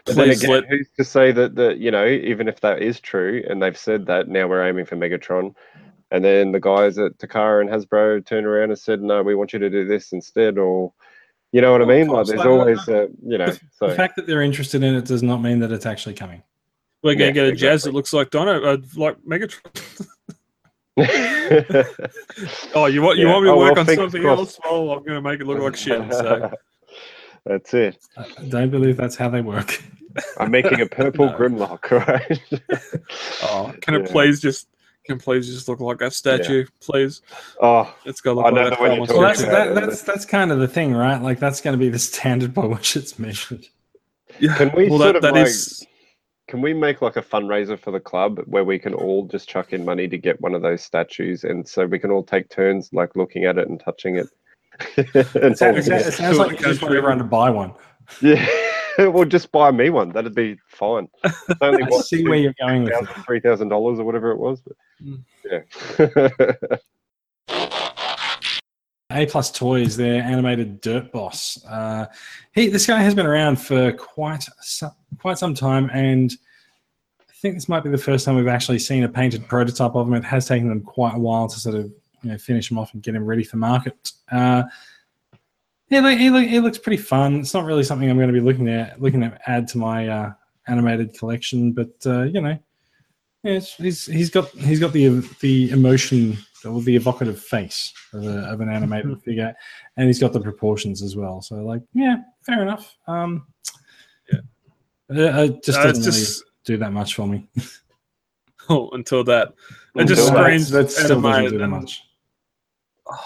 [0.06, 3.00] But then again, let- who's to say that that you know, even if that is
[3.00, 5.54] true, and they've said that now we're aiming for Megatron,
[6.10, 9.52] and then the guys at Takara and Hasbro turn around and said, no, we want
[9.52, 10.92] you to do this instead, or
[11.52, 12.14] you know what I Well, of mean?
[12.14, 15.06] Like, there's like, always, uh, you know, The so fact that they're interested in it
[15.06, 16.42] does not mean that it's actually coming.
[17.02, 20.06] We're gonna Yeah, get a jazz that looks like Dino, uh, like Megatron.
[22.74, 23.32] oh, you want you Yeah.
[23.32, 24.38] want me to Oh, well, work on something crossed.
[24.40, 24.58] else?
[24.64, 26.00] Well, I'm gonna make it look like shit.
[26.12, 26.52] So
[27.46, 27.98] That's it.
[28.16, 29.82] I don't believe that's how they work.
[30.38, 31.32] I'm making a purple No.
[31.36, 32.40] Grimlock, right?
[33.42, 34.68] oh, can it please just
[35.04, 37.20] can please just look like that statue, please?
[37.60, 39.52] oh, It's gotta look I like the that one Chrome you're on Well, that's talking
[39.52, 39.70] statue.
[39.70, 39.74] about.
[39.80, 41.20] that, that's that's kind of the thing, right?
[41.20, 43.66] Like that's going to be the standard by which it's measured.
[44.38, 44.56] Yeah.
[44.56, 45.86] Can we well, sort that, of that like- is-
[46.46, 49.72] Can we make like a fundraiser for the club where we can all just chuck
[49.72, 52.90] in money to get one of those statues, and so we can all take turns
[52.92, 54.28] like looking at it and touching it?
[55.14, 57.72] And It sounds, it sounds like you just want everyone to buy one.
[58.20, 58.44] yeah,
[58.98, 60.10] well, just buy me one.
[60.10, 61.08] That'd be fine.
[61.24, 63.08] It's only I what see where you're going with it.
[63.24, 64.60] three thousand dollars or whatever it was.
[64.60, 65.24] But Mm.
[67.48, 67.83] yeah,
[69.14, 71.64] A Plus Toys, their animated Dirt Boss.
[71.66, 72.06] Uh,
[72.54, 76.32] he, this guy has been around for quite some, quite some time, and
[77.20, 80.06] I think this might be the first time we've actually seen a painted prototype of
[80.06, 80.14] him.
[80.14, 81.92] It has taken them quite a while to sort of
[82.22, 84.12] you know finish him off and get him ready for market.
[84.30, 84.64] Uh,
[85.90, 87.40] yeah, he, look, he looks pretty fun.
[87.40, 90.08] It's not really something I'm going to be looking at looking to add to my
[90.08, 90.32] uh,
[90.66, 92.58] animated collection, but uh, you know,
[93.42, 98.38] yeah, he's he's got he's got the the emotion or the evocative face of, a,
[98.50, 99.54] of an animated figure,
[99.96, 101.40] and he's got the proportions as well.
[101.42, 102.96] So, like, yeah, fair enough.
[103.06, 103.46] Um,
[104.30, 104.40] Yeah.
[105.42, 107.46] it just uh, doesn't it's really do that much for me.
[108.68, 109.54] oh, until that.
[109.96, 112.02] It just Until that, screens that still doesn't do that and- much.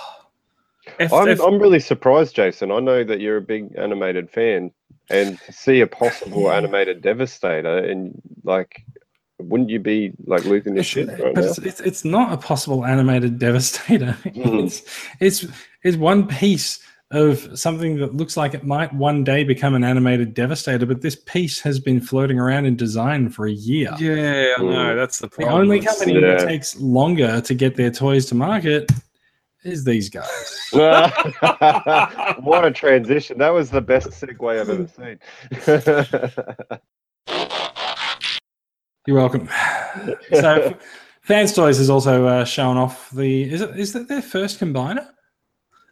[0.98, 2.72] If, I'm if- I'm really surprised, Jason.
[2.72, 4.72] I know that you're a big animated fan,
[5.10, 8.82] and to see a possible animated Devastator, and like,
[9.38, 11.40] wouldn't you be like losing your It's, shit but right now?
[11.42, 14.16] it's, it's, it's not a possible animated devastator.
[14.24, 14.64] Mhm.
[14.64, 14.82] It's,
[15.20, 15.46] it's
[15.84, 20.34] it's one piece of something that looks like it might one day become an animated
[20.34, 23.94] devastator, but this piece has been floating around in design for a year.
[23.98, 24.96] yeah, I know Mm.
[24.96, 28.90] that's the The only It's- company that takes longer to get their toys to market
[29.64, 30.68] is these guys.
[30.72, 33.38] what a transition!
[33.38, 35.18] That was the best segue I've ever seen.
[39.08, 39.48] You're welcome.
[40.34, 40.76] So,
[41.22, 43.50] Fans Toys has also uh, shown off the.
[43.50, 45.08] Is it is that their first combiner?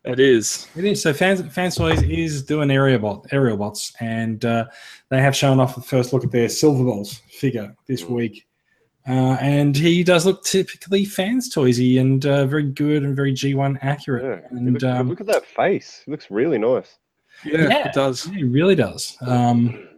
[0.05, 0.68] It is.
[0.76, 1.01] It is.
[1.01, 4.66] So Fans, Fans Toys is doing Aerialbot, aerial bots, and uh,
[5.09, 8.47] they have shown off the first look at their Silverbolt figure this week.
[9.09, 13.78] Uh, and he does look typically Fans Toysy and uh, very good and very G1
[13.80, 14.43] accurate.
[14.43, 16.02] Yeah, And look, um, look at that face.
[16.06, 16.98] It looks really nice.
[17.47, 17.88] Yeah, Yeah.
[17.88, 18.26] it does.
[18.26, 19.16] It really does.
[19.22, 19.88] Um,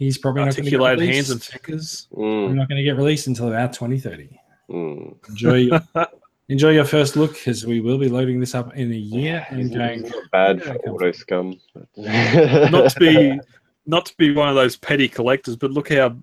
[0.00, 1.28] he's probably not going to get Articulated released.
[1.28, 2.08] hands and fingers.
[2.12, 4.40] Probably Mm, not going to get released until about 2030.
[4.70, 5.28] mm.
[5.28, 5.80] Enjoy your,
[6.48, 9.72] enjoy your first look because we will be loading this up in a year and
[9.72, 10.02] going.
[10.02, 11.60] not bad for auto scum.
[11.96, 13.40] Not to be
[13.86, 16.16] not to be one of those petty collectors, but look how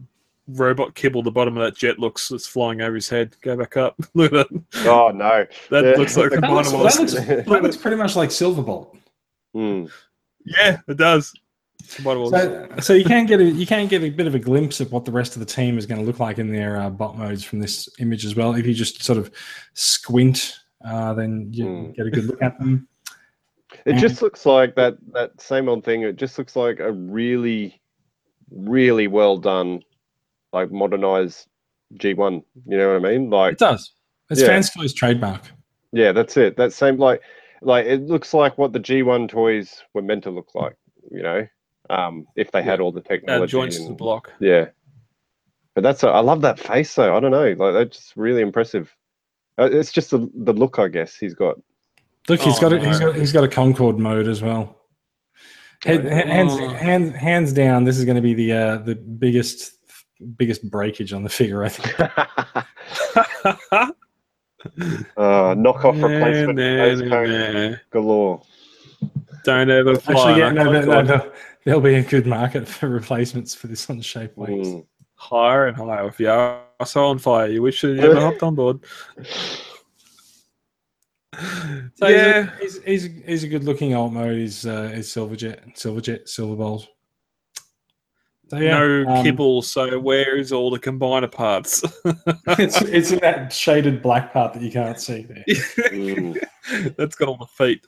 [0.48, 3.36] robot kibble the bottom of that jet looks that's flying over his head.
[3.42, 3.96] Go back up.
[4.14, 4.64] Look at that.
[4.86, 5.96] oh no, That Yeah.
[5.98, 8.96] looks like That That looks, combiner that, looks, that looks pretty much like Silverbolt.
[9.56, 9.92] Mm.
[10.46, 11.34] Yeah, it does.
[11.96, 12.32] Combiner was.
[12.32, 14.92] So, so you can get a you can get a bit of a glimpse of
[14.92, 17.18] what the rest of the team is going to look like in their uh, bot
[17.18, 18.54] modes from this image as well.
[18.56, 19.32] If you just sort of
[19.74, 20.56] squint,
[20.86, 21.92] uh, then you Hmm.
[21.92, 22.88] get a good look at them.
[23.86, 26.02] It And- just looks like that that same old thing.
[26.04, 27.82] It just looks like a really,
[28.52, 29.82] really well done,
[30.54, 31.48] like modernized
[31.96, 32.44] G1.
[32.68, 33.30] You know what I mean?
[33.30, 33.94] Like, It does.
[34.30, 34.48] It's Yeah.
[34.48, 35.42] Fans Toys trademark.
[35.94, 36.58] yeah, that's it.
[36.58, 37.22] That same like,
[37.62, 40.76] like it looks like what the G1 toys were meant to look like.
[41.12, 41.48] You know,
[41.90, 43.52] um, if they had all the Add technology.
[43.52, 44.32] joints to the block.
[44.40, 44.68] Yeah,
[45.76, 47.16] but that's a, I love that face though.
[47.16, 48.96] I don't know, like that's just really impressive.
[49.60, 51.56] Uh, It's just the the look, I guess he's got.
[52.30, 53.08] Look, he's Oh, got a, he's no.
[53.12, 54.76] got he's got a Concorde mode as well.
[55.84, 56.70] Head- hands, Oh.
[56.70, 57.84] hands, hands down.
[57.84, 59.74] This is going to be the uh, the biggest
[60.36, 61.64] biggest breakage on the figure.
[61.64, 62.00] I think.
[65.18, 67.24] uh, knockoff Nah, replacement nah, nose nah,
[67.70, 67.76] nah.
[67.92, 68.42] galore.
[69.44, 70.14] Don't ever fly.
[70.32, 71.32] Actually, yeah, no, no, no, no,
[71.68, 74.70] there'll be a good market for replacements for this on shape wings.
[74.70, 74.86] Mm.
[75.16, 76.08] Higher and higher.
[76.08, 78.80] If you are so on fire, you wish you never hopped on board.
[81.96, 84.38] So yeah, he's, a, he's, he's, he's a good looking alt mode.
[84.38, 86.88] He's uh, he's Silverjet, Silverjet, Silverbolt.
[88.48, 89.62] So, yeah, no um, kibble.
[89.62, 91.84] So where is all the combiner parts?
[92.58, 95.44] it's it's in that shaded black part that you can't see there.
[95.88, 96.96] Mm.
[96.96, 97.86] That's got all the feet.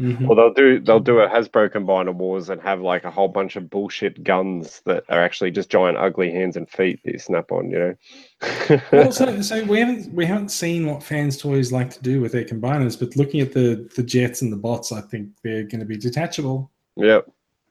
[0.00, 0.26] Mhm.
[0.26, 3.56] Well, they'll do they'll do a Hasbro Combiner Wars and have like a whole bunch
[3.56, 7.52] of bullshit guns that are actually just giant ugly hands and feet that you snap
[7.52, 7.70] on.
[7.70, 8.80] You know.
[8.92, 12.32] well, so, so we haven't we haven't seen what fans toys like to do with
[12.32, 15.80] their combiners, but looking at the the jets and the bots, I think they're going
[15.80, 16.70] to be detachable.
[16.96, 17.30] Yep.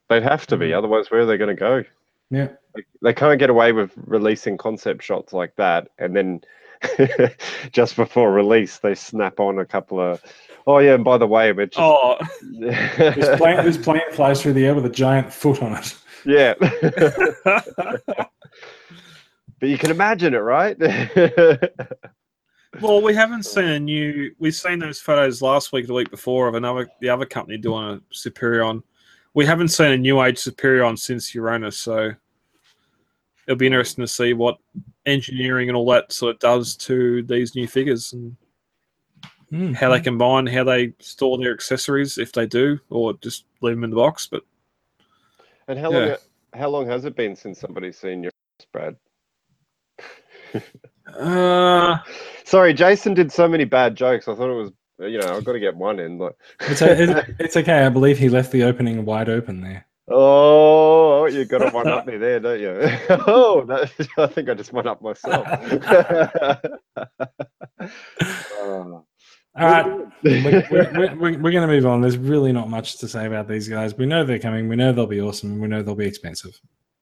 [0.09, 1.83] They'd have to be, otherwise, where are they going to go?
[2.31, 2.49] Yeah.
[2.75, 6.41] They, they can't get away with releasing concept shots like that, and then
[7.71, 10.21] just before release, they snap on a couple of.
[10.69, 14.53] Oh yeah, and by the way, but just, Oh, This plant, this plane flies through
[14.53, 15.95] the air with a giant foot on it.
[16.27, 16.53] yeah.
[17.43, 18.29] but
[19.61, 20.77] you can imagine it, right?
[22.81, 24.31] well, we haven't seen a new.
[24.37, 27.83] We've seen those photos last week, the week before, of another the other company doing
[27.83, 28.83] a Superion.
[29.33, 32.11] We haven't seen a new age Superion since Uranus, so
[33.47, 34.57] it'll be interesting to see what
[35.07, 38.35] engineering and all that sort of does to these new figures and
[39.49, 39.73] Hmm.
[39.73, 43.83] how they combine, how they store their accessories if they do, or just leave them
[43.83, 44.27] in the box.
[44.27, 44.43] But
[45.67, 46.15] and how long?
[46.53, 48.31] How long has it been since somebody's seen your
[48.71, 48.95] Brad?
[51.17, 51.97] uh,
[52.43, 54.27] Sorry, Jason did so many bad jokes.
[54.27, 56.17] I thought it was, you know, I've got to get one in.
[56.17, 57.85] Like, It's, a, it's, it's okay.
[57.85, 59.85] I believe he left the opening wide open there.
[60.07, 62.79] oh, you got to one up me there, don't you?
[63.27, 65.47] oh, that, I think I just went up myself.
[68.61, 69.05] Oh.
[69.55, 69.85] All right,
[70.23, 72.01] we're, we're, we're, we're going to move on.
[72.01, 73.95] There's really not much to say about these guys.
[73.95, 74.67] We know they're coming.
[74.67, 75.59] We know they'll be awesome.
[75.59, 76.59] We know they'll be expensive.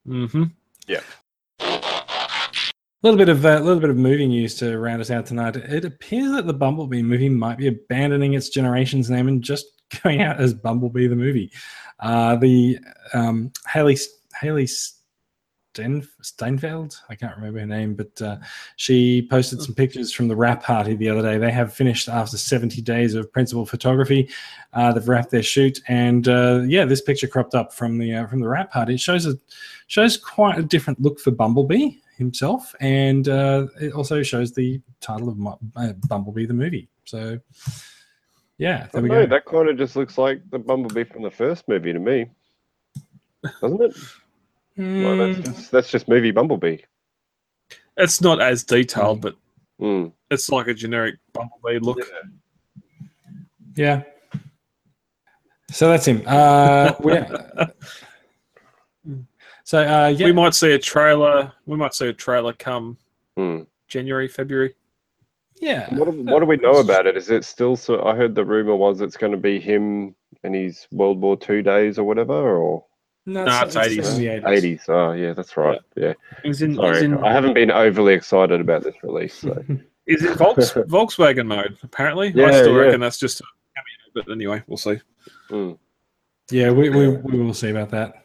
[0.07, 0.43] Mm-hmm.
[0.87, 1.01] Yeah.
[1.59, 5.55] A little bit of a little bit of movie news to round us out tonight.
[5.55, 9.67] It appears that the Bumblebee movie might be abandoning its generation's name and just
[10.03, 11.51] going out as Bumblebee the movie.
[11.99, 12.79] Uh, the
[13.13, 14.03] um, Hailee
[14.41, 14.67] Hailee
[15.77, 18.37] Sten, Steinfeld, I can't remember her name, but uh,
[18.77, 21.37] she posted some pictures from the wrap party the other day.
[21.37, 24.27] They have finished after 70 days of principal photography.
[24.73, 28.25] Uh, they've wrapped their shoot, and uh, yeah, this picture cropped up from the uh,
[28.27, 28.95] from the wrap party.
[28.95, 29.37] It shows a
[29.85, 35.29] shows quite a different look for Bumblebee himself, and uh, it also shows the title
[35.29, 36.89] of uh, Bumblebee the movie.
[37.05, 37.39] So,
[38.57, 39.27] yeah, there we No, go.
[39.27, 42.25] that kind of just looks like the Bumblebee from the first movie to me,
[43.61, 43.95] doesn't it?
[44.77, 46.77] Well, that's, Mm, just, that's just movie Bumblebee.
[47.97, 49.35] it's not as detailed, but
[49.81, 50.11] Mm.
[50.31, 51.99] it's like a generic Bumblebee look.
[53.75, 54.03] yeah.
[55.71, 56.21] So that's him.
[56.25, 56.93] Uh,
[59.63, 61.51] so uh, yeah, We might see a trailer.
[61.65, 62.97] We might see a trailer come
[63.37, 63.67] Mm.
[63.87, 64.73] January, February.
[65.61, 65.93] yeah.
[65.95, 67.15] What, do- what do we know about it?
[67.17, 68.03] Is it still so?
[68.03, 71.61] I heard the rumor was it's going to be him and his World War Two
[71.61, 72.85] days or whatever, or
[73.27, 74.41] No, No, it's 80s.
[74.41, 74.43] 80s.
[74.43, 74.81] 80s.
[74.87, 75.81] Oh, yeah, that's right.
[75.97, 76.13] Yeah.
[76.43, 76.71] He's in.
[76.71, 79.33] He's Sorry, in, I haven't been overly excited about this release.
[79.33, 79.61] So.
[80.05, 81.77] he's in Volks, Volkswagen mode.
[81.83, 82.79] Apparently, I Yeah, still yeah.
[82.79, 83.41] reckon that's just.
[83.41, 83.43] A
[83.75, 85.01] cameo, but anyway, we'll see.
[85.49, 85.77] Mm.
[86.51, 88.23] Yeah, we, we, we will see about that.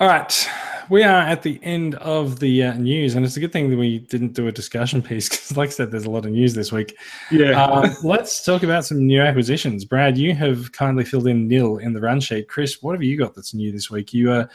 [0.00, 0.48] All right.
[0.90, 3.76] We are at the end of the uh, news, and it's a good thing that
[3.76, 6.54] we didn't do a discussion piece because, like I said, there's a lot of news
[6.54, 6.96] this week.
[7.30, 7.62] Yeah.
[7.64, 9.84] Um, let's talk about some new acquisitions.
[9.84, 12.48] Brad, you have kindly filled in nil in the run sheet.
[12.48, 14.12] Chris, what have you got that's new this week?
[14.12, 14.46] You uh,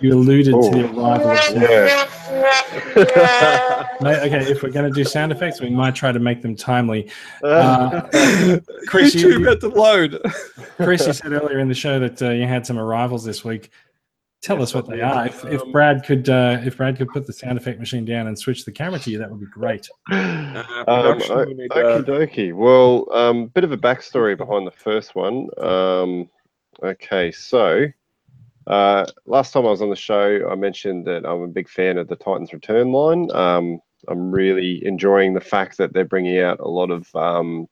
[0.00, 1.10] you alluded to the Oh.
[1.10, 2.08] arrival Yeah.
[4.00, 7.10] Okay, if we're going to do sound effects, we might try to make them timely.
[7.42, 8.02] Uh,
[8.86, 10.20] Chris, You you, about to load.
[10.76, 13.70] Chris, you said earlier in the show that uh, you had some arrivals this week.
[14.40, 15.26] Tell us what they are.
[15.26, 18.38] If, if Brad could, uh, if Brad could put the sound effect machine down and
[18.38, 19.88] switch the camera to you, that would be great.
[20.10, 22.54] Uh, Um, production, o- need, uh, dokie.
[22.54, 25.48] Well, um, bit of a backstory behind the first one.
[25.58, 26.30] Um,
[26.82, 27.86] okay, so
[28.68, 31.98] uh, last time I was on the show, I mentioned that I'm a big fan
[31.98, 33.28] of the Titans Return line.
[33.32, 37.68] Um, I'm really enjoying the fact that they're bringing out a lot of um,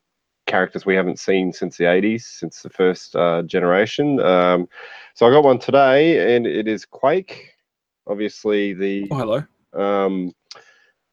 [0.47, 4.21] characters we haven't seen since the 80s, since the first uh, generation.
[4.21, 4.69] Um,
[5.15, 7.51] so I got one today, and it is Quake.
[8.07, 9.45] Obviously, the oh, hello.
[9.75, 10.33] um,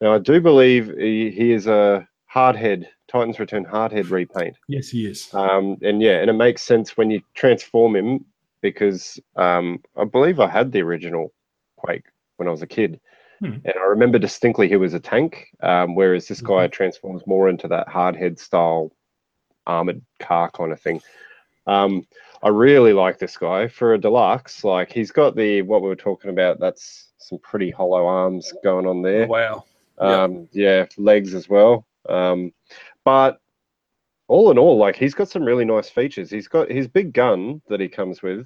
[0.01, 4.57] now, I do believe he, he is a Hardhead Titans Return Hardhead repaint.
[4.67, 5.33] Yes, he is.
[5.33, 8.25] Um, and yeah, and it makes sense when you transform him
[8.61, 11.33] because um, I believe I had the original
[11.77, 12.05] Quake
[12.37, 12.99] when I was a kid,
[13.39, 13.55] Hmm.
[13.65, 17.67] and I remember distinctly he was a tank, um, whereas this guy transforms more into
[17.67, 18.91] that hardhead style
[19.67, 21.01] armored car kind of thing.
[21.67, 22.05] Um,
[22.41, 24.63] I really like this guy for a deluxe.
[24.63, 26.59] Like he's got the what we were talking about.
[26.59, 29.27] That's some pretty hollow arms going on there.
[29.27, 29.63] Wow.
[30.01, 30.09] Yep.
[30.09, 31.85] Um, yeah, legs as well.
[32.09, 32.51] Um,
[33.05, 33.39] but
[34.27, 36.29] all in all, like he's got some really nice features.
[36.29, 38.45] He's got his big gun that he comes with.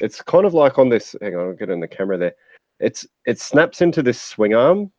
[0.00, 1.16] It's kind of like on this.
[1.22, 2.34] Hang on, I'll get in the camera there.
[2.80, 4.92] It's it snaps into this swing arm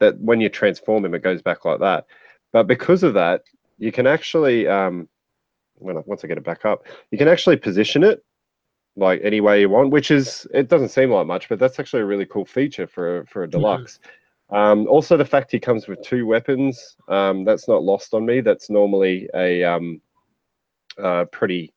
[0.00, 2.06] that when you transform him, it goes back like that.
[2.52, 3.44] But because of that,
[3.78, 5.08] you can actually um,
[5.76, 8.24] when I, once I get it back up, you can actually position it
[8.96, 12.02] like any way you want, which is it doesn't seem like much, but that's actually
[12.02, 13.98] a really cool feature for for a deluxe.
[14.50, 18.42] Um, also, the fact he comes with two weapons, um, that's not lost on me.
[18.42, 20.00] That's normally a um,
[21.02, 21.72] uh, pretty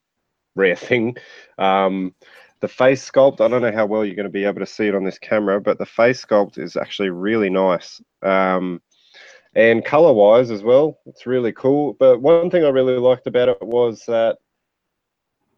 [0.56, 1.16] rare thing.
[1.58, 2.14] Um,
[2.60, 4.88] the face sculpt, I don't know how well you're going to be able to see
[4.88, 8.02] it on this camera, but the face sculpt is actually really nice.
[8.22, 8.82] Um,
[9.56, 11.94] and color wise as well, it's really cool.
[11.94, 14.38] But one thing I really liked about it was that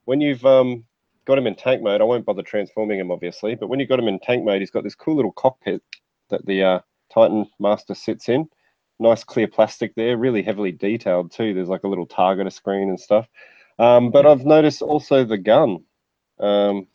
[0.05, 0.85] when you've um,
[1.25, 3.99] got him in tank mode, I won't bother transforming him obviously, but when you've got
[3.99, 5.81] him in tank mode, he's got this cool little cockpit
[6.29, 6.79] that the uh,
[7.13, 8.47] Titan Master sits in.
[8.99, 11.53] Nice clear plastic there, really heavily detailed too.
[11.53, 13.27] There's like a little targeter screen and stuff.
[13.79, 15.83] Um, but I've noticed also the gun,
[16.39, 16.87] um,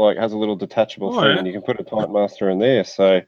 [0.00, 1.38] like has a little detachable Oh, thing, yeah.
[1.38, 2.84] and you can put a Titan Master in there.
[2.84, 3.20] So,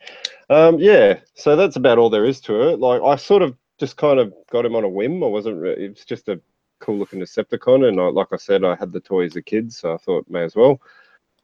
[0.50, 2.78] um, yeah, so that's about all there is to it.
[2.80, 5.22] Like I sort of just kind of got him on a whim.
[5.22, 5.60] I wasn't.
[5.60, 6.40] Re- it's just a
[6.80, 9.72] cool looking Decepticon, and I, like I said, I had the toy as a kid,
[9.72, 10.80] so I thought may as well.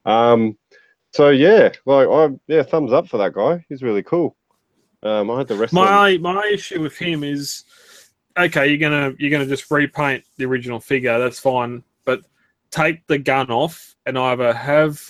[0.04, 0.56] Um,
[1.12, 3.64] so yeah, like I yeah, thumbs up for that guy.
[3.68, 4.36] He's really cool.
[5.02, 5.72] Um, I had the rest.
[5.72, 5.74] of.
[5.74, 7.64] My my issue with him is
[8.38, 11.82] okay, you're gonna you're gonna just repaint the original figure, that's fine.
[12.04, 12.22] But
[12.70, 15.00] take the gun off and either have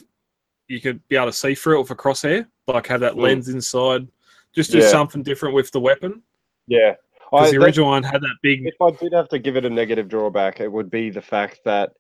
[0.69, 3.23] you could be able to see through it with a crosshair, like have that Mm.
[3.23, 4.07] lens inside.
[4.55, 4.89] Just do Yeah.
[4.89, 6.23] something different with the weapon.
[6.67, 6.95] Yeah,
[7.31, 9.65] Because the that- original one had that big if I did have to give it
[9.65, 11.93] a negative drawback, it would be the fact that,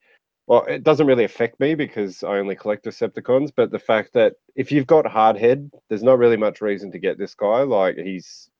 [0.46, 4.34] well, it doesn't really affect me because I only collect Decepticons, but the fact that
[4.54, 7.62] if you've got Hardhead, there's not really much reason to get this guy.
[7.62, 8.50] Like, he's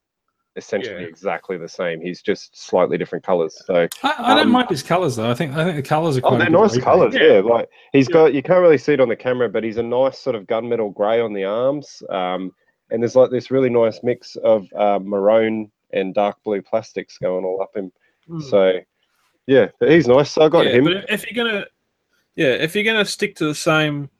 [0.58, 1.08] essentially Yeah.
[1.08, 2.00] exactly the same.
[2.02, 3.58] He's just slightly different colors.
[3.64, 5.30] So, I, I don't Um, mind his colors though.
[5.30, 6.34] I think I think the colors are quite.
[6.34, 6.84] oh, they're nice repaint.
[6.84, 7.14] colors.
[7.14, 7.34] Yeah.
[7.34, 7.40] Yeah.
[7.40, 8.12] like he's Yeah.
[8.14, 10.44] got, you can't really see it on the camera, but he's a nice sort of
[10.46, 12.02] gunmetal gray on the arms.
[12.10, 12.52] Um,
[12.90, 17.44] and there's like this really nice mix of uh, maroon and dark blue plastics going
[17.44, 17.90] all up him.
[18.50, 18.78] So,
[19.46, 20.32] yeah, but he's nice.
[20.32, 20.84] So I got yeah, him.
[20.84, 21.64] But if- if you're gonna,
[22.36, 24.10] yeah, if you're gonna stick to the same,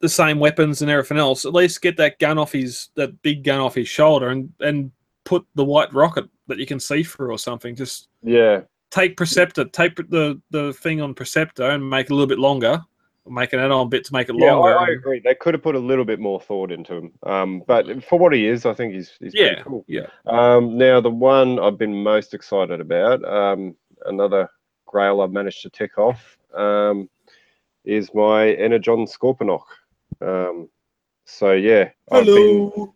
[0.00, 3.42] the same weapons and everything else, at least get that gun off his that big
[3.42, 4.92] gun off his shoulder and and
[5.24, 7.74] put the white rocket that you can see through or something.
[7.74, 8.62] Just Yeah.
[8.90, 12.80] take Perceptor, take the the thing on Perceptor and make it a little bit longer,
[13.26, 14.78] make an add-on bit to make it Yeah, longer.
[14.78, 15.20] I, I agree.
[15.24, 17.12] They could have put a little bit more thought into him.
[17.22, 19.84] Um, but for what he is, I think he's, he's pretty yeah, cool.
[19.88, 20.06] yeah.
[20.26, 23.74] Um, now, the one I've been most excited about, um,
[24.04, 24.50] another
[24.86, 27.08] grail I've managed to tick off, um,
[27.84, 29.64] is my Energon Scorponok.
[30.20, 30.68] Um,
[31.24, 32.94] so yeah, I've been, Hello.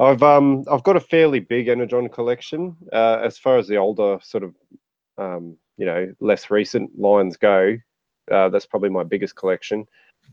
[0.00, 2.76] I've um I've got a fairly big Energon collection.
[2.92, 4.54] Uh, as far as the older sort of
[5.18, 7.76] um, you know less recent lines go,
[8.32, 9.86] uh, that's probably my biggest collection.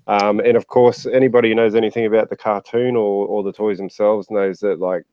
[0.08, 3.78] Um, and of course, anybody who knows anything about the cartoon or, or the toys
[3.78, 5.04] themselves knows that like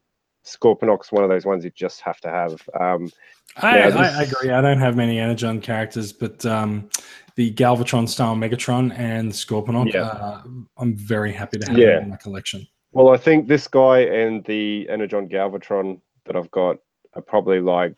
[0.45, 2.53] Scorponok's one of those ones you just have to have.
[2.79, 3.11] Um,
[3.57, 4.51] I, Yeah, I, this- I agree.
[4.53, 6.89] I don't have many Energon characters, but um,
[7.35, 10.03] the Galvatron style Megatron and Scorponok, Yeah.
[10.03, 10.43] uh,
[10.77, 12.03] I'm very happy to have Yeah.
[12.03, 12.67] in my collection.
[12.95, 16.79] Well, I think this guy and the Energon Galvatron that I've got
[17.15, 17.95] are probably like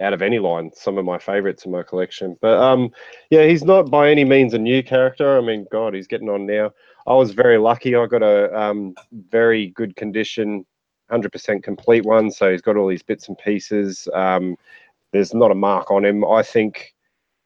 [0.00, 2.36] out of any line some of my favorites in my collection.
[2.40, 2.90] But um,
[3.30, 5.38] yeah, he's not by any means a new character.
[5.38, 6.72] I mean, God, he's getting on now.
[7.06, 7.94] I was very lucky.
[7.94, 8.94] I got a um,
[9.30, 10.66] very good condition,
[11.12, 12.30] 100% complete one.
[12.32, 14.08] So he's got all these bits and pieces.
[14.12, 14.56] Um,
[15.12, 16.24] there's not a mark on him.
[16.24, 16.94] I think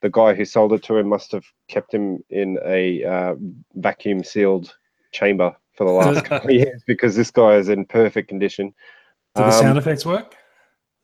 [0.00, 3.34] the guy who sold it to him must have kept him in a uh,
[3.74, 4.74] vacuum sealed
[5.12, 8.68] chamber for the last couple of years because this guy is in perfect condition.
[9.34, 10.34] Do the Um, sound effects work?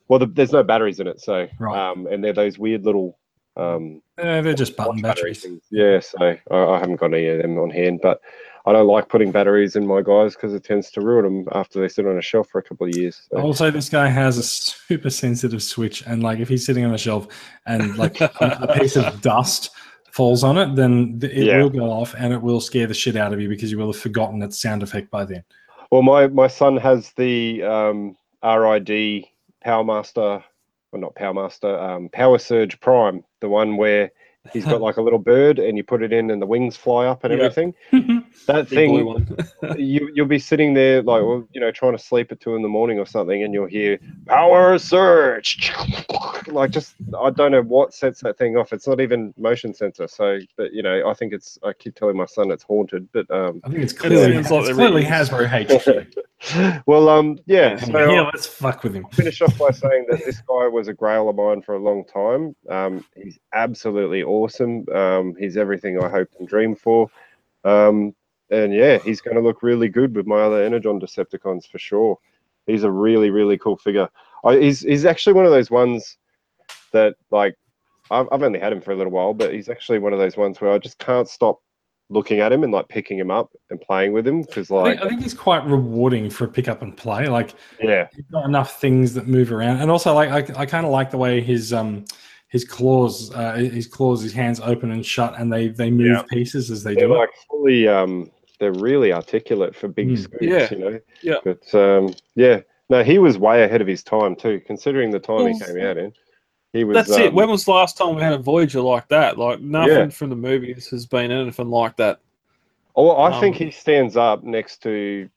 [0.09, 1.78] well, the, there's no batteries in it, so Right.
[1.90, 3.19] um, and they're those weird little
[3.57, 5.43] um, Uh, they're just button batteries.
[5.43, 5.62] things.
[5.70, 6.19] Yeah, so
[6.51, 8.19] I, I haven't got any of them on hand, but
[8.65, 11.78] I don't like putting batteries in my guys because it tends to ruin them after
[11.81, 13.20] they sit on a shelf for a couple of years.
[13.31, 13.40] So.
[13.43, 16.99] Also, this guy has a super sensitive switch, and like if he's sitting on a
[16.99, 17.27] shelf
[17.66, 19.70] and like a, a piece of dust
[20.12, 21.62] falls on it, then th- it Yeah.
[21.62, 23.90] will go off and it will scare the shit out of you because you will
[23.93, 25.43] have forgotten its sound effect by then.
[25.90, 29.24] Well, my my son has the um, RID
[29.64, 30.44] Power Master,
[30.93, 34.10] well not Power Master, um, Power Surge Prime, the one where
[34.52, 37.06] he's got like a little bird and you put it in and the wings fly
[37.06, 37.44] up and Yeah.
[37.44, 37.74] everything.
[38.46, 38.94] That thing,
[39.78, 42.62] you you'll be sitting there like well, you know trying to sleep at two in
[42.62, 45.72] the morning or something, and you'll hear Power Surge,
[46.48, 48.72] like just I don't know what sets that thing off.
[48.72, 52.16] It's not even motion sensor, so but you know I think it's I keep telling
[52.16, 53.60] my son it's haunted, but um.
[53.64, 56.82] I think it's clearly, sounds like it's they're clearly Hasbro HQ.
[56.86, 57.76] well, um, yeah.
[57.76, 59.06] So yeah, I'll let's fuck with him.
[59.12, 62.04] finish off by saying that this guy was a grail of mine for a long
[62.04, 62.56] time.
[62.68, 64.88] Um, he's absolutely awesome.
[64.92, 67.09] Um, he's everything I hoped and dreamed for.
[67.64, 68.14] Um,
[68.52, 72.18] and yeah, he's going to look really good with my other Energon Decepticons for sure.
[72.66, 74.08] He's a really, really cool figure.
[74.44, 76.18] I, he's he's actually one of those ones
[76.92, 77.56] that like
[78.10, 80.36] I've, I've only had him for a little while, but he's actually one of those
[80.36, 81.60] ones where I just can't stop
[82.10, 84.96] looking at him and like picking him up and playing with him because I like
[84.98, 87.26] think, I think he's quite rewarding for pick up and play.
[87.28, 90.84] Like yeah he's got enough things that move around, and also like I, I kind
[90.84, 92.04] of like the way his um
[92.48, 96.22] his claws, uh, his claws, his hands open and shut, and they they move Yeah.
[96.28, 97.30] pieces as they they're do it.
[97.48, 98.30] fully um
[98.62, 100.18] they're really articulate for big Mm.
[100.18, 100.68] scoops, Yeah.
[100.70, 101.01] you know.
[101.20, 101.34] Yeah.
[101.44, 105.48] But um yeah, no, he was way ahead of his time too, considering the time
[105.48, 106.12] he came out in.
[106.72, 107.28] He was That's it.
[107.30, 109.36] um, When was the last time we had a Voyager like that?
[109.36, 110.09] Like nothing Yeah.
[110.10, 112.20] from the movies has been anything like that.
[112.94, 115.28] Oh, I think Um, he stands up next to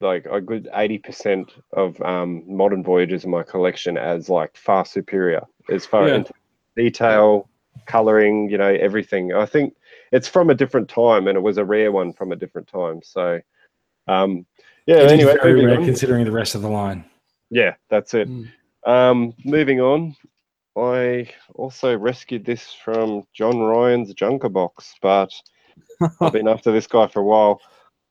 [0.00, 4.86] like a good eighty percent of um, modern Voyagers in my collection as like far
[4.86, 6.14] superior as far Yeah.
[6.16, 6.32] into
[6.76, 7.46] detail,
[7.86, 9.34] coloring, you know, everything.
[9.34, 9.74] I think
[10.12, 13.00] it's from a different time, and it was a rare one from a different time.
[13.02, 13.40] So,
[14.08, 14.46] um,
[14.86, 14.96] yeah.
[14.96, 15.84] It is anyway, very rare on.
[15.84, 17.04] considering the rest of the line.
[17.50, 18.28] yeah, that's it.
[18.28, 18.48] Mm.
[18.86, 20.16] Um, moving on,
[20.76, 25.32] I also rescued this from John Ryan's Junker box, but
[26.20, 27.60] I've been after this guy for a while.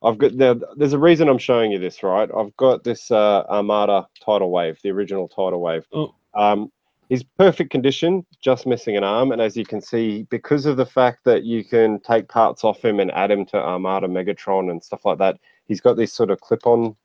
[0.02, 0.58] I've got now.
[0.76, 2.30] There's a reason I'm showing you this, right?
[2.34, 5.84] I've got this uh, Armada tidal wave, the original tidal wave.
[5.92, 6.14] Oh.
[6.34, 6.72] Um,
[7.10, 10.86] he's perfect condition, just missing an arm, and as you can see, because of the
[10.86, 14.82] fact that you can take parts off him and add him to Armada Megatron and
[14.82, 16.96] stuff like that, he's got these sort of clip-on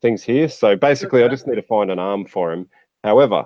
[0.00, 0.48] things here.
[0.48, 2.68] So basically, I just need to find an arm for him.
[3.04, 3.44] However,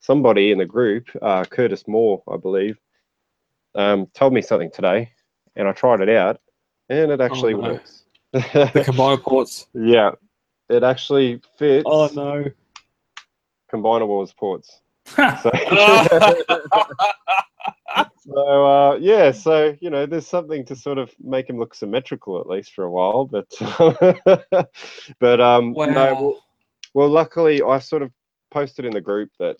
[0.00, 2.78] somebody in the group, uh, Curtis Moore, I believe,
[3.74, 5.10] um, told me something today,
[5.56, 6.40] and I tried it out,
[6.90, 7.60] and it actually no.
[7.60, 8.04] works.
[8.32, 9.66] The combiner ports.
[9.72, 10.10] yeah,
[10.68, 12.44] it actually fits Oh no.
[13.72, 14.81] Combiner Wars ports.
[15.08, 15.40] Ha!
[15.42, 15.50] So,
[18.18, 22.40] so uh, yeah, so you know, there's something to sort of make him look symmetrical
[22.40, 23.46] at least for a while, but
[25.18, 25.86] but um, wow.
[25.86, 26.44] no, well,
[26.94, 28.10] well, luckily I sort of
[28.50, 29.56] posted in the group that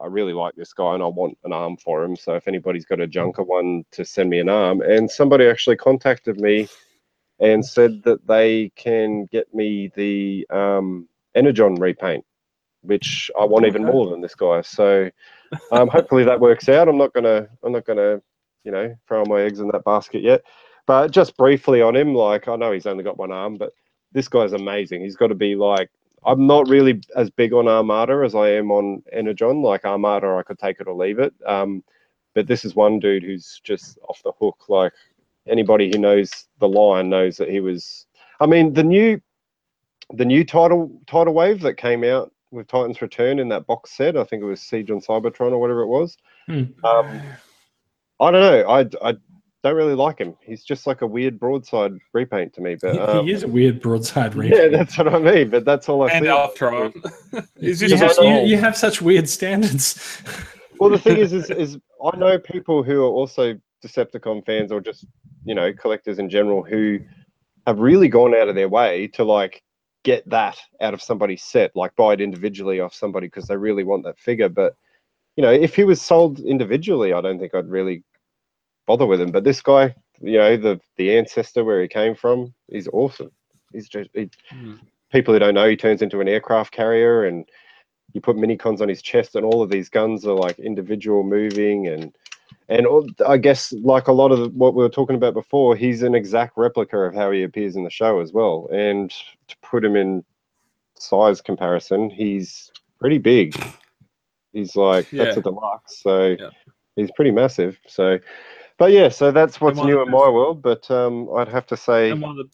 [0.00, 2.16] I really like this guy and I want an arm for him.
[2.16, 5.76] So if anybody's got a junker one to send me an arm, and somebody actually
[5.76, 6.68] contacted me
[7.40, 12.24] and said that they can get me the um, Energon repaint,
[12.86, 14.60] which I want even more than this guy.
[14.62, 15.10] So
[15.72, 16.88] um, hopefully that works out.
[16.88, 18.20] I'm not gonna I'm not gonna
[18.64, 20.42] you know throw my eggs in that basket yet.
[20.86, 23.72] But just briefly on him, like I know he's only got one arm, but
[24.12, 25.02] this guy's amazing.
[25.02, 25.90] He's got to be like
[26.24, 29.62] I'm not really as big on Armada as I am on Energon.
[29.62, 31.32] Like Armada, I could take it or leave it.
[31.46, 31.84] Um,
[32.34, 34.68] but this is one dude who's just off the hook.
[34.68, 34.92] Like
[35.46, 38.06] anybody who knows the line knows that he was.
[38.40, 39.20] I mean, the new,
[40.12, 44.16] the new title Tidal Wave that came out with Titans Return in that box set.
[44.16, 46.16] I think it was Siege on Cybertron or whatever it was.
[46.46, 46.64] Hmm.
[46.84, 47.20] Um,
[48.20, 48.68] I don't know.
[48.68, 49.14] I I
[49.62, 50.36] don't really like him.
[50.40, 52.76] He's just like a weird broadside repaint to me.
[52.80, 54.52] But He, um, he is a weird broadside ring.
[54.52, 55.50] yeah, that's what I mean.
[55.50, 56.30] But that's all I and see.
[56.30, 56.92] Ultron.
[57.58, 60.22] You have, you, you have such weird standards.
[60.78, 64.80] Well, the thing is, is, is I know people who are also Decepticon fans or
[64.80, 65.06] just
[65.44, 66.98] you know collectors in general who
[67.66, 69.62] have really gone out of their way to like
[70.06, 73.82] get that out of somebody's set, like buy it individually off somebody because they really
[73.82, 74.48] want that figure.
[74.48, 74.76] But
[75.34, 78.04] you know, if he was sold individually, I don't think I'd really
[78.86, 79.32] bother with him.
[79.32, 83.32] But this guy, you know, the the ancestor where he came from, he's awesome.
[83.72, 84.74] He's just he, Hmm.
[85.10, 87.44] people who don't know, he turns into an aircraft carrier and
[88.12, 91.24] you put mini cons on his chest and all of these guns are like individual
[91.24, 92.14] moving and
[92.68, 96.02] and all, I guess like a lot of what we were talking about before, he's
[96.02, 98.68] an exact replica of how he appears in the show as well.
[98.72, 99.10] And
[99.48, 100.24] to put him in
[100.98, 103.54] size comparison, he's pretty big.
[104.52, 106.50] He's like that's a deluxe, so Yeah.
[106.96, 107.78] he's pretty massive.
[107.86, 108.18] So,
[108.78, 110.62] but yeah, so that's what's new in my world.
[110.62, 112.48] But um, I'd have to say, And one of the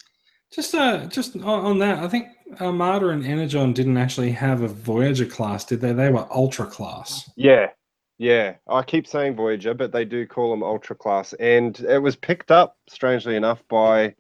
[0.52, 2.26] Just uh, just on, on that, I think
[2.60, 5.92] Armada and Energon didn't actually have a Voyager class, did they?
[5.92, 7.30] They were Ultra class.
[7.36, 7.68] Yeah,
[8.22, 8.54] yeah.
[8.68, 12.52] I keep saying Voyager, but they do call them Ultra Class, and it was picked
[12.52, 14.14] up, strangely enough, by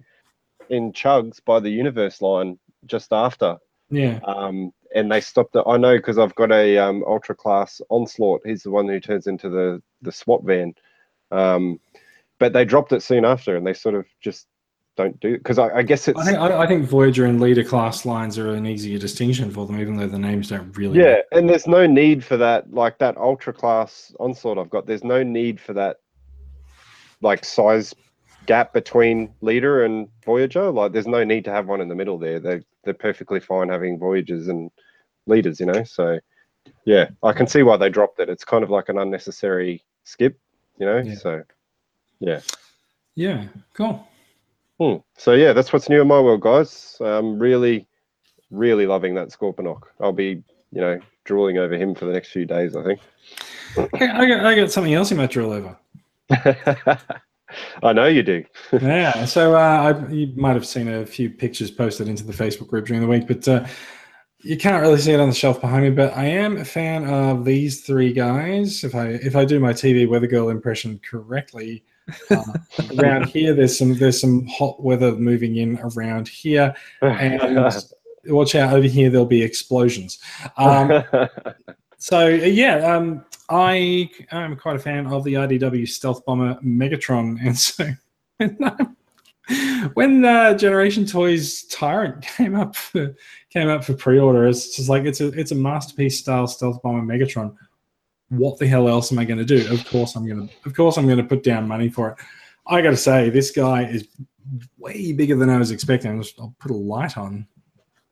[0.68, 3.58] in Chugs by the Universe line just after.
[3.90, 4.18] Yeah.
[4.24, 5.62] Um, and they stopped it.
[5.66, 8.42] I know because I've got a um, ultra class onslaught.
[8.44, 10.74] He's the one who turns into the the SWAT van.
[11.30, 11.78] Um,
[12.40, 14.48] but they dropped it soon after, and they sort of just
[14.96, 17.64] don't do because I, I guess it's I think I, I think Voyager and leader
[17.64, 20.98] class lines are an easier distinction for them, even though the names don't really.
[20.98, 22.72] yeah, and there's no need for that.
[22.72, 25.98] Like that ultra class onslaught I've got, there's no need for that
[27.22, 27.94] like size
[28.46, 30.70] gap between leader and Voyager.
[30.70, 32.38] Like there's no need to have one in the middle there.
[32.38, 34.70] They they're perfectly fine having Voyagers and
[35.26, 35.84] leaders, you know.
[35.84, 36.18] So
[36.84, 38.28] yeah, I can see why they dropped it.
[38.28, 40.38] It's kind of like an unnecessary skip,
[40.78, 40.98] you know.
[40.98, 41.14] Yeah.
[41.14, 41.42] So
[42.20, 42.40] yeah.
[43.14, 43.44] Yeah.
[43.74, 44.06] Cool.
[44.82, 44.96] Hmm.
[45.16, 46.96] So yeah, that's what's new in my world, guys.
[47.00, 47.86] I'm really,
[48.50, 49.82] really loving that Scorponok.
[50.00, 50.42] I'll be,
[50.72, 52.74] you know, drooling over him for the next few days.
[52.74, 53.00] I think.
[53.94, 55.78] I got I got something else you might drill over.
[57.82, 58.44] I know you do.
[58.72, 59.24] yeah.
[59.24, 62.86] So uh, I, you might have seen a few pictures posted into the Facebook group
[62.86, 63.66] during the week, but uh,
[64.40, 65.90] you can't really see it on the shelf behind me.
[65.90, 68.82] But I am a fan of these three guys.
[68.82, 71.84] If I if I do my TV weather girl impression correctly,
[72.30, 72.44] uh,
[72.98, 77.72] around here there's some there's some hot weather moving in around here, and
[78.26, 80.18] watch out over here there'll be explosions.
[80.56, 81.04] Um,
[81.98, 87.38] so uh, yeah, um, I am quite a fan of the IDW stealth bomber Megatron,
[87.44, 87.88] and so
[89.94, 93.14] when uh, Generation Toys Tyrant came up for,
[93.50, 97.02] came up for pre-order, it's just like it's a it's a masterpiece style stealth bomber
[97.02, 97.54] Megatron.
[98.32, 99.70] What the hell else am I going to do?
[99.72, 102.16] Of course I'm going to of course I'm going to put down money for it.
[102.66, 104.08] I got to say this guy is
[104.78, 106.10] way bigger than I was expecting.
[106.18, 107.46] I'll, I'll put a light on,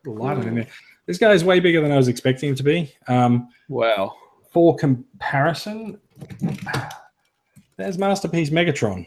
[0.05, 0.67] put a light on in there.
[1.07, 2.93] This guy is way bigger than I was expecting him to be.
[3.09, 4.15] Um, Wow.
[4.51, 5.99] for comparison,
[7.77, 9.07] there's Masterpiece Megatron.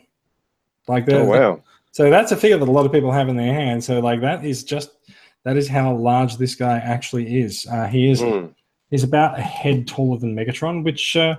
[0.87, 1.63] Like the, oh wow.
[1.91, 3.83] so that's a figure that a lot of people have in their hand.
[3.83, 4.91] So like that is just
[5.43, 7.67] that is how large this guy actually is.
[7.71, 8.47] Uh, he is Hmm.
[8.93, 11.35] He's about a head taller than Megatron, which uh,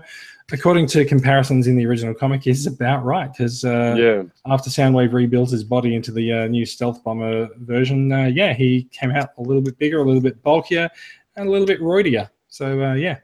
[0.50, 4.24] according to comparisons in the original comic is about right because uh, yeah.
[4.44, 8.88] after Soundwave rebuilt his body into the uh, new Stealth Bomber version, uh, yeah, he
[8.90, 10.90] came out a little bit bigger, a little bit bulkier,
[11.36, 12.28] and a little bit roidier.
[12.48, 13.18] So uh, yeah,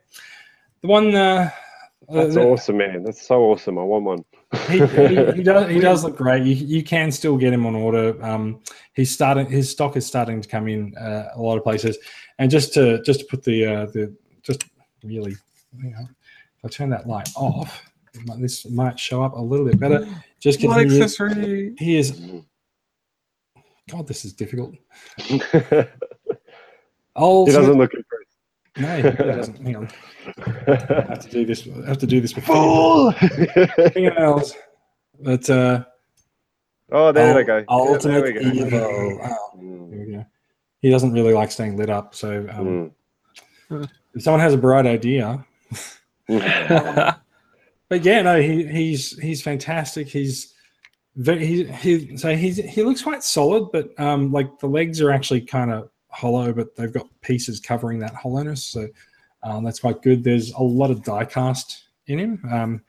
[0.81, 1.12] the one.
[1.12, 1.51] Uh,
[2.09, 3.02] That's awesome, man.
[3.02, 3.78] That's so awesome.
[3.78, 4.24] I want one.
[4.69, 6.44] he, he, he does he does look great.
[6.44, 8.24] You, you can still get him on order.
[8.24, 8.61] Um,
[8.94, 11.98] he's starting his stock is starting to come in uh, a lot of places.
[12.39, 14.65] And just to just to put the uh, the just
[15.05, 15.37] really,
[15.79, 16.01] you know,
[16.59, 17.83] if I turn that light off,
[18.39, 20.07] this might show up a little bit better.
[20.41, 21.75] Just because he, is- accessory.
[21.79, 22.21] he is.
[23.91, 24.75] God, this is difficult.
[25.17, 25.41] he
[27.17, 28.37] Ultimate, doesn't look impressed.
[28.79, 29.57] no, he doesn't.
[29.62, 29.89] Hang on,
[30.37, 31.67] I have to do this.
[31.85, 33.12] I have to do this before
[33.93, 34.55] fingernails.
[35.21, 35.85] But uh,
[36.93, 37.57] oh, there they ul- go.
[37.59, 38.41] Yeah, Ultimate there we go.
[38.65, 39.21] evil.
[39.25, 40.27] Oh, Mm, There we go.
[40.81, 42.15] He doesn't really like staying lit up.
[42.15, 42.93] So um,
[43.71, 43.89] mm.
[44.15, 45.45] If someone has a bright idea,
[46.27, 50.09] but yeah, no, he, he's he's fantastic.
[50.09, 50.55] He's
[51.16, 55.11] very he, he so he's he looks quite solid, but um, like the legs are
[55.11, 58.89] actually kind of hollow, but they've got pieces covering that hollowness, so
[59.43, 60.24] um, that's quite good.
[60.24, 62.43] There's a lot of die cast in him.
[62.51, 62.82] Um,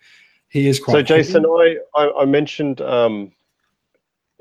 [0.49, 0.93] he is quite.
[0.93, 1.01] So.
[1.01, 3.31] Jason, I, I, I mentioned um,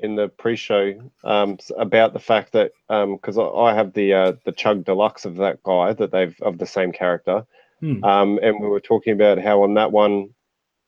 [0.01, 4.51] in the pre-show um, about the fact that because I, I have the uh, the
[4.51, 7.45] Chug Deluxe of that guy that they've of the same character,
[7.81, 8.03] Hmm.
[8.03, 10.29] um, and we were talking about how on that one,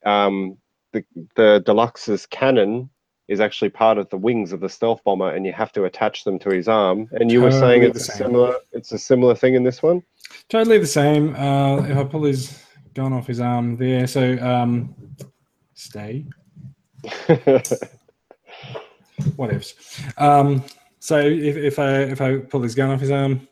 [0.06, 0.58] um,
[0.92, 1.04] the
[1.36, 2.90] the Deluxe's cannon
[3.28, 6.24] is actually part of the wings of the stealth bomber, and you have to attach
[6.24, 7.10] them to his arm.
[7.14, 10.04] And you were saying it's a similar it's a similar thing in this one.
[10.50, 11.36] Totally the same.
[11.36, 12.64] Uh, if I pull his
[12.94, 14.94] gun off his arm there, so um,
[19.24, 19.36] stay.
[19.38, 20.22] Whatevs.
[20.22, 20.64] Um,
[21.00, 23.48] so if, if I if I pull this gun off his arm,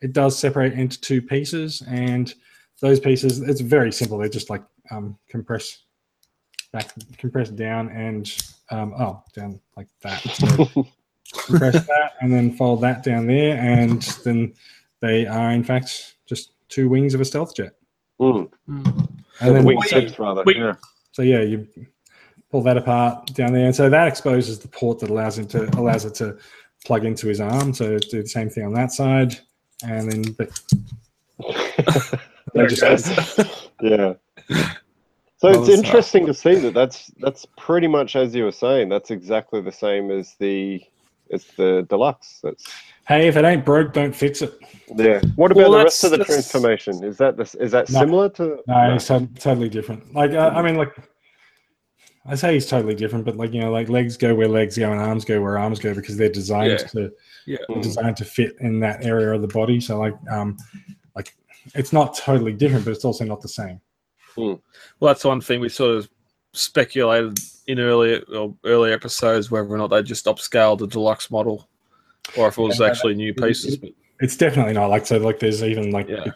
[0.00, 2.32] it does separate into two pieces, and
[2.80, 4.18] those pieces it's very simple.
[4.18, 5.84] They're just like um, compress
[6.72, 8.32] back, compress down, and
[8.70, 10.20] um, oh, down like that.
[10.20, 10.86] So
[11.46, 14.54] compress that, and then fold that down there, and then
[15.00, 17.72] they are in fact just two wings of a stealth jet.
[18.20, 18.50] Mm.
[18.68, 20.42] And then Wing so, rather.
[20.44, 20.56] wait.
[20.56, 20.74] Yeah.
[21.12, 21.66] so yeah, you
[22.50, 25.64] pull that apart down there, and so that exposes the port that allows him to
[25.78, 26.36] allows it to
[26.86, 27.74] plug into his arm.
[27.74, 29.38] So do the same thing on that side,
[29.84, 30.60] and then the,
[32.54, 33.68] There they it just- goes.
[33.82, 34.14] yeah.
[35.40, 38.44] So Well, it's it's, uh, interesting to see that that's that's pretty much as you
[38.44, 38.88] were saying.
[38.88, 40.82] That's exactly the same as the
[41.30, 42.40] as the deluxe.
[42.42, 42.64] That's
[43.06, 44.58] hey, if it ain't broke, don't fix it.
[44.96, 45.20] yeah.
[45.36, 47.04] What about Well, the rest of the that's- that's- transformation?
[47.04, 47.54] Is that this?
[47.54, 48.00] Is that No.
[48.00, 48.58] similar to?
[48.66, 50.12] No, it's to- totally different.
[50.12, 50.96] Like uh, I mean, like
[52.28, 54.92] I say he's totally different, but like you know, like legs go where legs go
[54.92, 56.76] and arms go where arms go because they're designed Yeah.
[56.88, 57.12] to
[57.46, 57.58] Yeah.
[57.68, 59.80] they're designed to fit in that area of the body.
[59.80, 60.56] So like um
[61.16, 61.34] like
[61.74, 63.80] it's not totally different, but it's also not the same.
[64.36, 64.60] Well,
[65.00, 66.08] that's one thing we sort of
[66.52, 71.68] speculated in earlier or early episodes whether or not they just upscaled the deluxe model,
[72.36, 73.76] or if it was Yeah, actually new pieces.
[73.76, 73.90] But
[74.20, 75.16] It's definitely not like so.
[75.18, 76.26] Like there's even like Yeah.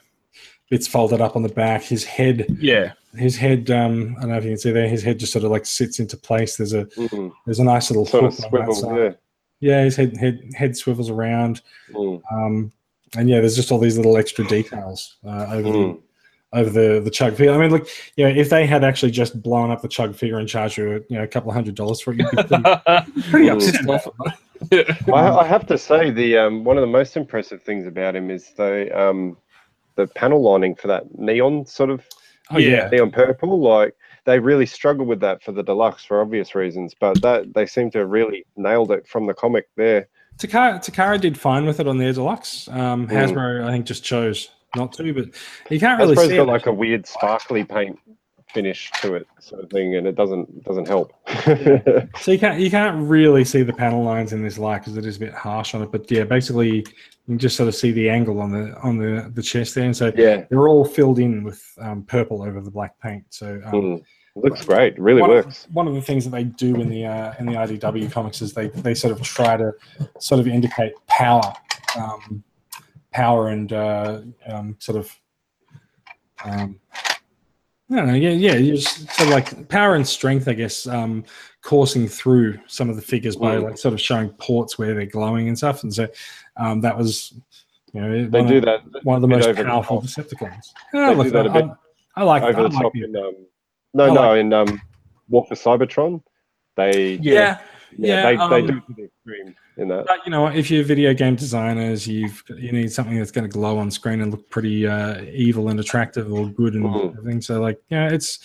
[0.72, 1.82] Bits folded up on the back.
[1.82, 3.70] His head, yeah, his head.
[3.70, 4.88] Um, I don't know if you can see there.
[4.88, 6.56] His head just sort of like sits into place.
[6.56, 8.96] There's a Mm, there's a nice little sort of hook on that swivel, side.
[8.98, 9.12] yeah.
[9.60, 11.60] Yeah, his head head head swivels around.
[11.92, 12.72] Mm, Um,
[13.16, 16.00] and yeah, there's just all these little extra details uh, over the mm.
[16.54, 17.52] over the the chug figure.
[17.52, 17.86] I mean, look,
[18.16, 21.04] you know, if they had actually just blown up the chug figure and charged you,
[21.10, 22.62] you know, a couple of hundred dollars for it, you'd be pretty,
[23.30, 23.54] pretty Mm.
[23.56, 23.84] upset.
[23.84, 24.06] about
[24.70, 25.14] it, right?
[25.14, 28.30] I, I have to say the um, one of the most impressive things about him
[28.30, 29.36] is the um,
[29.96, 32.04] the panel lining for that neon sort of
[32.50, 33.60] Oh yeah, neon purple.
[33.60, 33.94] Like
[34.24, 37.90] they really struggle with that for the deluxe for obvious reasons, but that they seem
[37.92, 40.08] to have really nailed it from the comic there.
[40.38, 42.68] Takara, Takara did fine with it on their deluxe.
[42.68, 43.12] Um, Mm.
[43.12, 45.26] Hasbro, I think, just chose not to, but
[45.70, 46.52] you can't really Hasbro's see got it.
[46.52, 47.98] like a weird sparkly paint
[48.52, 51.12] finish to it, sort of thing, and it doesn't doesn't help.
[52.18, 55.06] So you can't you can't really see the panel lines in this light because it
[55.06, 55.90] is a bit harsh on it.
[55.92, 56.84] But yeah, basically
[57.26, 59.84] you can just sort of see the angle on the on the the chest there,
[59.84, 63.24] and so yeah, they're all filled in with um, purple over the black paint.
[63.30, 64.04] So um, mm.
[64.34, 64.98] looks great.
[64.98, 65.66] Really one works.
[65.66, 68.42] Of, one of the things that they do in the uh, in the IDW comics
[68.42, 69.72] is they they sort of try to
[70.18, 71.52] sort of indicate power,
[71.96, 72.42] um,
[73.12, 75.16] power and uh, um, sort of.
[76.44, 76.80] Um,
[77.92, 78.14] I don't know.
[78.14, 78.54] Yeah, yeah.
[78.54, 81.24] You just sort of like power and strength, I guess, um,
[81.60, 83.64] coursing through some of the figures by Mm.
[83.64, 85.82] like sort of showing ports where they're glowing and stuff.
[85.82, 86.08] And so
[86.56, 87.32] um, that was,
[87.92, 90.10] you know, They do of, that one of the most over the powerful top.
[90.10, 90.64] Decepticons.
[90.92, 91.70] They Yeah, look, that a I- bit
[92.16, 93.34] I, like over I the like top the- in um,
[93.94, 94.80] no, I no, in um,
[95.28, 96.22] War for Cybertron.
[96.76, 97.60] They yeah, yeah,
[97.98, 100.06] yeah, they, um, they do it to the extreme in that.
[100.06, 103.52] But you know, if you're video game designers, you've you need something that's going to
[103.52, 107.18] glow on screen and look pretty uh, evil and attractive or good and Mhm.
[107.18, 107.40] everything.
[107.42, 108.38] So, like, yeah, it's.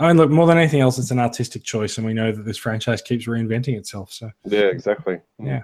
[0.00, 2.44] I mean, look, more than anything else, it's an artistic choice, and we know that
[2.44, 4.12] this franchise keeps reinventing itself.
[4.12, 5.18] So, Yeah, exactly.
[5.42, 5.62] Yeah.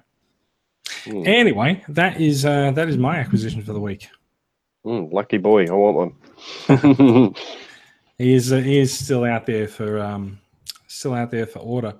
[1.04, 1.26] Mm.
[1.26, 4.08] anyway, that is uh, that is my acquisition for the week.
[4.84, 6.14] Mm, lucky boy, I want
[6.68, 7.34] one.
[8.18, 10.38] He is uh, he is still out there for um,
[10.86, 11.94] still out there for order.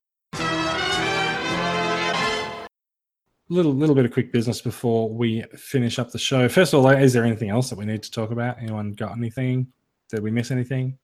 [3.49, 6.49] Little little bit of quick business before we finish up the show.
[6.49, 8.59] First of all, is there anything else that we need to talk about?
[8.59, 9.67] Anyone got anything?
[10.09, 10.99] Did we miss anything?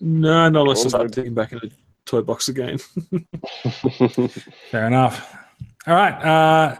[0.00, 1.14] no, not unless I All start good.
[1.14, 1.72] digging back in the
[2.06, 2.78] toy box again.
[4.70, 5.37] Fair enough.
[5.88, 6.22] All right.
[6.22, 6.76] Uh,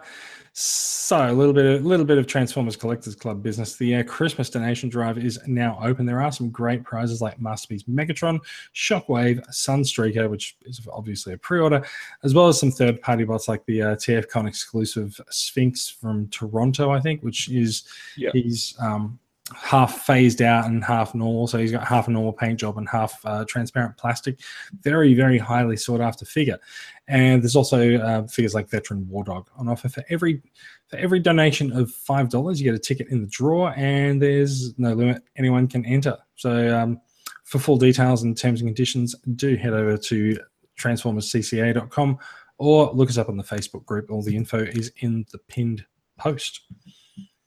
[0.52, 3.76] so a little bit, a little bit of Transformers Collectors Club business.
[3.76, 6.04] The uh, Christmas donation drive is now open.
[6.04, 8.38] There are some great prizes like Masterpiece Megatron,
[8.74, 11.82] Shockwave, Sunstreaker, which is obviously a pre-order,
[12.22, 17.00] as well as some third-party bots like the uh, TFCon exclusive Sphinx from Toronto, I
[17.00, 17.84] think, which is
[18.18, 18.30] Yeah.
[18.34, 19.18] he's um,
[19.54, 21.46] half phased out and half normal.
[21.46, 24.40] So he's got half a normal paint job and half uh, transparent plastic.
[24.82, 26.58] Very, very highly sought after figure.
[27.06, 30.42] And there's also uh, figures like Veteran War Dog on offer for every
[30.88, 32.60] for every donation of five dollars.
[32.60, 35.22] You get a ticket in the draw, and there's no limit.
[35.36, 36.16] Anyone can enter.
[36.36, 37.00] So um,
[37.44, 40.38] for full details and terms and conditions, do head over to
[40.78, 42.18] transformerscca.com
[42.58, 44.10] or look us up on the Facebook group.
[44.10, 45.84] All the info is in the pinned
[46.18, 46.62] post.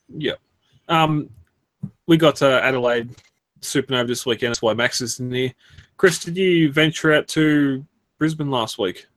[0.10, 0.34] yeah.
[0.88, 1.30] Um,
[2.12, 3.10] we got uh, Adelaide
[3.62, 4.52] Supernova this weekend.
[4.52, 5.54] That's why Max is in here.
[5.96, 7.86] Chris, did you venture out to
[8.18, 9.08] Brisbane last week?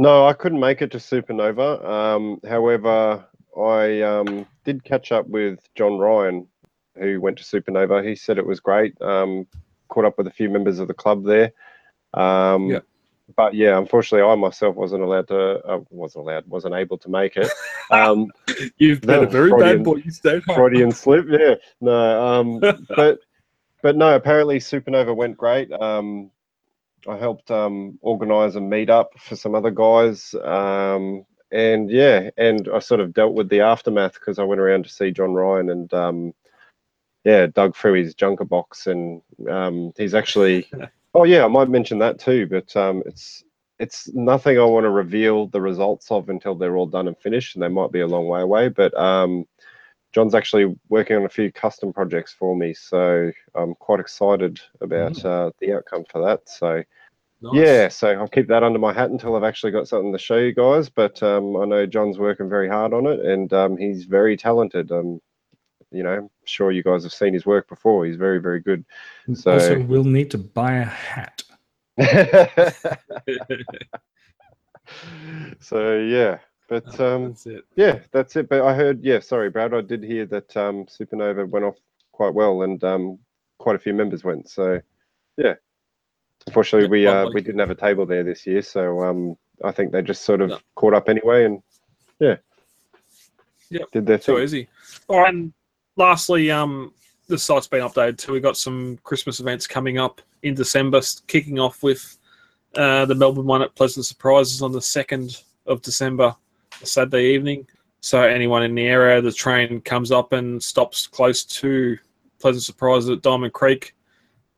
[0.00, 1.84] no, I couldn't make it to Supernova.
[1.88, 3.24] Um, however,
[3.56, 6.48] I um, did catch up with John Ryan,
[6.98, 8.04] who went to Supernova.
[8.04, 9.00] He said it was great.
[9.00, 9.46] Um,
[9.88, 11.52] caught up with a few members of the club there.
[12.12, 12.80] Um, Yeah.
[13.34, 15.58] But yeah, unfortunately, I myself wasn't allowed to.
[15.66, 16.46] Uh, wasn't allowed.
[16.46, 17.50] Wasn't able to make it.
[17.88, 18.32] Um,
[18.78, 20.02] You've been a very bad boy.
[20.04, 21.26] You stayed Freudian slip.
[21.28, 22.58] Yeah, no, um,
[22.96, 23.20] but
[23.80, 24.16] but no.
[24.16, 25.70] Apparently, Supernova went great.
[25.70, 26.32] Um,
[27.08, 32.80] I helped um, organise a meetup for some other guys, um, and yeah, and I
[32.80, 35.94] sort of dealt with the aftermath because I went around to see John Ryan and
[35.94, 36.34] um,
[37.22, 40.68] yeah, dug through his junker box, and um, he's actually.
[41.16, 43.42] Oh yeah, I might mention that too, but um, it's
[43.78, 47.56] it's nothing I want to reveal the results of until they're all done and finished,
[47.56, 48.68] and they might be a long way away.
[48.68, 49.46] But um,
[50.12, 55.24] John's actually working on a few custom projects for me, so I'm quite excited about
[55.24, 56.50] uh, the outcome for that.
[56.50, 56.82] So
[57.54, 60.36] yeah, so I'll keep that under my hat until I've actually got something to show
[60.36, 60.90] you guys.
[60.90, 64.92] But um, I know John's working very hard on it, and um, he's very talented.
[64.92, 65.22] Um,
[65.90, 68.04] you know, I'm sure you guys have seen his work before.
[68.06, 68.84] He's very, very good.
[69.34, 71.42] So- also, we'll need to buy a hat.
[75.60, 76.38] so yeah,
[76.68, 77.64] but um, That's it.
[77.76, 78.48] yeah, that's it.
[78.48, 81.76] But I heard, yeah, sorry, Brad, I did hear that um, Supernova went off
[82.12, 83.18] quite well, and um,
[83.58, 84.48] quite a few members went.
[84.50, 84.80] So
[85.36, 85.54] yeah,
[86.46, 89.92] unfortunately, we uh, we didn't have a table there this year, so um, I think
[89.92, 90.58] they just sort of No.
[90.74, 91.62] caught up anyway, and
[92.20, 92.36] yeah,
[93.70, 94.42] yeah, did their Too thing.
[94.44, 94.68] easy.
[95.08, 95.34] All right.
[95.34, 95.52] And
[95.96, 96.92] lastly, um,
[97.26, 98.32] the site's been updated too.
[98.32, 102.16] We've got some Christmas events coming up in December, kicking off with
[102.76, 106.34] uh, the Melbourne one at Pleasant Surprises on the 2nd of December,
[106.84, 107.66] Saturday evening.
[108.00, 111.98] So anyone in the area, the train comes up and stops close to
[112.38, 113.94] Pleasant Surprises at Diamond Creek.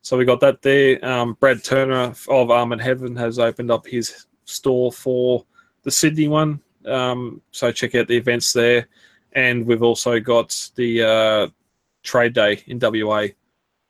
[0.02, 1.02] So we got that there.
[1.05, 5.44] Um, Brad Turner of Arm and Heaven has opened up his store for
[5.82, 6.60] the Sydney one.
[6.85, 8.89] Um, so check out the events there
[9.32, 11.48] and we've also got the uh,
[12.02, 13.26] trade day in WA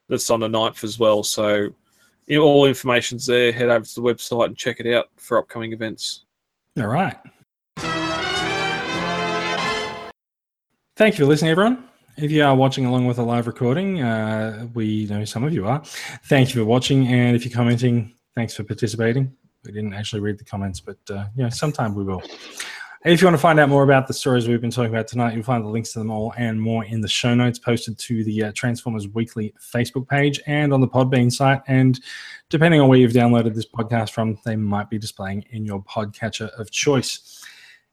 [0.08, 1.22] that's on the 9th as well.
[1.22, 1.68] So
[2.28, 3.50] you know, all information's there.
[3.52, 6.24] Head over to the website and check it out for upcoming events.
[6.78, 7.16] All right.
[10.96, 11.84] Thank you for listening, everyone.
[12.16, 15.66] If you are watching along with a live recording, uh, we know some of you
[15.66, 15.82] are.
[16.24, 19.32] Thank you for watching, and if you're commenting, thanks for participating.
[19.64, 22.22] We didn't actually read the comments, but uh, you know, sometime we will.
[23.04, 25.32] If you want to find out more about the stories we've been talking about tonight,
[25.32, 28.24] you'll find the links to them all and more in the show notes posted to
[28.24, 31.62] the uh, Transformers Weekly Facebook page and on the Podbean site.
[31.68, 32.00] And
[32.48, 36.50] depending on where you've downloaded this podcast from, they might be displaying in your podcatcher
[36.58, 37.37] of choice.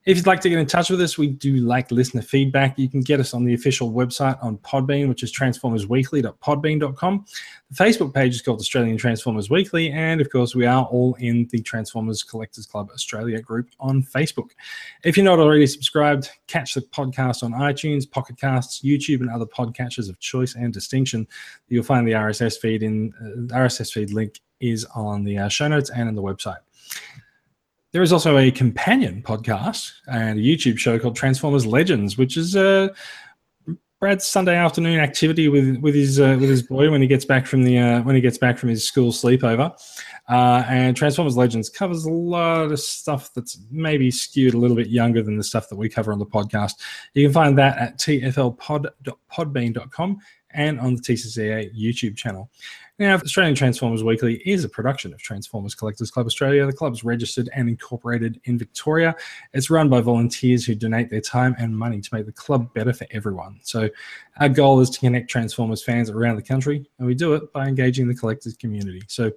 [0.06, 2.78] If you'd like to get in touch with us, we do like listener feedback.
[2.78, 7.26] You can get us on the official website on Podbean, which is transformersweekly.podbean.com.
[7.72, 9.92] The Facebook page is called Australian Transformers Weekly.
[9.92, 14.52] And of course, we are all in the Transformers Collectors Club Australia group on Facebook.
[15.04, 19.48] If you're not already subscribed, catch the podcast on iTunes, Pocket Casts, YouTube, and other
[19.48, 21.28] podcatchers of choice and distinction.
[21.68, 25.68] You'll find the RSS feed in uh, RSS feed link is on the uh, show
[25.68, 26.58] notes and on the website.
[27.96, 32.54] There is also a companion podcast and a YouTube show called Transformers Legends, which is
[32.54, 32.90] uh,
[34.02, 37.48] Brad's Sunday afternoon activity with with his uh, with his boy when he gets back
[37.48, 39.72] from the uh, when he gets back from his school sleepover.
[40.28, 44.90] Uh, and Transformers Legends covers a lot of stuff that's maybe skewed a little bit
[44.90, 46.74] younger than the stuff that we cover on the podcast.
[47.14, 50.18] You can find that at tflpod.podbean.com
[50.50, 52.52] and on the TCCA YouTube channel.
[52.98, 56.66] Now, Australian Transformers Weekly is a production of Transformers Collectors Club Australia.
[56.66, 59.14] The club's registered and incorporated in Victoria.
[59.54, 62.94] It's run by volunteers who donate their time and money to make the club better
[62.94, 63.60] for everyone.
[63.64, 63.90] So,
[64.40, 67.68] our goal is to connect Transformers fans around the country, and we do it by
[67.68, 69.02] engaging the collectors community.
[69.08, 69.30] So,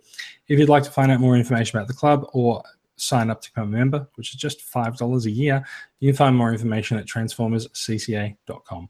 [0.47, 2.63] if you'd like to find out more information about the club or
[2.95, 5.65] sign up to become a member, which is just $5 a year,
[5.99, 8.89] you can find more information at transformerscca.com.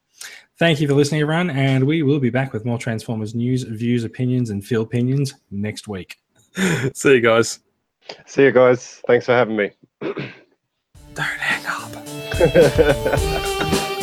[0.59, 4.03] Thank you for listening, everyone, and we will be back with more Transformers news, views,
[4.05, 6.17] opinions, and field opinions next week.
[6.95, 7.61] See you guys.
[8.27, 9.01] See you guys.
[9.07, 9.71] Thanks for having me.
[10.01, 10.25] Don't
[11.19, 11.93] hang up.
[12.39, 13.85] Bye.